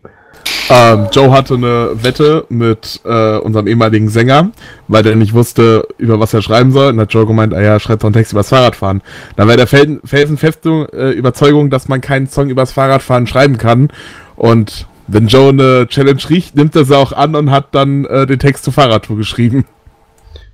[0.70, 4.52] Ähm, Joe hatte eine Wette mit äh, unserem ehemaligen Sänger,
[4.88, 6.94] weil der nicht wusste, über was er schreiben soll.
[6.94, 9.02] Und hat Joe gemeint, ah ja, schreibt doch einen Text übers Fahrradfahren.
[9.36, 13.90] Da war der Fel felsenfeste äh, Überzeugung, dass man keinen Song übers Fahrradfahren schreiben kann.
[14.38, 18.26] Und wenn Joe eine Challenge riecht, nimmt er sie auch an und hat dann äh,
[18.26, 19.66] den Text zur Fahrradtour geschrieben.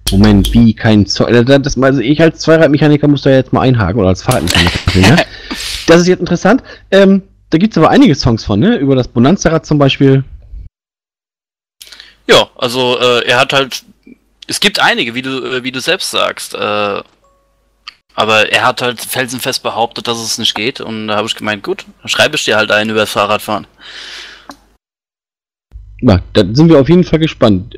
[0.10, 1.46] Moment, wie kein Zeug.
[1.46, 4.76] Das, also ich als Zweiradmechaniker muss da jetzt mal einhaken oder als Fahrradmechaniker.
[5.16, 5.26] ne?
[5.88, 6.64] Das ist jetzt interessant.
[6.90, 8.78] Ähm, da gibt es aber einige Songs von, ne?
[8.78, 10.24] Über das Bonanza-Rad zum Beispiel.
[12.28, 13.84] Ja, also äh, er hat halt.
[14.48, 16.54] Es gibt einige, wie du, äh, wie du selbst sagst.
[16.56, 17.02] Äh,
[18.16, 20.82] aber er hat halt felsenfest behauptet, dass es nicht geht.
[20.82, 23.68] Und da habe ich gemeint, gut, dann schreibe ich dir halt einen über das Fahrradfahren.
[26.02, 27.78] Na, da sind wir auf jeden Fall gespannt.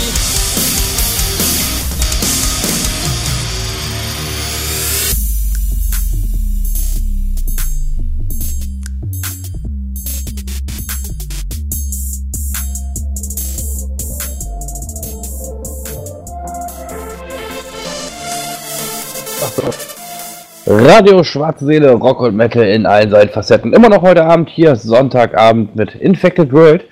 [20.66, 23.74] Radio Schwarze Seele, Rock und Metal in allen seinen Facetten.
[23.74, 26.86] Immer noch heute Abend hier, Sonntagabend mit Infected World.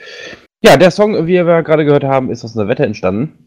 [0.66, 3.38] Ja, der Song, wie wir gerade gehört haben, ist aus einer Wette entstanden.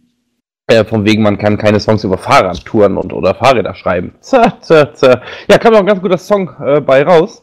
[0.68, 4.14] Äh, von wegen, man kann keine Songs über Fahrradtouren und oder Fahrräder schreiben.
[4.20, 5.20] Zah, zah, zah.
[5.50, 7.42] Ja, kam noch ein ganz guter Song äh, bei raus.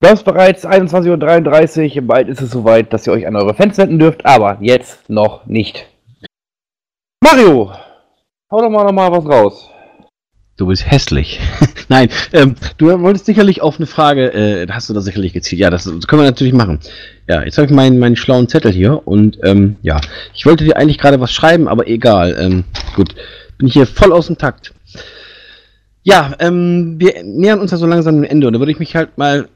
[0.00, 2.06] Wir haben bereits 21.33 Uhr.
[2.06, 5.46] Bald ist es soweit, dass ihr euch an eure Fans wenden dürft, aber jetzt noch
[5.46, 5.88] nicht.
[7.24, 7.72] Mario,
[8.52, 9.70] hau doch mal noch mal was raus.
[10.58, 11.40] Du bist hässlich.
[11.88, 15.60] Nein, ähm, du wolltest sicherlich auf eine Frage, äh, hast du da sicherlich gezielt.
[15.60, 16.80] Ja, das, das können wir natürlich machen.
[17.28, 20.00] Ja, jetzt habe ich meinen, meinen schlauen Zettel hier und ähm, ja,
[20.34, 22.36] ich wollte dir eigentlich gerade was schreiben, aber egal.
[22.38, 22.64] Ähm,
[22.96, 23.14] gut,
[23.56, 24.74] bin ich hier voll aus dem Takt.
[26.02, 28.96] Ja, ähm, wir nähern uns ja so langsam dem Ende und da würde ich mich
[28.96, 29.48] halt mal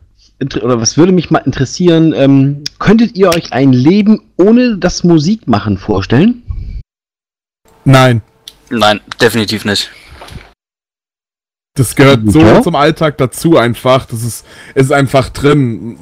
[0.63, 5.79] oder was würde mich mal interessieren, ähm, könntet ihr euch ein Leben ohne das Musikmachen
[5.79, 6.43] vorstellen?
[7.85, 8.23] Nein,
[8.73, 9.91] Nein, definitiv nicht.
[11.75, 12.63] Das gehört so Ja?
[12.63, 14.05] zum Alltag dazu einfach.
[14.07, 14.45] Das ist,
[14.75, 15.99] es ist einfach drin.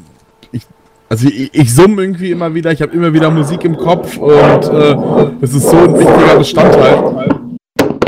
[0.53, 0.63] Ich,
[1.09, 4.33] also ich, ich summe irgendwie immer wieder, ich habe immer wieder Musik im Kopf und
[4.35, 4.97] äh,
[5.41, 7.37] das ist so ein wichtiger Bestandteil.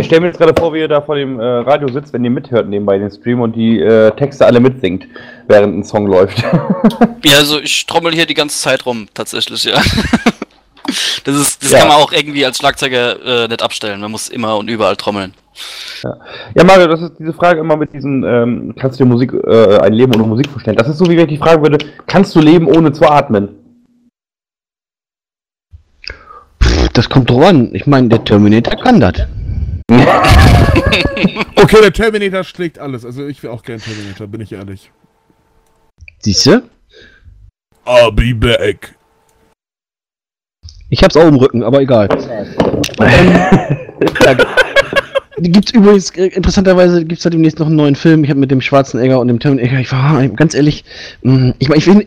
[0.01, 2.25] Ich stelle mir jetzt gerade vor, wie ihr da vor dem äh, Radio sitzt, wenn
[2.25, 5.07] ihr mithört nebenbei den Stream und die äh, Texte alle mitsingt,
[5.47, 6.43] während ein Song läuft.
[7.25, 9.81] Ja, also ich trommel hier die ganze Zeit rum, tatsächlich, ja.
[11.25, 11.79] Das ist, das Ja.
[11.81, 14.01] kann man auch irgendwie als Schlagzeuger äh, nicht abstellen.
[14.01, 15.33] Man muss immer und überall trommeln.
[16.55, 19.79] ja, Mario, das ist diese Frage immer mit diesen, ähm, kannst du dir Musik, äh,
[19.79, 20.77] ein Leben ohne Musik vorstellen?
[20.77, 23.49] Das ist so, wie wenn ich die fragen würde, kannst du leben ohne zu atmen?
[26.95, 27.75] Das kommt drauf an.
[27.75, 29.27] Ich meine, der Terminator kann das.
[31.55, 33.05] Okay, der Terminator schlägt alles.
[33.05, 34.91] Also ich will auch gern Terminator, bin ich ehrlich.
[36.19, 36.63] Siehst du?
[37.87, 38.95] I'll be back.
[40.93, 42.07] Ich hab's auch im Rücken, aber egal.
[45.39, 48.25] gibt's übrigens, äh, interessanterweise gibt's da demnächst noch einen neuen Film.
[48.25, 50.85] Ich habe mit dem Schwarzenegger und dem Terminator, ich war ganz ehrlich,
[51.23, 52.07] mh, ich meine, ich finde,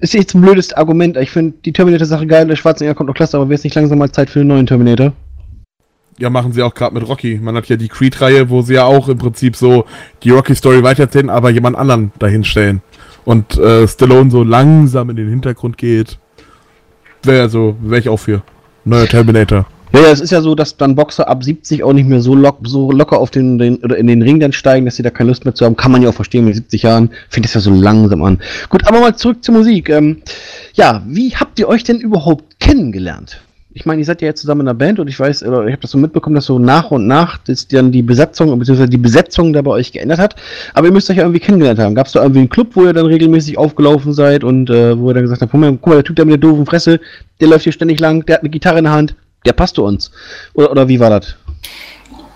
[0.00, 3.38] ist jetzt ein blödes Argument, ich finde die Terminator-Sache geil, der Schwarzenegger kommt noch klasse,
[3.38, 5.14] aber wäre es nicht langsam mal Zeit für einen neuen Terminator?
[6.18, 7.40] Ja, machen sie auch gerade mit Rocky.
[7.42, 9.86] Man hat ja die Creed-Reihe, wo sie ja auch im Prinzip so
[10.22, 12.82] die Rocky-Story weitererzählen, aber jemand anderen dahinstellen.
[13.24, 16.18] Und äh, Stallone so langsam in den Hintergrund geht.
[17.22, 18.42] Wäre so, wäre ich auch für.
[18.84, 19.66] Neuer Terminator.
[19.92, 22.34] Ja, ja, es ist ja so, dass dann Boxer ab 70 auch nicht mehr so,
[22.34, 25.10] lock, so locker auf den, den oder in den Ring dann steigen, dass sie da
[25.10, 25.76] keine Lust mehr zu haben.
[25.76, 27.10] Kann man ja auch verstehen mit 70 Jahren.
[27.30, 28.38] Fängt das ja so langsam an.
[28.68, 29.88] Gut, aber mal zurück zur Musik.
[29.88, 30.22] Ähm,
[30.74, 33.40] ja, wie habt ihr euch denn überhaupt kennengelernt?
[33.78, 35.70] Ich meine, ihr seid ja jetzt zusammen in einer Band und ich weiß, oder ich
[35.70, 38.98] habe das so mitbekommen, dass so nach und nach dass dann die Besetzung, beziehungsweise die
[38.98, 40.34] Besetzung da bei euch geändert hat.
[40.74, 41.94] Aber ihr müsst euch ja irgendwie kennengelernt haben.
[41.94, 45.10] Gab es da irgendwie einen Club, wo ihr dann regelmäßig aufgelaufen seid und äh, wo
[45.10, 46.98] ihr dann gesagt habt, guck mal, guck mal, der Typ da mit der doofen Fresse,
[47.40, 49.14] der läuft hier ständig lang, der hat eine Gitarre in der Hand,
[49.46, 50.10] der passt zu uns.
[50.54, 51.36] Oder, oder wie war das?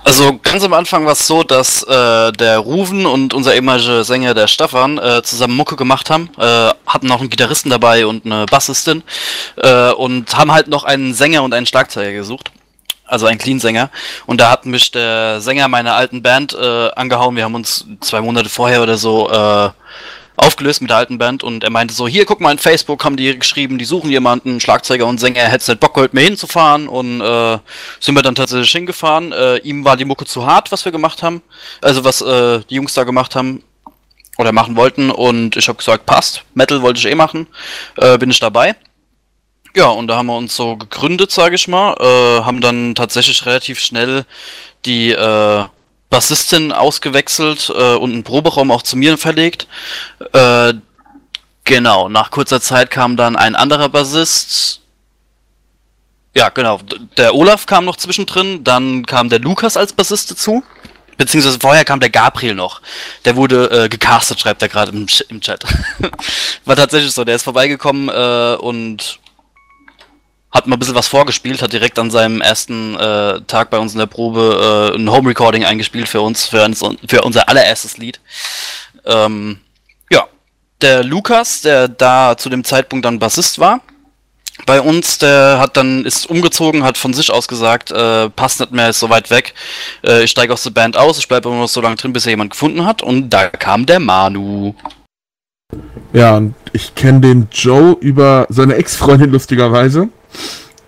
[0.05, 4.35] Also ganz am Anfang war es so, dass äh, der Ruven und unser ehemaliger Sänger,
[4.35, 8.47] der Stefan, äh, zusammen Mucke gemacht haben, äh, hatten noch einen Gitarristen dabei und eine
[8.47, 9.05] Bassistin
[9.57, 12.51] äh, und haben halt noch einen Sänger und einen Schlagzeuger gesucht.
[13.07, 13.91] Also einen Clean-Sänger.
[14.27, 17.37] Und da hat mich der Sänger meiner alten Band äh, angehauen.
[17.37, 19.71] Wir haben uns zwei Monate vorher oder so äh,
[20.37, 23.17] aufgelöst mit der alten Band und er meinte so, hier, guck mal, in Facebook haben
[23.17, 27.21] die geschrieben, die suchen jemanden, Schlagzeuger und Sänger, du nicht Bock geholt, mir hinzufahren und
[27.21, 27.59] äh,
[28.01, 29.33] sind wir dann tatsächlich hingefahren.
[29.33, 31.43] Äh, ihm war die Mucke zu hart, was wir gemacht haben,
[31.81, 33.63] also was äh, die Jungs da gemacht haben
[34.39, 37.47] oder machen wollten und ich habe gesagt, passt, Metal wollte ich eh machen,
[37.97, 38.75] äh, bin ich dabei.
[39.75, 43.47] Ja, und da haben wir uns so gegründet, sage ich mal, äh, haben dann tatsächlich
[43.47, 44.27] relativ schnell
[44.85, 45.65] die äh,
[46.13, 49.67] Bassistin ausgewechselt äh, und einen Proberaum auch zu mir verlegt.
[50.35, 50.75] Äh,
[51.65, 54.83] genau, nach kurzer Zeit kam dann ein anderer Bassist.
[56.35, 56.81] Ja, genau,
[57.17, 60.63] der Olaf kam noch zwischendrin, dann kam der Lukas als Bassist dazu.
[61.17, 62.83] Beziehungsweise vorher kam der Gabriel noch.
[63.25, 65.65] Der wurde äh, gecastet, schreibt er gerade im, im Chat.
[66.67, 69.19] War tatsächlich so, der ist vorbeigekommen äh, und
[70.53, 73.95] hat mal ein bisschen was vorgespielt, hat direkt an seinem ersten äh, Tag bei uns
[73.95, 77.97] in der Probe äh, ein Home Recording eingespielt für uns, für, uns, für unser allererstes
[77.97, 78.21] Lied.
[79.07, 79.59] Ähm,
[80.11, 80.27] ja,
[80.83, 83.81] der Lukas, der da zu dem Zeitpunkt dann Bassist war,
[84.67, 88.73] bei uns, der hat dann, ist umgezogen, hat von sich aus gesagt, äh, passt nicht
[88.73, 89.55] mehr, ist so weit weg.
[90.07, 92.27] Äh, ich steige aus der Band aus, ich bleibe immer noch so lange drin, bis
[92.27, 93.03] er jemand gefunden hat.
[93.03, 94.75] Und da kam der Manu.
[96.13, 100.11] Ja, und ich kenne den Joe über seine Ex-Freundin lustigerweise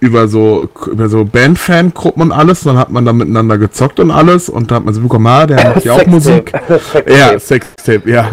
[0.05, 4.51] über so über so Band-Fan-Gruppen und alles, dann hat man da miteinander gezockt und alles.
[4.51, 6.53] Und da hat man so bekommen, ah, der macht ja auch Musik.
[7.09, 8.31] ja, Sextape, ja.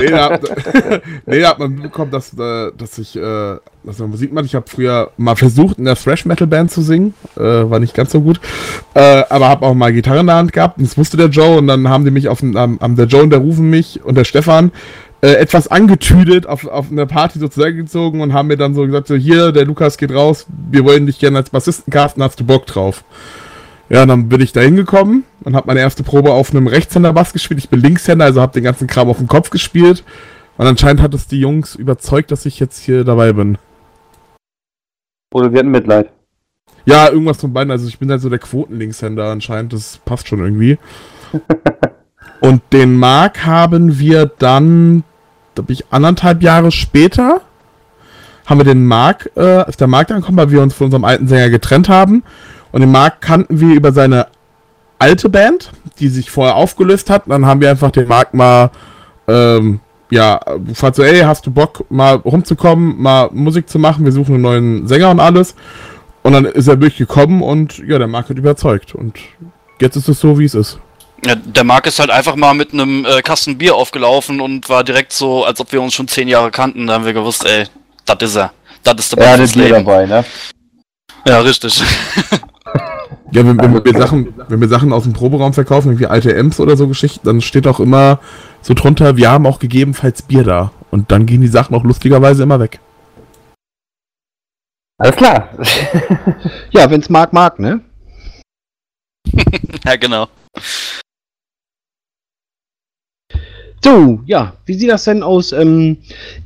[0.00, 0.42] nee, da hat,
[1.26, 4.46] nee, da hat man bekommen, dass, äh, dass ich äh, dass man Musik macht.
[4.46, 8.20] Ich habe früher mal versucht, in der Thrash-Metal-Band zu singen, äh, war nicht ganz so
[8.20, 8.40] gut,
[8.94, 10.78] äh, aber habe auch mal Gitarre in der Hand gehabt.
[10.78, 11.58] Und das wusste der Joe.
[11.58, 14.16] Und dann haben die mich auf den, am, der Joe und der rufen mich und
[14.16, 14.72] der Stefan
[15.22, 19.08] äh, etwas angetüdet auf, auf eine Party sozusagen gezogen und haben mir dann so gesagt,
[19.08, 22.44] so hier, der Lukas geht raus, wir wollen dich gerne als Bassisten casten, hast du
[22.44, 23.04] Bock drauf?
[23.90, 27.58] Ja, dann bin ich da hingekommen und habe meine erste Probe auf einem Rechtshänder-Bass gespielt.
[27.58, 30.04] Ich bin Linkshänder, also habe den ganzen Kram auf dem Kopf gespielt.
[30.56, 33.58] Und anscheinend hat es die Jungs überzeugt, dass ich jetzt hier dabei bin.
[35.34, 36.10] Oder wir hatten Mitleid.
[36.84, 37.72] Ja, irgendwas von beiden.
[37.72, 39.72] Also ich bin halt so der Quoten-Linkshänder anscheinend.
[39.72, 40.78] Das passt schon irgendwie.
[42.40, 45.02] und den Mark haben wir dann
[45.54, 47.40] glaube ich, anderthalb Jahre später
[48.46, 51.04] haben wir den Mark, äh, ist der Mark dann gekommen, weil wir uns von unserem
[51.04, 52.24] alten Sänger getrennt haben.
[52.72, 54.26] Und den Mark kannten wir über seine
[54.98, 57.26] alte Band, die sich vorher aufgelöst hat.
[57.26, 58.70] Und dann haben wir einfach den Mark mal,
[59.28, 64.04] ähm, ja, gefragt so, ey, hast du Bock, mal rumzukommen, mal Musik zu machen?
[64.04, 65.54] Wir suchen einen neuen Sänger und alles.
[66.22, 68.94] Und dann ist er durchgekommen und ja, der Mark hat überzeugt.
[68.94, 69.18] Und
[69.80, 70.78] jetzt ist es so, wie es ist.
[71.26, 74.84] Ja, der Marc ist halt einfach mal mit einem äh, Kasten Bier aufgelaufen und war
[74.84, 76.86] direkt so, als ob wir uns schon zehn Jahre kannten.
[76.86, 77.66] Da haben wir gewusst, ey,
[78.06, 78.52] das ist er.
[78.82, 79.84] Das ist der ja, das Leben.
[79.84, 80.24] dabei, ne?
[81.26, 81.78] Ja, richtig.
[83.32, 86.58] ja, wenn, wenn, wir Sachen, wenn wir Sachen aus dem Proberaum verkaufen, wie alte Amps
[86.58, 88.20] oder so Geschichten, dann steht auch immer
[88.62, 90.72] so drunter, wir haben auch gegebenenfalls Bier da.
[90.90, 92.80] Und dann gehen die Sachen auch lustigerweise immer weg.
[94.98, 95.50] Alles klar.
[96.70, 97.80] ja, wenn's mag, mag, ne?
[99.84, 100.28] ja, genau.
[103.82, 105.52] So, ja, wie sieht das denn aus?
[105.52, 105.96] Ähm,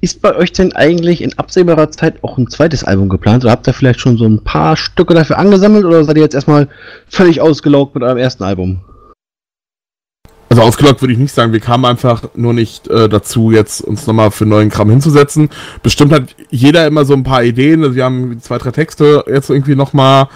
[0.01, 3.43] ist bei euch denn eigentlich in absehbarer Zeit auch ein zweites Album geplant?
[3.45, 6.35] Oder habt ihr vielleicht schon so ein paar Stücke dafür angesammelt oder seid ihr jetzt
[6.35, 6.69] erstmal
[7.09, 8.81] völlig ausgelaugt mit eurem ersten Album?
[10.49, 14.07] Also ausgelaugt würde ich nicht sagen, wir kamen einfach nur nicht äh, dazu, jetzt uns
[14.07, 15.49] nochmal für neuen Kram hinzusetzen.
[15.83, 19.51] Bestimmt hat jeder immer so ein paar Ideen, also wir haben zwei, drei Texte jetzt
[19.51, 20.29] irgendwie nochmal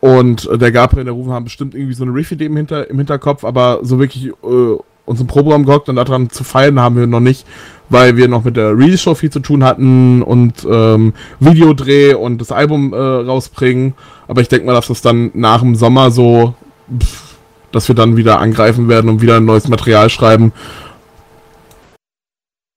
[0.00, 2.96] und der Gabriel und der Rufen haben bestimmt irgendwie so eine Riff-Idee im, Hinter im
[2.96, 7.06] Hinterkopf, aber so wirklich äh, uns im Proberaum gehockt und daran zu feiern haben wir
[7.06, 7.46] noch nicht,
[7.88, 12.52] weil wir noch mit der Release-Show viel zu tun hatten und ähm, Videodreh und das
[12.52, 13.94] Album äh, rausbringen.
[14.28, 16.54] Aber ich denke mal, dass das dann nach dem Sommer so,
[16.98, 17.34] pff,
[17.72, 20.52] dass wir dann wieder angreifen werden und wieder ein neues Material schreiben.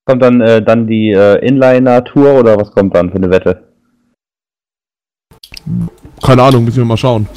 [0.06, 3.64] Kommt dann, äh, dann die äh, Inliner-Tour oder was kommt dann für eine Wette?
[6.24, 7.28] Keine Ahnung, müssen wir mal schauen.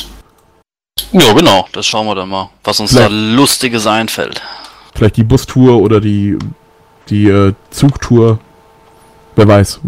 [1.13, 3.11] Ja, genau, das schauen wir dann mal, was uns Vielleicht.
[3.11, 4.41] da Lustiges einfällt.
[5.01, 6.37] Vielleicht die Bustour oder die,
[7.09, 8.39] die äh, Zugtour.
[9.35, 9.81] Wer weiß.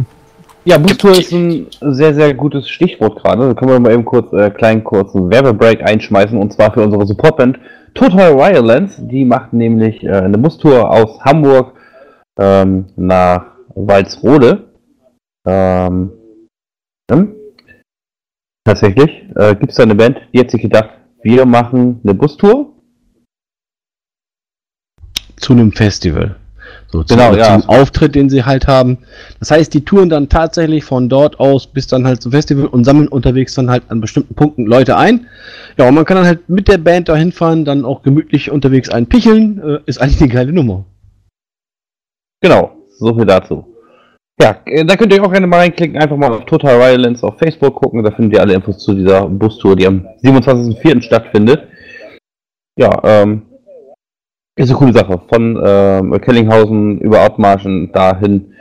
[0.64, 3.48] Ja, Bustour ist ein sehr, sehr gutes Stichwort gerade.
[3.48, 7.06] Da können wir mal eben kurz äh, kleinen kurzen Werbebreak einschmeißen und zwar für unsere
[7.06, 7.58] Supportband
[7.92, 8.96] Total Violence.
[9.00, 11.74] Die macht nämlich äh, eine Bustour aus Hamburg
[12.38, 13.44] ähm, nach
[13.74, 14.64] Walsrode.
[15.46, 16.10] Ähm,
[17.10, 17.34] hm?
[18.64, 20.88] Tatsächlich äh, gibt es da eine Band, die hat sich gedacht,
[21.22, 22.71] wir machen eine Bustour
[25.42, 26.36] zu einem Festival.
[26.92, 27.60] So, genau, zum, ja.
[27.60, 28.98] zum Auftritt, den sie halt haben.
[29.40, 32.84] Das heißt, die touren dann tatsächlich von dort aus bis dann halt zum Festival und
[32.84, 35.26] sammeln unterwegs dann halt an bestimmten Punkten Leute ein.
[35.78, 38.90] Ja, und man kann dann halt mit der Band dahin fahren, dann auch gemütlich unterwegs
[38.90, 39.62] einpicheln.
[39.62, 40.84] Äh, ist eigentlich eine geile Nummer.
[42.42, 43.66] Genau, so viel dazu.
[44.40, 47.38] Ja, äh, da könnt ihr auch gerne mal reinklicken, einfach mal auf Total Violence auf
[47.38, 51.02] Facebook gucken, da findet ihr alle Infos zu dieser Bustour, die am 27.04.
[51.02, 51.68] stattfindet.
[52.76, 53.42] Ja, ähm,
[54.56, 55.20] ist eine coole Sache.
[55.32, 58.54] Von ähm, Kellinghausen über Ottmarschen dahin.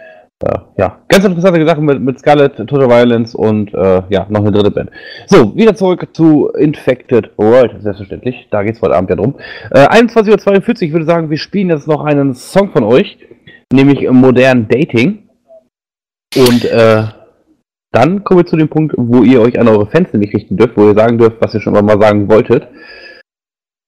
[0.44, 4.52] Äh, ja, ganz interessante Sache mit, mit Scarlet, Total Violence und äh, ja, noch eine
[4.52, 4.90] dritte Band.
[5.28, 8.48] So, wieder zurück zu Infected World, selbstverständlich.
[8.50, 9.36] Da geht es heute Abend ja drum.
[9.70, 13.20] Äh, 21.42 Uhr, ich würde sagen, wir spielen jetzt noch einen Song von euch,
[13.72, 15.30] nämlich Modern Dating.
[16.36, 17.04] Und äh,
[17.92, 20.78] dann kommen wir zu dem Punkt, wo ihr euch an eure Fans nämlich richten dürft,
[20.78, 22.68] wo ihr sagen dürft, was ihr schon mal sagen wolltet.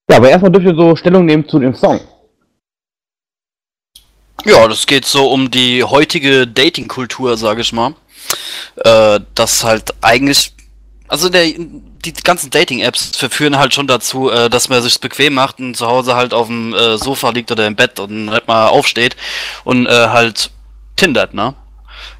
[0.09, 1.99] Ja, aber erstmal dürft ihr so Stellung nehmen zu dem Song.
[4.45, 7.95] Ja, das geht so um die heutige Dating-Kultur, sage ich mal.
[8.77, 10.53] äh, dass halt eigentlich,
[11.07, 15.59] also der, die ganzen Dating-Apps verführen halt schon dazu, äh, dass man sich bequem macht
[15.59, 18.67] und zu Hause halt auf dem äh, Sofa liegt oder im Bett und halt mal
[18.67, 19.15] aufsteht
[19.63, 20.51] und äh, halt
[20.95, 21.55] tindert, ne?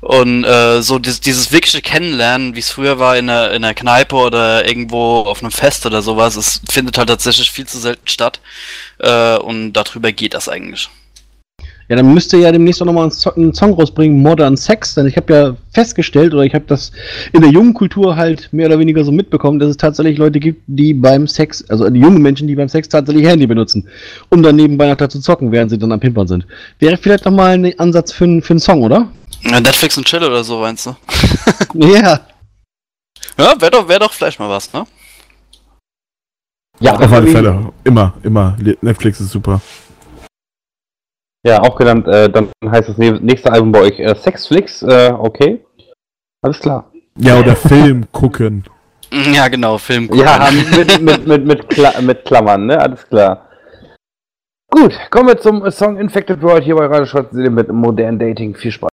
[0.03, 3.73] Und äh, so dieses, dieses wirkliche Kennenlernen, wie es früher war in einer, in einer
[3.73, 8.05] Kneipe oder irgendwo auf einem Fest oder sowas, es findet halt tatsächlich viel zu selten
[8.09, 8.41] statt.
[8.99, 10.89] Äh, und darüber geht das eigentlich.
[11.87, 15.15] Ja, dann müsst ihr ja demnächst auch nochmal einen Song rausbringen, Modern Sex, denn ich
[15.15, 16.91] habe ja festgestellt, oder ich habe das
[17.31, 20.63] in der jungen Kultur halt mehr oder weniger so mitbekommen, dass es tatsächlich Leute gibt,
[20.67, 23.87] die beim Sex, also die jungen Menschen, die beim Sex tatsächlich Handy benutzen,
[24.29, 26.45] um dann nebenbei noch dazu zocken, während sie dann am Pimpern sind.
[26.79, 29.09] Wäre vielleicht nochmal ein Ansatz für, für einen Song, oder?
[29.43, 30.95] Netflix und Chill oder so, meinst du?
[31.73, 32.19] Ja.
[33.37, 34.85] Ja, wäre doch, wär doch vielleicht mal was, ne?
[36.79, 37.71] Ja, auf alle Fälle.
[37.83, 38.57] Immer, immer.
[38.81, 39.61] Netflix ist super.
[41.45, 45.63] Ja, auch genannt, äh, dann heißt das nächste Album bei euch äh, Sexflix, äh, okay.
[46.41, 46.89] Alles klar.
[47.17, 48.63] Ja, oder Film gucken.
[49.31, 50.25] Ja, genau, Film gucken.
[50.25, 52.79] Ja, mit, mit, mit, mit, Kla mit Klammern, ne?
[52.79, 53.47] Alles klar.
[54.71, 58.55] Gut, kommen wir zum Song Infected World hier bei Radio Schwarze mit modernen Dating.
[58.55, 58.89] Viel Spaß.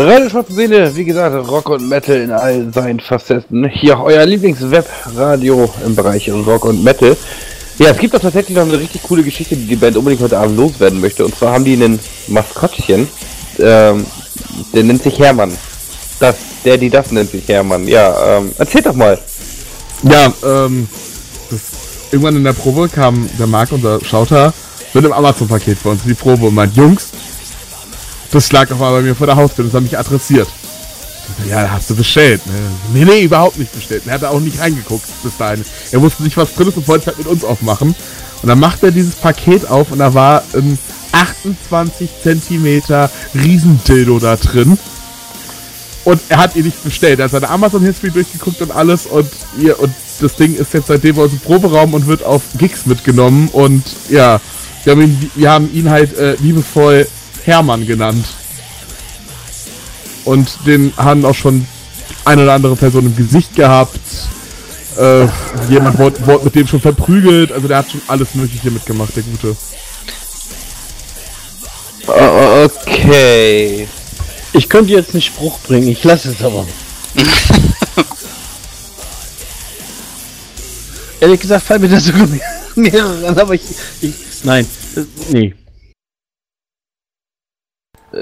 [0.00, 3.68] Radio Schwarze Seele, wie gesagt, Rock und Metal in all seinen Facetten.
[3.68, 7.16] Hier euer Lieblingswebradio im Bereich Rock und Metal.
[7.78, 10.38] Ja, es gibt auch tatsächlich noch eine richtig coole Geschichte, die die Band unbedingt heute
[10.38, 11.24] Abend loswerden möchte.
[11.24, 11.98] Und zwar haben die einen
[12.28, 13.08] Maskottchen,
[13.58, 14.06] ähm,
[14.72, 15.50] der nennt sich Hermann.
[16.20, 17.88] Das, der, die das nennt sich Hermann.
[17.88, 19.18] Ja, ähm, erzähl doch mal.
[20.04, 20.86] Ja, ähm,
[22.12, 24.54] irgendwann in der Probe kam der Marc, unser Schauter,
[24.94, 27.08] mit einem Amazon-Paket bei uns in die Probe und meint, Jungs,
[28.30, 30.48] das lag auf einmal bei mir vor der Haustür, das hat mich adressiert.
[31.48, 32.40] Ja, hast du bestellt.
[32.46, 32.52] Ne?
[32.92, 34.04] Nee, nee, überhaupt nicht bestellt.
[34.06, 35.64] Er hat da auch nicht reingeguckt bis dahin.
[35.92, 37.94] Er wusste nicht, was drin ist und wollte es halt mit uns aufmachen.
[38.42, 40.78] Und dann macht er dieses Paket auf und da war ein
[41.12, 44.78] 28 Zentimeter Riesendildo da drin.
[46.04, 47.18] Und er hat ihn nicht bestellt.
[47.18, 49.28] Er hat seine Amazon-History durchgeguckt und alles und
[49.58, 52.86] ihr und das Ding ist jetzt seitdem bei uns im Proberaum und wird auf Gigs
[52.86, 54.40] mitgenommen und ja,
[54.84, 57.06] wir haben ihn, wir haben ihn halt äh, liebevoll
[57.48, 58.24] Hermann genannt.
[60.24, 61.66] Und den haben auch schon
[62.24, 63.98] eine oder andere Person im Gesicht gehabt.
[64.98, 65.26] Äh,
[65.70, 67.50] jemand wurde, wurde mit dem schon verprügelt.
[67.50, 69.56] Also der hat schon alles Mögliche mitgemacht, der Gute.
[72.06, 73.88] O- Okay.
[74.52, 76.66] Ich könnte jetzt einen Spruch bringen, ich lasse es aber.
[81.20, 82.40] Ehrlich gesagt fallen mir da sogar mehr-
[82.76, 83.62] mehrere an, aber ich,
[84.00, 84.14] ich
[84.44, 85.54] nein, das, nee.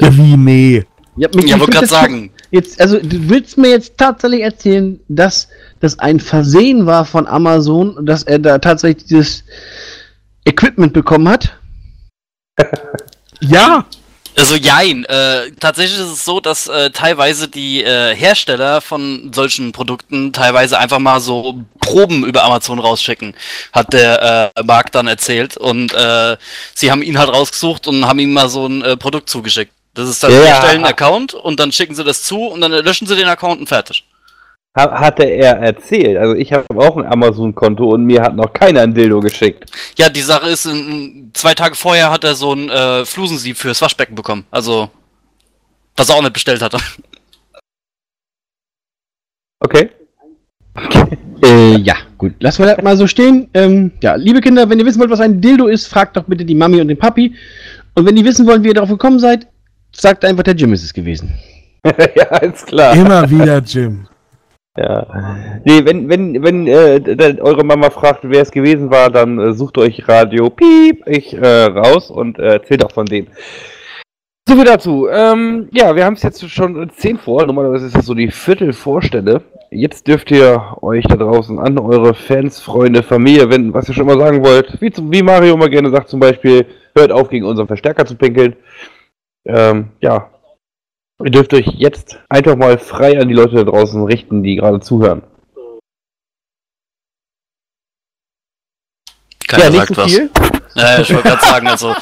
[0.01, 0.37] Ja, wie?
[0.37, 0.85] Nee.
[1.17, 2.31] Ja, mich- Ja, ich wollte gerade sagen.
[2.51, 5.49] Jetzt, also du willst mir jetzt tatsächlich erzählen, dass
[5.81, 9.45] das ein Versehen war von Amazon, dass er da tatsächlich dieses
[10.45, 11.57] Equipment bekommen hat?
[13.41, 13.85] Ja!
[14.39, 15.05] Also jein.
[15.07, 20.79] Äh, tatsächlich ist es so, dass äh, teilweise die äh, Hersteller von solchen Produkten teilweise
[20.79, 23.35] einfach mal so Proben über Amazon rausschicken,
[23.73, 25.57] hat der äh, Marc dann erzählt.
[25.57, 26.37] Und äh,
[26.75, 29.73] sie haben ihn halt rausgesucht und haben ihm mal so ein äh, Produkt zugeschickt.
[29.97, 30.51] Das ist dann, Ja, sie ja.
[30.51, 33.61] erstellen einen Account und dann schicken sie das zu und dann löschen sie den Account
[33.61, 34.05] und fertig.
[34.77, 36.19] Ha hatte er erzählt.
[36.19, 39.71] Also ich habe auch ein Amazon-Konto und mir hat noch keiner ein Dildo geschickt.
[39.97, 40.69] Ja, die Sache ist,
[41.33, 44.45] zwei Tage vorher hat er so ein äh, Flusensieb fürs Waschbecken bekommen.
[44.51, 44.91] Also,
[45.97, 46.77] was er auch nicht bestellt hatte.
[49.61, 49.89] Okay.
[51.43, 52.35] Äh, ja, gut.
[52.41, 53.49] Lassen wir das mal so stehen.
[53.55, 56.45] Ähm, ja, liebe Kinder, wenn ihr wissen wollt, was ein Dildo ist, fragt doch bitte
[56.45, 57.35] die Mami und den Papi.
[57.95, 59.47] Und wenn ihr wissen wollt, wie ihr darauf gekommen seid,
[60.01, 61.33] sagt einfach, der Jim ist es gewesen.
[61.85, 62.95] ja, ist klar.
[62.95, 64.07] Immer wieder Jim.
[64.77, 65.07] Ja.
[65.65, 69.79] Nee, wenn, wenn, wenn äh, eure Mama fragt, wer es gewesen war, dann äh, sucht
[69.79, 73.29] euch Radio Piep ich äh, raus und äh, erzählt auch von denen.
[74.49, 75.09] So viel dazu.
[75.09, 77.47] Ähm, ja, wir haben es jetzt schon 10 vor.
[77.47, 79.43] Normalerweise ist das so die Viertelvorstelle.
[79.71, 84.07] Jetzt dürft ihr euch da draußen an eure Fans, Freunde, Familie wenden, was ihr schon
[84.07, 84.81] mal sagen wollt.
[84.81, 88.15] Wie, zum, wie Mario immer gerne sagt zum Beispiel, hört auf, gegen unseren Verstärker zu
[88.15, 88.55] pinkeln.
[89.47, 90.31] Ähm, ja,
[91.25, 94.81] Ihr dürft euch jetzt einfach mal frei an die Leute da draußen richten, die gerade
[94.81, 95.23] zuhören.
[99.49, 100.13] Keiner nicht sagt so was.
[100.13, 100.31] viel.
[100.75, 101.97] Ja, ich wollte gerade sagen, also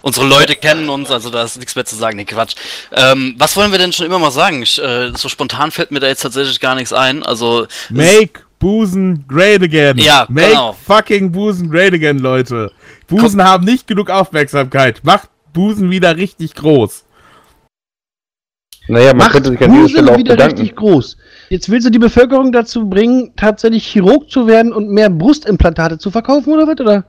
[0.00, 2.54] unsere Leute kennen uns, also da ist nichts mehr zu sagen, nee, Quatsch.
[2.92, 4.62] Ähm, was wollen wir denn schon immer mal sagen?
[4.62, 7.22] Ich, äh, so spontan fällt mir da jetzt tatsächlich gar nichts ein.
[7.22, 9.98] Also Make Busen great again.
[9.98, 10.72] Ja, Make genau.
[10.86, 12.72] fucking Busen great again, Leute.
[13.08, 15.00] Busen haben nicht genug Aufmerksamkeit.
[15.02, 17.04] Macht Busen wieder richtig groß.
[18.88, 20.58] Naja, man Macht könnte sich an dieser Busen Stelle auch wieder bedanken.
[20.58, 21.16] richtig groß.
[21.48, 26.10] Jetzt willst du die Bevölkerung dazu bringen, tatsächlich Chirurg zu werden und mehr Brustimplantate zu
[26.10, 26.78] verkaufen, oder was?
[26.78, 27.04] Oder?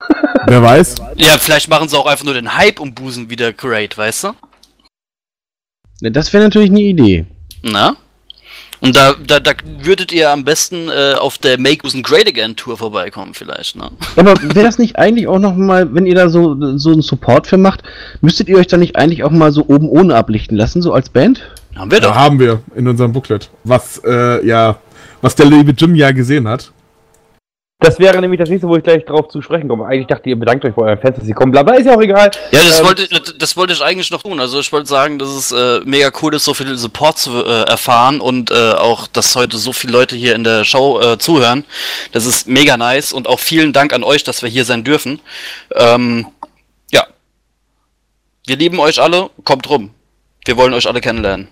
[0.46, 0.94] Wer weiß?
[1.16, 4.34] ja, vielleicht machen sie auch einfach nur den Hype um Busen wieder great, weißt du?
[6.02, 7.26] Das wäre natürlich eine Idee.
[7.62, 7.96] Na?
[8.80, 9.52] Und da, da, da
[9.82, 13.90] würdet ihr am besten äh, auf der Make Busen Great Again Tour vorbeikommen, vielleicht, ne?
[14.16, 17.46] Aber wäre das nicht eigentlich auch noch mal, wenn ihr da so, so einen Support
[17.48, 17.82] für macht,
[18.20, 21.08] müsstet ihr euch da nicht eigentlich auch mal so oben ohne ablichten lassen, so als
[21.08, 21.42] Band?
[21.74, 22.14] Haben wir Da doch.
[22.14, 23.50] haben wir in unserem Booklet.
[23.64, 24.78] Was, äh, ja,
[25.22, 26.70] was der liebe Jim ja gesehen hat.
[27.80, 29.86] Das wäre nämlich das nächste, wo ich gleich drauf zu sprechen komme.
[29.86, 31.52] Eigentlich dachte ihr bedankt euch bei euren Fans, dass sie kommen.
[31.52, 32.28] Bla, bla, ist ja auch egal.
[32.50, 34.40] Ja, das, Ähm, wollte, das wollte ich eigentlich noch tun.
[34.40, 37.68] Also ich wollte sagen, dass es äh, mega cool ist, so viel Support zu äh,
[37.68, 41.64] erfahren und äh, auch, dass heute so viele Leute hier in der Show äh, zuhören.
[42.10, 45.20] Das ist mega nice und auch vielen Dank an euch, dass wir hier sein dürfen.
[45.76, 46.26] Ähm,
[46.90, 47.06] ja.
[48.44, 49.90] Wir lieben euch alle, kommt rum.
[50.44, 51.46] Wir wollen euch alle kennenlernen.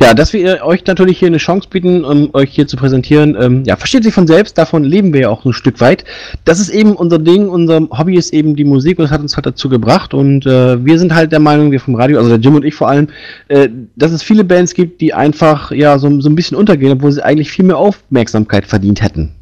[0.00, 3.62] Ja, dass wir euch natürlich hier eine Chance bieten, um euch hier zu präsentieren, ähm,
[3.64, 6.04] ja, versteht sich von selbst, davon leben wir ja auch ein Stück weit.
[6.44, 9.36] Das ist eben unser Ding, unser Hobby ist eben die Musik und das hat uns
[9.36, 12.38] halt dazu gebracht und äh, wir sind halt der Meinung, wir vom Radio, also der
[12.38, 13.08] Jim und ich vor allem,
[13.48, 17.12] äh, dass es viele Bands gibt, die einfach, ja, so, so ein bisschen untergehen, obwohl
[17.12, 19.32] sie eigentlich viel mehr Aufmerksamkeit verdient hätten.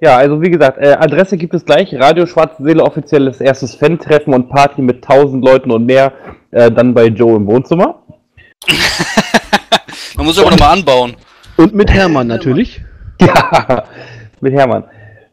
[0.00, 1.94] Ja, also wie gesagt, äh, Adresse gibt es gleich.
[1.94, 6.12] Radio Schwarze Seele, offizielles erstes Fan-Treffen und Party mit 1000 Leuten und mehr.
[6.50, 8.02] Äh, dann bei Joe im Wohnzimmer.
[10.16, 11.16] Man muss aber nochmal anbauen.
[11.56, 12.80] Und mit Hermann natürlich.
[13.20, 13.84] Ja,
[14.40, 14.84] mit Hermann.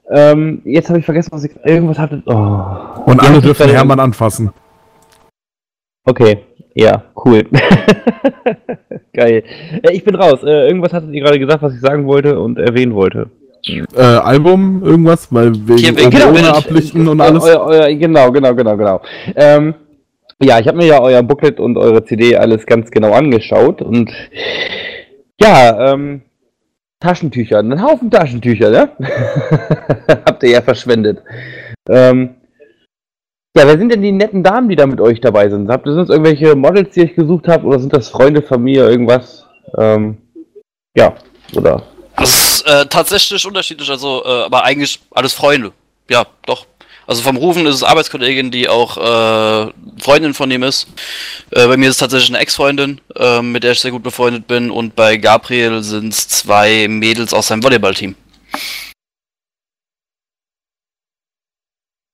[0.10, 1.52] Ähm, jetzt habe ich vergessen, was ich.
[1.64, 2.22] Irgendwas hatte.
[2.26, 3.02] Oh.
[3.06, 4.52] Und Ja, alle dürfen Hermann anfassen.
[6.04, 6.40] Okay,
[6.74, 7.44] ja, cool.
[9.14, 9.44] Geil.
[9.84, 10.40] Äh, ich bin raus.
[10.44, 13.30] Äh, irgendwas hattet ihr gerade gesagt, was ich sagen wollte und erwähnen wollte.
[13.96, 17.44] äh, Album, irgendwas, weil wegen Hier, wegen- genau, ablichten und Eu- alles.
[17.44, 19.02] Euer, euer, genau, genau, genau, genau.
[19.36, 19.76] Ähm,
[20.42, 24.12] ja, ich habe mir ja euer Booklet und eure CD alles ganz genau angeschaut und
[25.40, 26.22] ja, ähm,
[27.00, 28.92] Taschentücher, einen Haufen Taschentücher, ne?
[30.08, 31.20] Habt ihr ja verschwendet.
[31.90, 32.36] Ähm,
[33.58, 35.70] ja, wer sind denn die netten Damen, die da mit euch dabei sind?
[35.70, 39.46] Habt ihr sonst irgendwelche Models, die ihr gesucht habt, oder sind das Freunde, Familie, irgendwas?
[39.78, 40.18] Ähm,
[40.96, 41.16] ja,
[41.56, 41.84] oder?
[42.16, 45.72] Das ist äh, tatsächlich unterschiedlich, also, äh, aber eigentlich alles Freunde.
[46.10, 46.66] Ja, doch.
[47.12, 49.70] Also vom Rufen ist es Arbeitskollegin, die auch äh,
[50.02, 50.88] Freundin von ihm ist.
[51.52, 54.48] Äh, bei mir ist es tatsächlich eine Ex-Freundin, äh, mit der ich sehr gut befreundet
[54.48, 54.72] bin.
[54.72, 58.16] Und bei Gabriel sind es zwei Mädels aus seinem Volleyballteam.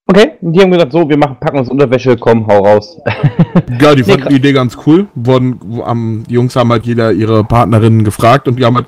[0.07, 2.97] Okay, die haben gesagt, so, wir machen, packen uns Unterwäsche, komm, hau raus.
[3.79, 5.05] Ja, die fanden die Idee ganz cool.
[5.13, 8.87] Wurden, am, die Jungs haben halt jeder ihre Partnerinnen gefragt und die haben halt,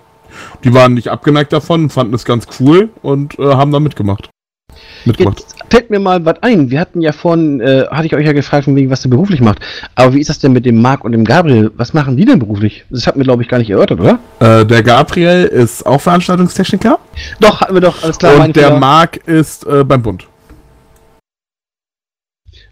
[0.64, 4.32] die waren nicht abgeneigt davon, fanden es ganz cool und äh, haben da mitgemacht.
[5.06, 5.40] Mitgemacht.
[5.40, 6.70] Jetzt fällt mir mal was ein.
[6.70, 9.42] Wir hatten ja vorhin, äh, hatte ich euch ja gefragt, von wegen, was ihr beruflich
[9.42, 9.60] macht.
[9.96, 11.72] Aber wie ist das denn mit dem Marc und dem Gabriel?
[11.76, 12.86] Was machen die denn beruflich?
[12.90, 14.20] Das hatten wir, glaube ich, gar nicht erörtert, oder?
[14.40, 17.00] Äh, der Gabriel ist auch Veranstaltungstechniker
[17.40, 18.44] Doch, hatten wir doch, alles klar.
[18.44, 18.80] und der.
[18.80, 20.28] Marc ist äh, beim Bund.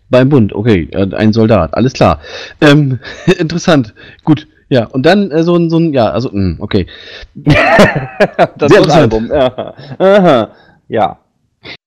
[0.09, 2.19] Beim Bund, okay, äh, ein Soldat, alles klar.
[2.61, 2.99] Ähm,
[3.37, 3.93] interessant,
[4.23, 4.47] gut.
[4.69, 6.87] Ja, und dann äh, so ein, so ein, ja, also, mh, okay.
[7.35, 9.13] das Sehr ist das interessant.
[9.13, 9.31] Album.
[9.31, 9.73] Ja.
[9.97, 10.49] Aha.
[10.87, 11.19] ja.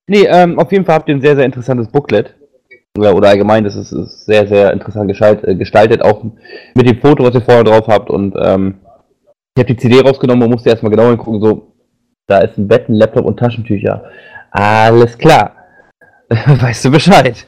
[0.07, 2.35] Nee, ähm, auf jeden Fall habt ihr ein sehr, sehr interessantes Booklet.
[2.99, 6.25] Oder, oder allgemein, das ist, ist sehr, sehr interessant äh, gestaltet, auch
[6.75, 8.11] mit dem Foto, was ihr vorher drauf habt.
[8.11, 8.81] Und ähm,
[9.55, 11.73] ich habe die CD rausgenommen und musste erstmal genau hingucken, so,
[12.27, 14.05] da ist ein Bett, ein Laptop und Taschentücher.
[14.51, 15.55] Alles klar.
[16.29, 17.47] weißt du Bescheid.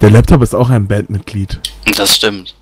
[0.00, 1.60] Der Laptop ist auch ein Bandmitglied.
[1.96, 2.54] Das stimmt.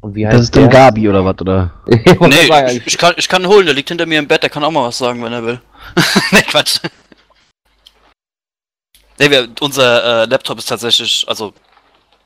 [0.00, 1.72] Und wie Das ist dann Gabi oder was, oder?
[1.86, 4.50] Nee, ich, ich, kann, ich kann ihn holen, der liegt hinter mir im Bett, der
[4.50, 5.60] kann auch mal was sagen, wenn er will.
[6.32, 6.80] nee, Quatsch.
[9.18, 11.54] Nee, wir, unser äh, Laptop ist tatsächlich, also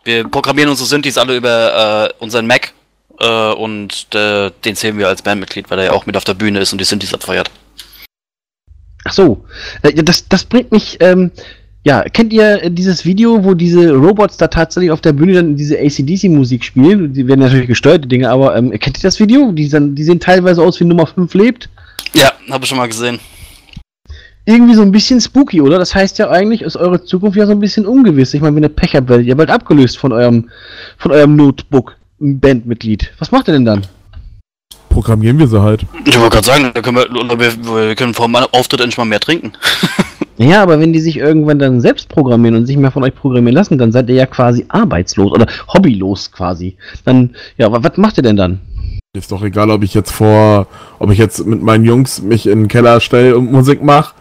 [0.05, 2.73] wir programmieren unsere Synthes alle über äh, unseren Mac
[3.21, 6.35] äh, und äh, den zählen wir als Bandmitglied, weil er ja auch mit auf der
[6.35, 7.51] Bühne ist und die Synthes abfeuert.
[9.05, 9.45] Ach so,
[9.83, 11.31] äh, das, das bringt mich, ähm,
[11.85, 15.57] ja, kennt ihr äh, dieses Video, wo diese Robots da tatsächlich auf der Bühne dann
[15.57, 17.15] diese ACDC-Musik spielen?
[17.15, 19.53] Die werden natürlich gesteuerte Dinge, aber ähm, kennt ihr das Video?
[19.53, 21.69] Die, dann, die sehen teilweise aus wie Nummer 5 lebt.
[22.15, 23.19] Ja, habe ich schon mal gesehen.
[24.51, 25.79] Irgendwie so ein bisschen spooky, oder?
[25.79, 28.35] Das heißt ja eigentlich, ist eure Zukunft ja so ein bisschen ungewiss.
[28.35, 30.49] Ich meine, wenn ihr Pech habt, werdet ihr bald abgelöst von eurem,
[30.99, 33.13] von eurem Notebook-Bandmitglied.
[33.19, 33.83] Was macht ihr denn dann?
[34.89, 35.87] Programmieren wir sie halt.
[36.05, 39.05] Ich wollte gerade sagen, da können wir, wir, wir können vor dem Auftritt endlich mal
[39.05, 39.53] mehr trinken.
[40.43, 43.55] Ja, aber wenn die sich irgendwann dann selbst programmieren und sich mehr von euch programmieren
[43.55, 46.79] lassen, dann seid ihr ja quasi arbeitslos oder hobbylos quasi.
[47.05, 48.59] Dann, ja, wa- was macht ihr denn dann?
[49.15, 50.67] Ist doch egal, ob ich jetzt vor,
[50.99, 54.15] ob ich jetzt mit meinen Jungs mich in den Keller stelle und Musik mache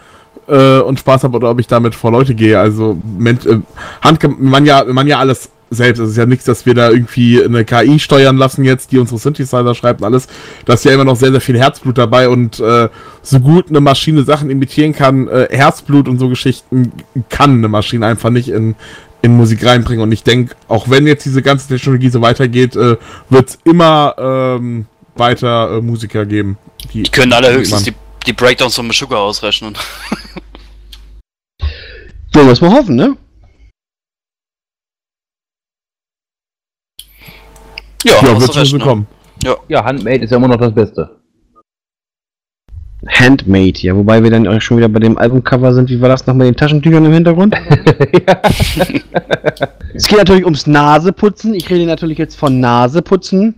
[0.50, 2.60] äh, und Spaß habe oder ob ich damit vor Leute gehe.
[2.60, 3.60] Also Ment äh,
[4.02, 6.00] Hand man ja, man ja alles selbst.
[6.00, 9.20] Es ist ja nichts, dass wir da irgendwie eine KI steuern lassen jetzt, die unsere
[9.20, 10.28] Synthesizer schreibt und alles.
[10.66, 12.90] Da ist ja immer noch sehr, sehr viel Herzblut dabei und äh,
[13.22, 16.92] so gut eine Maschine Sachen imitieren kann, äh, Herzblut und so Geschichten
[17.30, 18.76] kann eine Maschine einfach nicht in
[19.22, 22.96] in Musik reinbringen und ich denke, auch wenn jetzt diese ganze Technologie so weitergeht, äh,
[23.30, 24.86] wird es immer ähm,
[25.18, 26.58] weiter äh, Musiker geben.
[26.94, 27.94] Die können alle höchstens man- die,
[28.26, 29.78] die Breakdowns von Meshuggah ausrechnen.
[32.32, 33.18] Wir es mal hoffen, ne?
[38.04, 38.84] Ja, Ja, wird du schon ne?
[38.86, 39.08] kommen.
[39.68, 41.18] Ja, Handmade ist ja immer noch das Beste.
[43.08, 45.90] Handmade, ja, wobei wir dann auch schon wieder bei dem Albumcover sind.
[45.90, 47.56] Wie war das noch mit den Taschentüchern im Hintergrund?
[49.94, 51.54] es geht natürlich ums Naseputzen.
[51.54, 53.56] Ich rede natürlich jetzt von Naseputzen.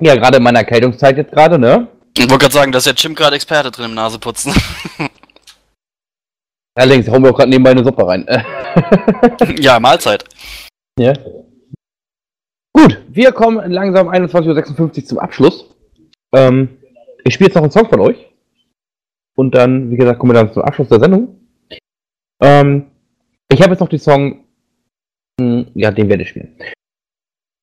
[0.00, 1.88] Ja, gerade in meiner Erkältungszeit jetzt gerade, ne?
[2.18, 4.54] Ich wollte gerade sagen, da ist ja Jim gerade Experte drin im Naseputzen.
[6.74, 8.26] Allerdings, hauen wir auch gerade nebenbei eine Suppe rein.
[9.58, 10.24] ja, Mahlzeit.
[10.98, 11.12] ja.
[12.72, 15.74] Gut, wir kommen langsam 21.56 Uhr zum Abschluss.
[16.34, 16.78] Ähm,
[17.24, 18.26] ich spiele jetzt noch einen Song von euch.
[19.34, 21.40] Und dann, wie gesagt, kommen wir dann zum Abschluss der Sendung.
[22.42, 22.90] Ähm,
[23.50, 24.44] ich habe jetzt noch den Song.
[25.40, 26.58] Hm, ja, den werde ich spielen.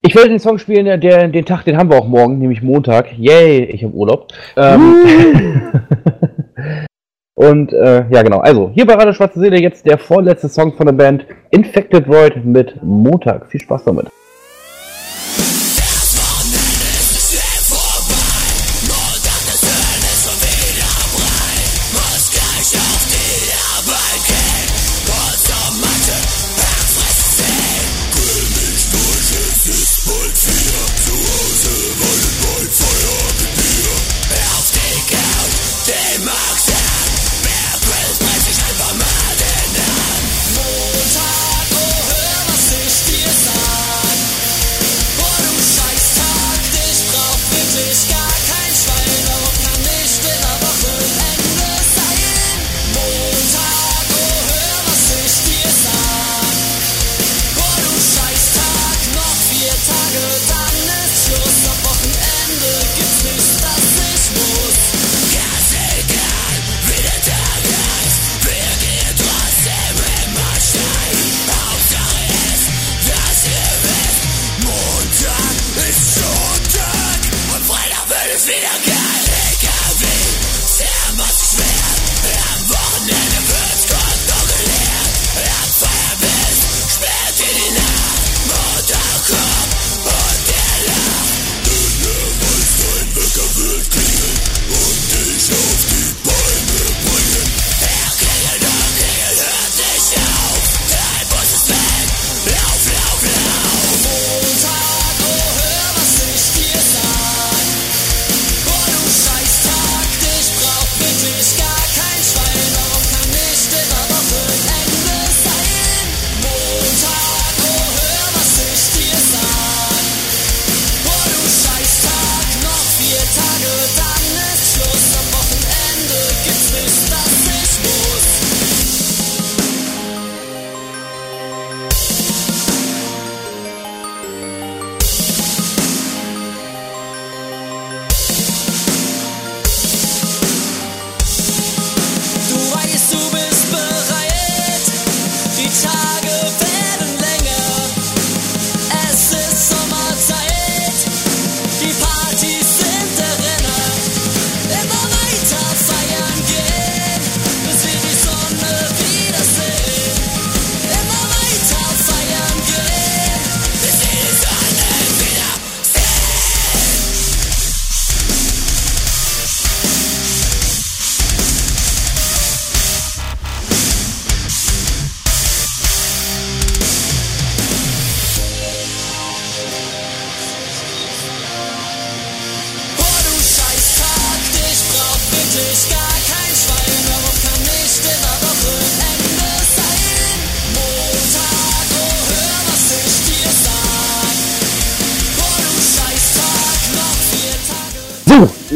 [0.05, 2.61] Ich werde den Song spielen, der, der, den Tag, den haben wir auch morgen, nämlich
[2.61, 3.17] Montag.
[3.17, 4.33] Yay, ich habe Urlaub.
[4.57, 5.61] Ähm,
[7.35, 8.39] und äh, ja, genau.
[8.39, 12.43] Also, hier bei Radio Schwarze Seele jetzt der vorletzte Song von der Band Infected Void
[12.43, 13.47] mit Montag.
[13.47, 14.07] Viel Spaß damit.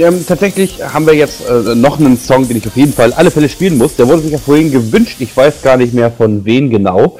[0.02, 3.32] Ähm, tatsächlich haben wir jetzt äh, noch einen Song, den ich auf jeden Fall alle
[3.32, 3.96] Fälle spielen muss.
[3.96, 7.18] Der wurde sich ja vorhin gewünscht, ich weiß gar nicht mehr von wen genau.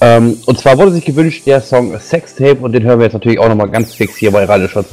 [0.00, 3.38] Ähm, und zwar wurde sich gewünscht der Song Sextape und den hören wir jetzt natürlich
[3.38, 4.88] auch nochmal ganz fix hier bei Radio Schwarz.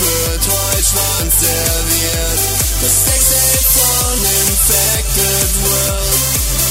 [0.00, 2.40] Wird heute Schwanz serviert.
[2.80, 6.22] Das Sextape von Infected World.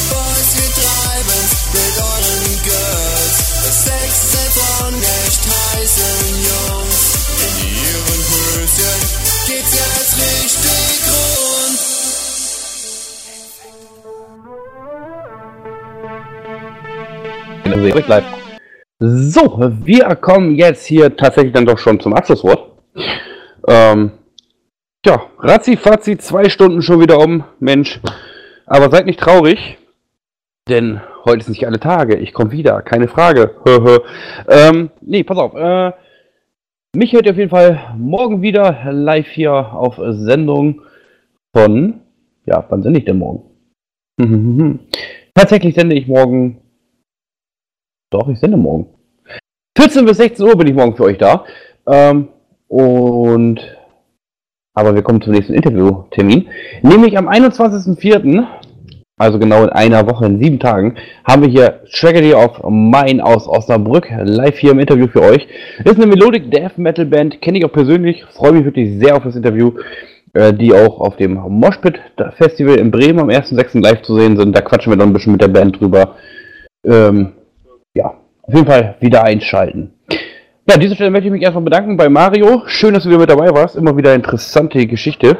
[0.10, 3.38] Boys, wir treiben's mit euren Girls.
[3.66, 7.00] Das Sextape von echt heißen Jungs.
[7.44, 9.02] In ihren Höschen
[9.48, 11.80] geht's jetzt richtig rund.
[19.00, 19.44] So,
[19.84, 22.77] wir kommen jetzt hier tatsächlich dann doch schon zum Abschlusswort.
[23.68, 24.12] Ähm,
[25.06, 28.00] ja, ratzi fatzi, zwei Stunden schon wieder um, Mensch.
[28.66, 29.78] Aber seid nicht traurig,
[30.68, 32.18] denn heute sind nicht alle Tage.
[32.18, 33.56] Ich komme wieder, keine Frage.
[34.50, 35.54] ähm, nee, pass auf.
[35.56, 35.94] Äh,
[36.96, 40.82] mich hört ihr auf jeden Fall morgen wieder live hier auf Sendung
[41.56, 42.02] von.
[42.46, 43.44] Ja, wann sende ich denn morgen?
[45.36, 46.62] Tatsächlich sende ich morgen
[48.10, 48.88] doch, ich sende morgen.
[49.78, 51.46] 14 bis 16 Uhr bin ich morgen für euch da.
[51.86, 52.30] Ähm,
[52.68, 53.60] und
[54.78, 56.50] aber wir kommen zum nächsten Interviewtermin.
[56.84, 58.46] Nämlich am 21.04.,
[59.18, 60.96] also genau in einer Woche, in sieben Tagen,
[61.28, 65.48] haben wir hier Tragedy of Mine aus Osnabrück live hier im Interview für euch.
[65.84, 69.24] Ist eine Melodic Death Metal Band, kenne ich auch persönlich, freue mich wirklich sehr auf
[69.24, 69.72] das Interview,
[70.34, 72.00] äh, die auch auf dem Moshpit
[72.38, 73.82] Festival in Bremen am 1.06.
[73.82, 74.56] live zu sehen sind.
[74.56, 76.18] Da quatschen wir dann ein bisschen mit der Band drüber.
[76.86, 77.32] Ähm,
[77.96, 78.14] ja,
[78.44, 79.94] auf jeden Fall wieder einschalten.
[80.70, 82.64] Ja, an dieser Stelle möchte ich mich erstmal bedanken bei Mario.
[82.66, 83.78] Schön, dass du wieder mit dabei warst.
[83.78, 85.38] Immer wieder interessante Geschichte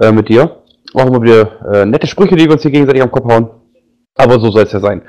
[0.00, 0.56] äh, mit dir.
[0.92, 3.48] Auch immer wieder äh, nette Sprüche, die wir uns hier gegenseitig am Kopf hauen.
[4.16, 5.02] Aber so soll es ja sein.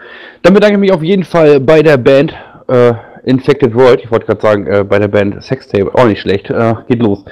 [0.43, 2.35] Dann bedanke ich mich auf jeden Fall bei der Band
[2.67, 2.93] äh,
[3.23, 4.01] Infected World.
[4.03, 5.89] Ich wollte gerade sagen, äh, bei der Band Sextape.
[5.95, 6.51] Auch nicht schlecht.
[6.51, 7.25] Äh, geht los.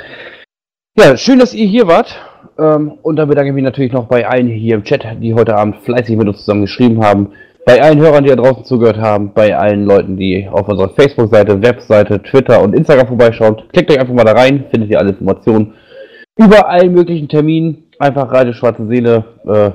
[0.98, 2.20] Ja, schön, dass ihr hier wart.
[2.58, 5.56] Ähm, und dann bedanke ich mich natürlich noch bei allen hier im Chat, die heute
[5.56, 7.34] Abend fleißig mit uns zusammen geschrieben haben.
[7.66, 9.34] Bei allen Hörern, die da draußen zugehört haben.
[9.34, 13.66] Bei allen Leuten, die auf unserer Facebook-Seite, Webseite, Twitter und Instagram vorbeischaut.
[13.74, 15.74] Klickt euch einfach mal da rein, findet ihr alle Informationen
[16.38, 17.86] über allen möglichen Terminen.
[17.98, 19.72] Einfach Radio Schwarze Seele äh,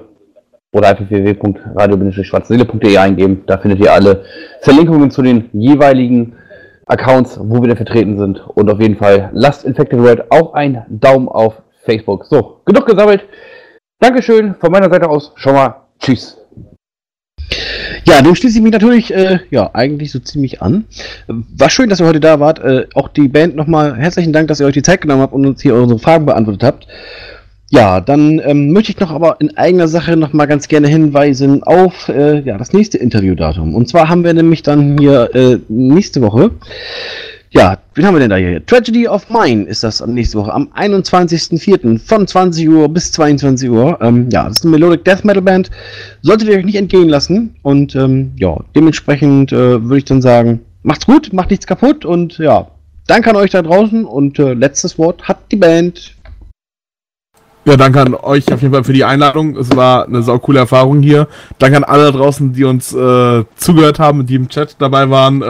[0.77, 3.43] oder einfach www.radio-schwarzeseele.de eingeben.
[3.47, 4.25] Da findet ihr alle
[4.61, 6.35] Verlinkungen zu den jeweiligen
[6.87, 8.41] Accounts, wo wir denn vertreten sind.
[8.55, 12.27] Und auf jeden Fall lasst Infected World auch einen Daumen auf Facebook.
[12.27, 13.25] So, genug gesammelt.
[13.99, 15.33] Dankeschön von meiner Seite aus.
[15.35, 15.75] Schon mal.
[15.99, 16.40] Tschüss.
[18.05, 20.85] Ja, dem schließe ich mich natürlich, äh, ja, eigentlich so ziemlich an.
[21.27, 22.59] War schön, dass ihr heute da wart.
[22.59, 25.47] Äh, auch die Band nochmal herzlichen Dank, dass ihr euch die Zeit genommen habt und
[25.47, 26.87] uns hier unsere Fragen beantwortet habt.
[27.73, 31.63] Ja, dann ähm, möchte ich noch aber in eigener Sache noch mal ganz gerne hinweisen
[31.63, 33.77] auf äh, ja, das nächste Interviewdatum.
[33.77, 36.51] Und zwar haben wir nämlich dann hier äh, nächste Woche,
[37.53, 38.65] ja, wen haben wir denn da hier?
[38.65, 41.99] Tragedy of Mine ist das nächste Woche, am 21.04.
[41.99, 43.99] von 20 Uhr bis 22 Uhr.
[44.01, 45.69] Ähm, ja, das ist eine Melodic Death Metal Band.
[46.23, 47.57] Solltet ihr euch nicht entgehen lassen.
[47.63, 52.39] Und ähm, ja, dementsprechend äh, würde ich dann sagen, macht's gut, macht nichts kaputt und
[52.39, 52.69] ja,
[53.09, 56.15] danke an euch da draußen und äh, letztes Wort hat die Band.
[57.65, 59.57] Ja, danke an euch auf jeden Fall für die Einladung.
[59.57, 61.27] Es war eine saukoole Erfahrung hier.
[61.59, 65.43] Danke an alle da draußen, die uns äh, zugehört haben die im Chat dabei waren.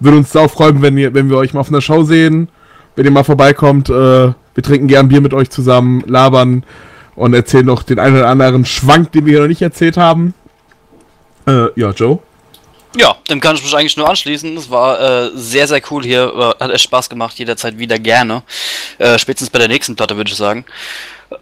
[0.00, 2.48] Würde uns auch freuen, wenn, ihr, wenn wir euch mal auf einer Show sehen.
[2.96, 3.88] Wenn ihr mal vorbeikommt.
[3.88, 6.64] Äh, wir trinken gern Bier mit euch zusammen, labern
[7.14, 10.34] und erzählen noch den einen oder anderen Schwank, den wir hier noch nicht erzählt haben.
[11.46, 12.18] Äh, ja, Joe.
[12.96, 14.56] Ja, dem kann ich mich eigentlich nur anschließen.
[14.56, 16.56] Es war äh, sehr, sehr cool hier.
[16.58, 18.42] Äh, hat echt Spaß gemacht, jederzeit wieder gerne.
[18.98, 20.64] Äh, spätestens bei der nächsten Platte, würde ich sagen.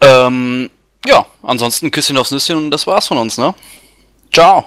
[0.01, 0.69] Ähm,
[1.07, 3.55] ja, ansonsten Küsschen aufs Nüsschen und das war's von uns, ne?
[4.33, 4.67] Ciao.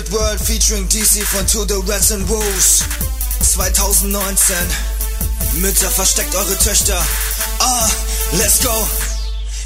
[0.00, 2.84] Infected World featuring DC von To The Reds and Wolves
[3.42, 4.56] 2019.
[5.60, 6.96] Mütter, versteckt eure Töchter.
[7.58, 7.88] Ah,
[8.32, 8.72] let's go.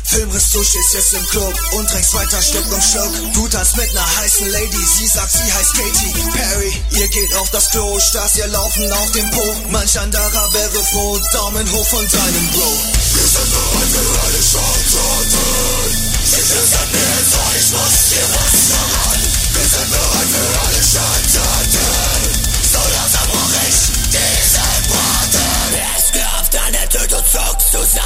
[0.05, 3.13] Filmriss, du stehst jetzt im Club und trinkst weiter Schluck um Schluck.
[3.35, 6.73] Du tanzt mit ner heißen Lady, sie sagt, sie heißt Katy Perry.
[6.91, 9.55] Ihr geht auf das Klo, Stars, ihr laufen auf dem Po.
[9.71, 12.73] Manch anderer wäre froh, Daumen hoch von deinem Bro.
[13.15, 16.05] Wir sind bereit für alle Schalltaten.
[16.27, 18.94] Sicher seid mir ins Ohr, ich muss dir was.
[26.95, 27.09] Tür,
[27.73, 28.04] du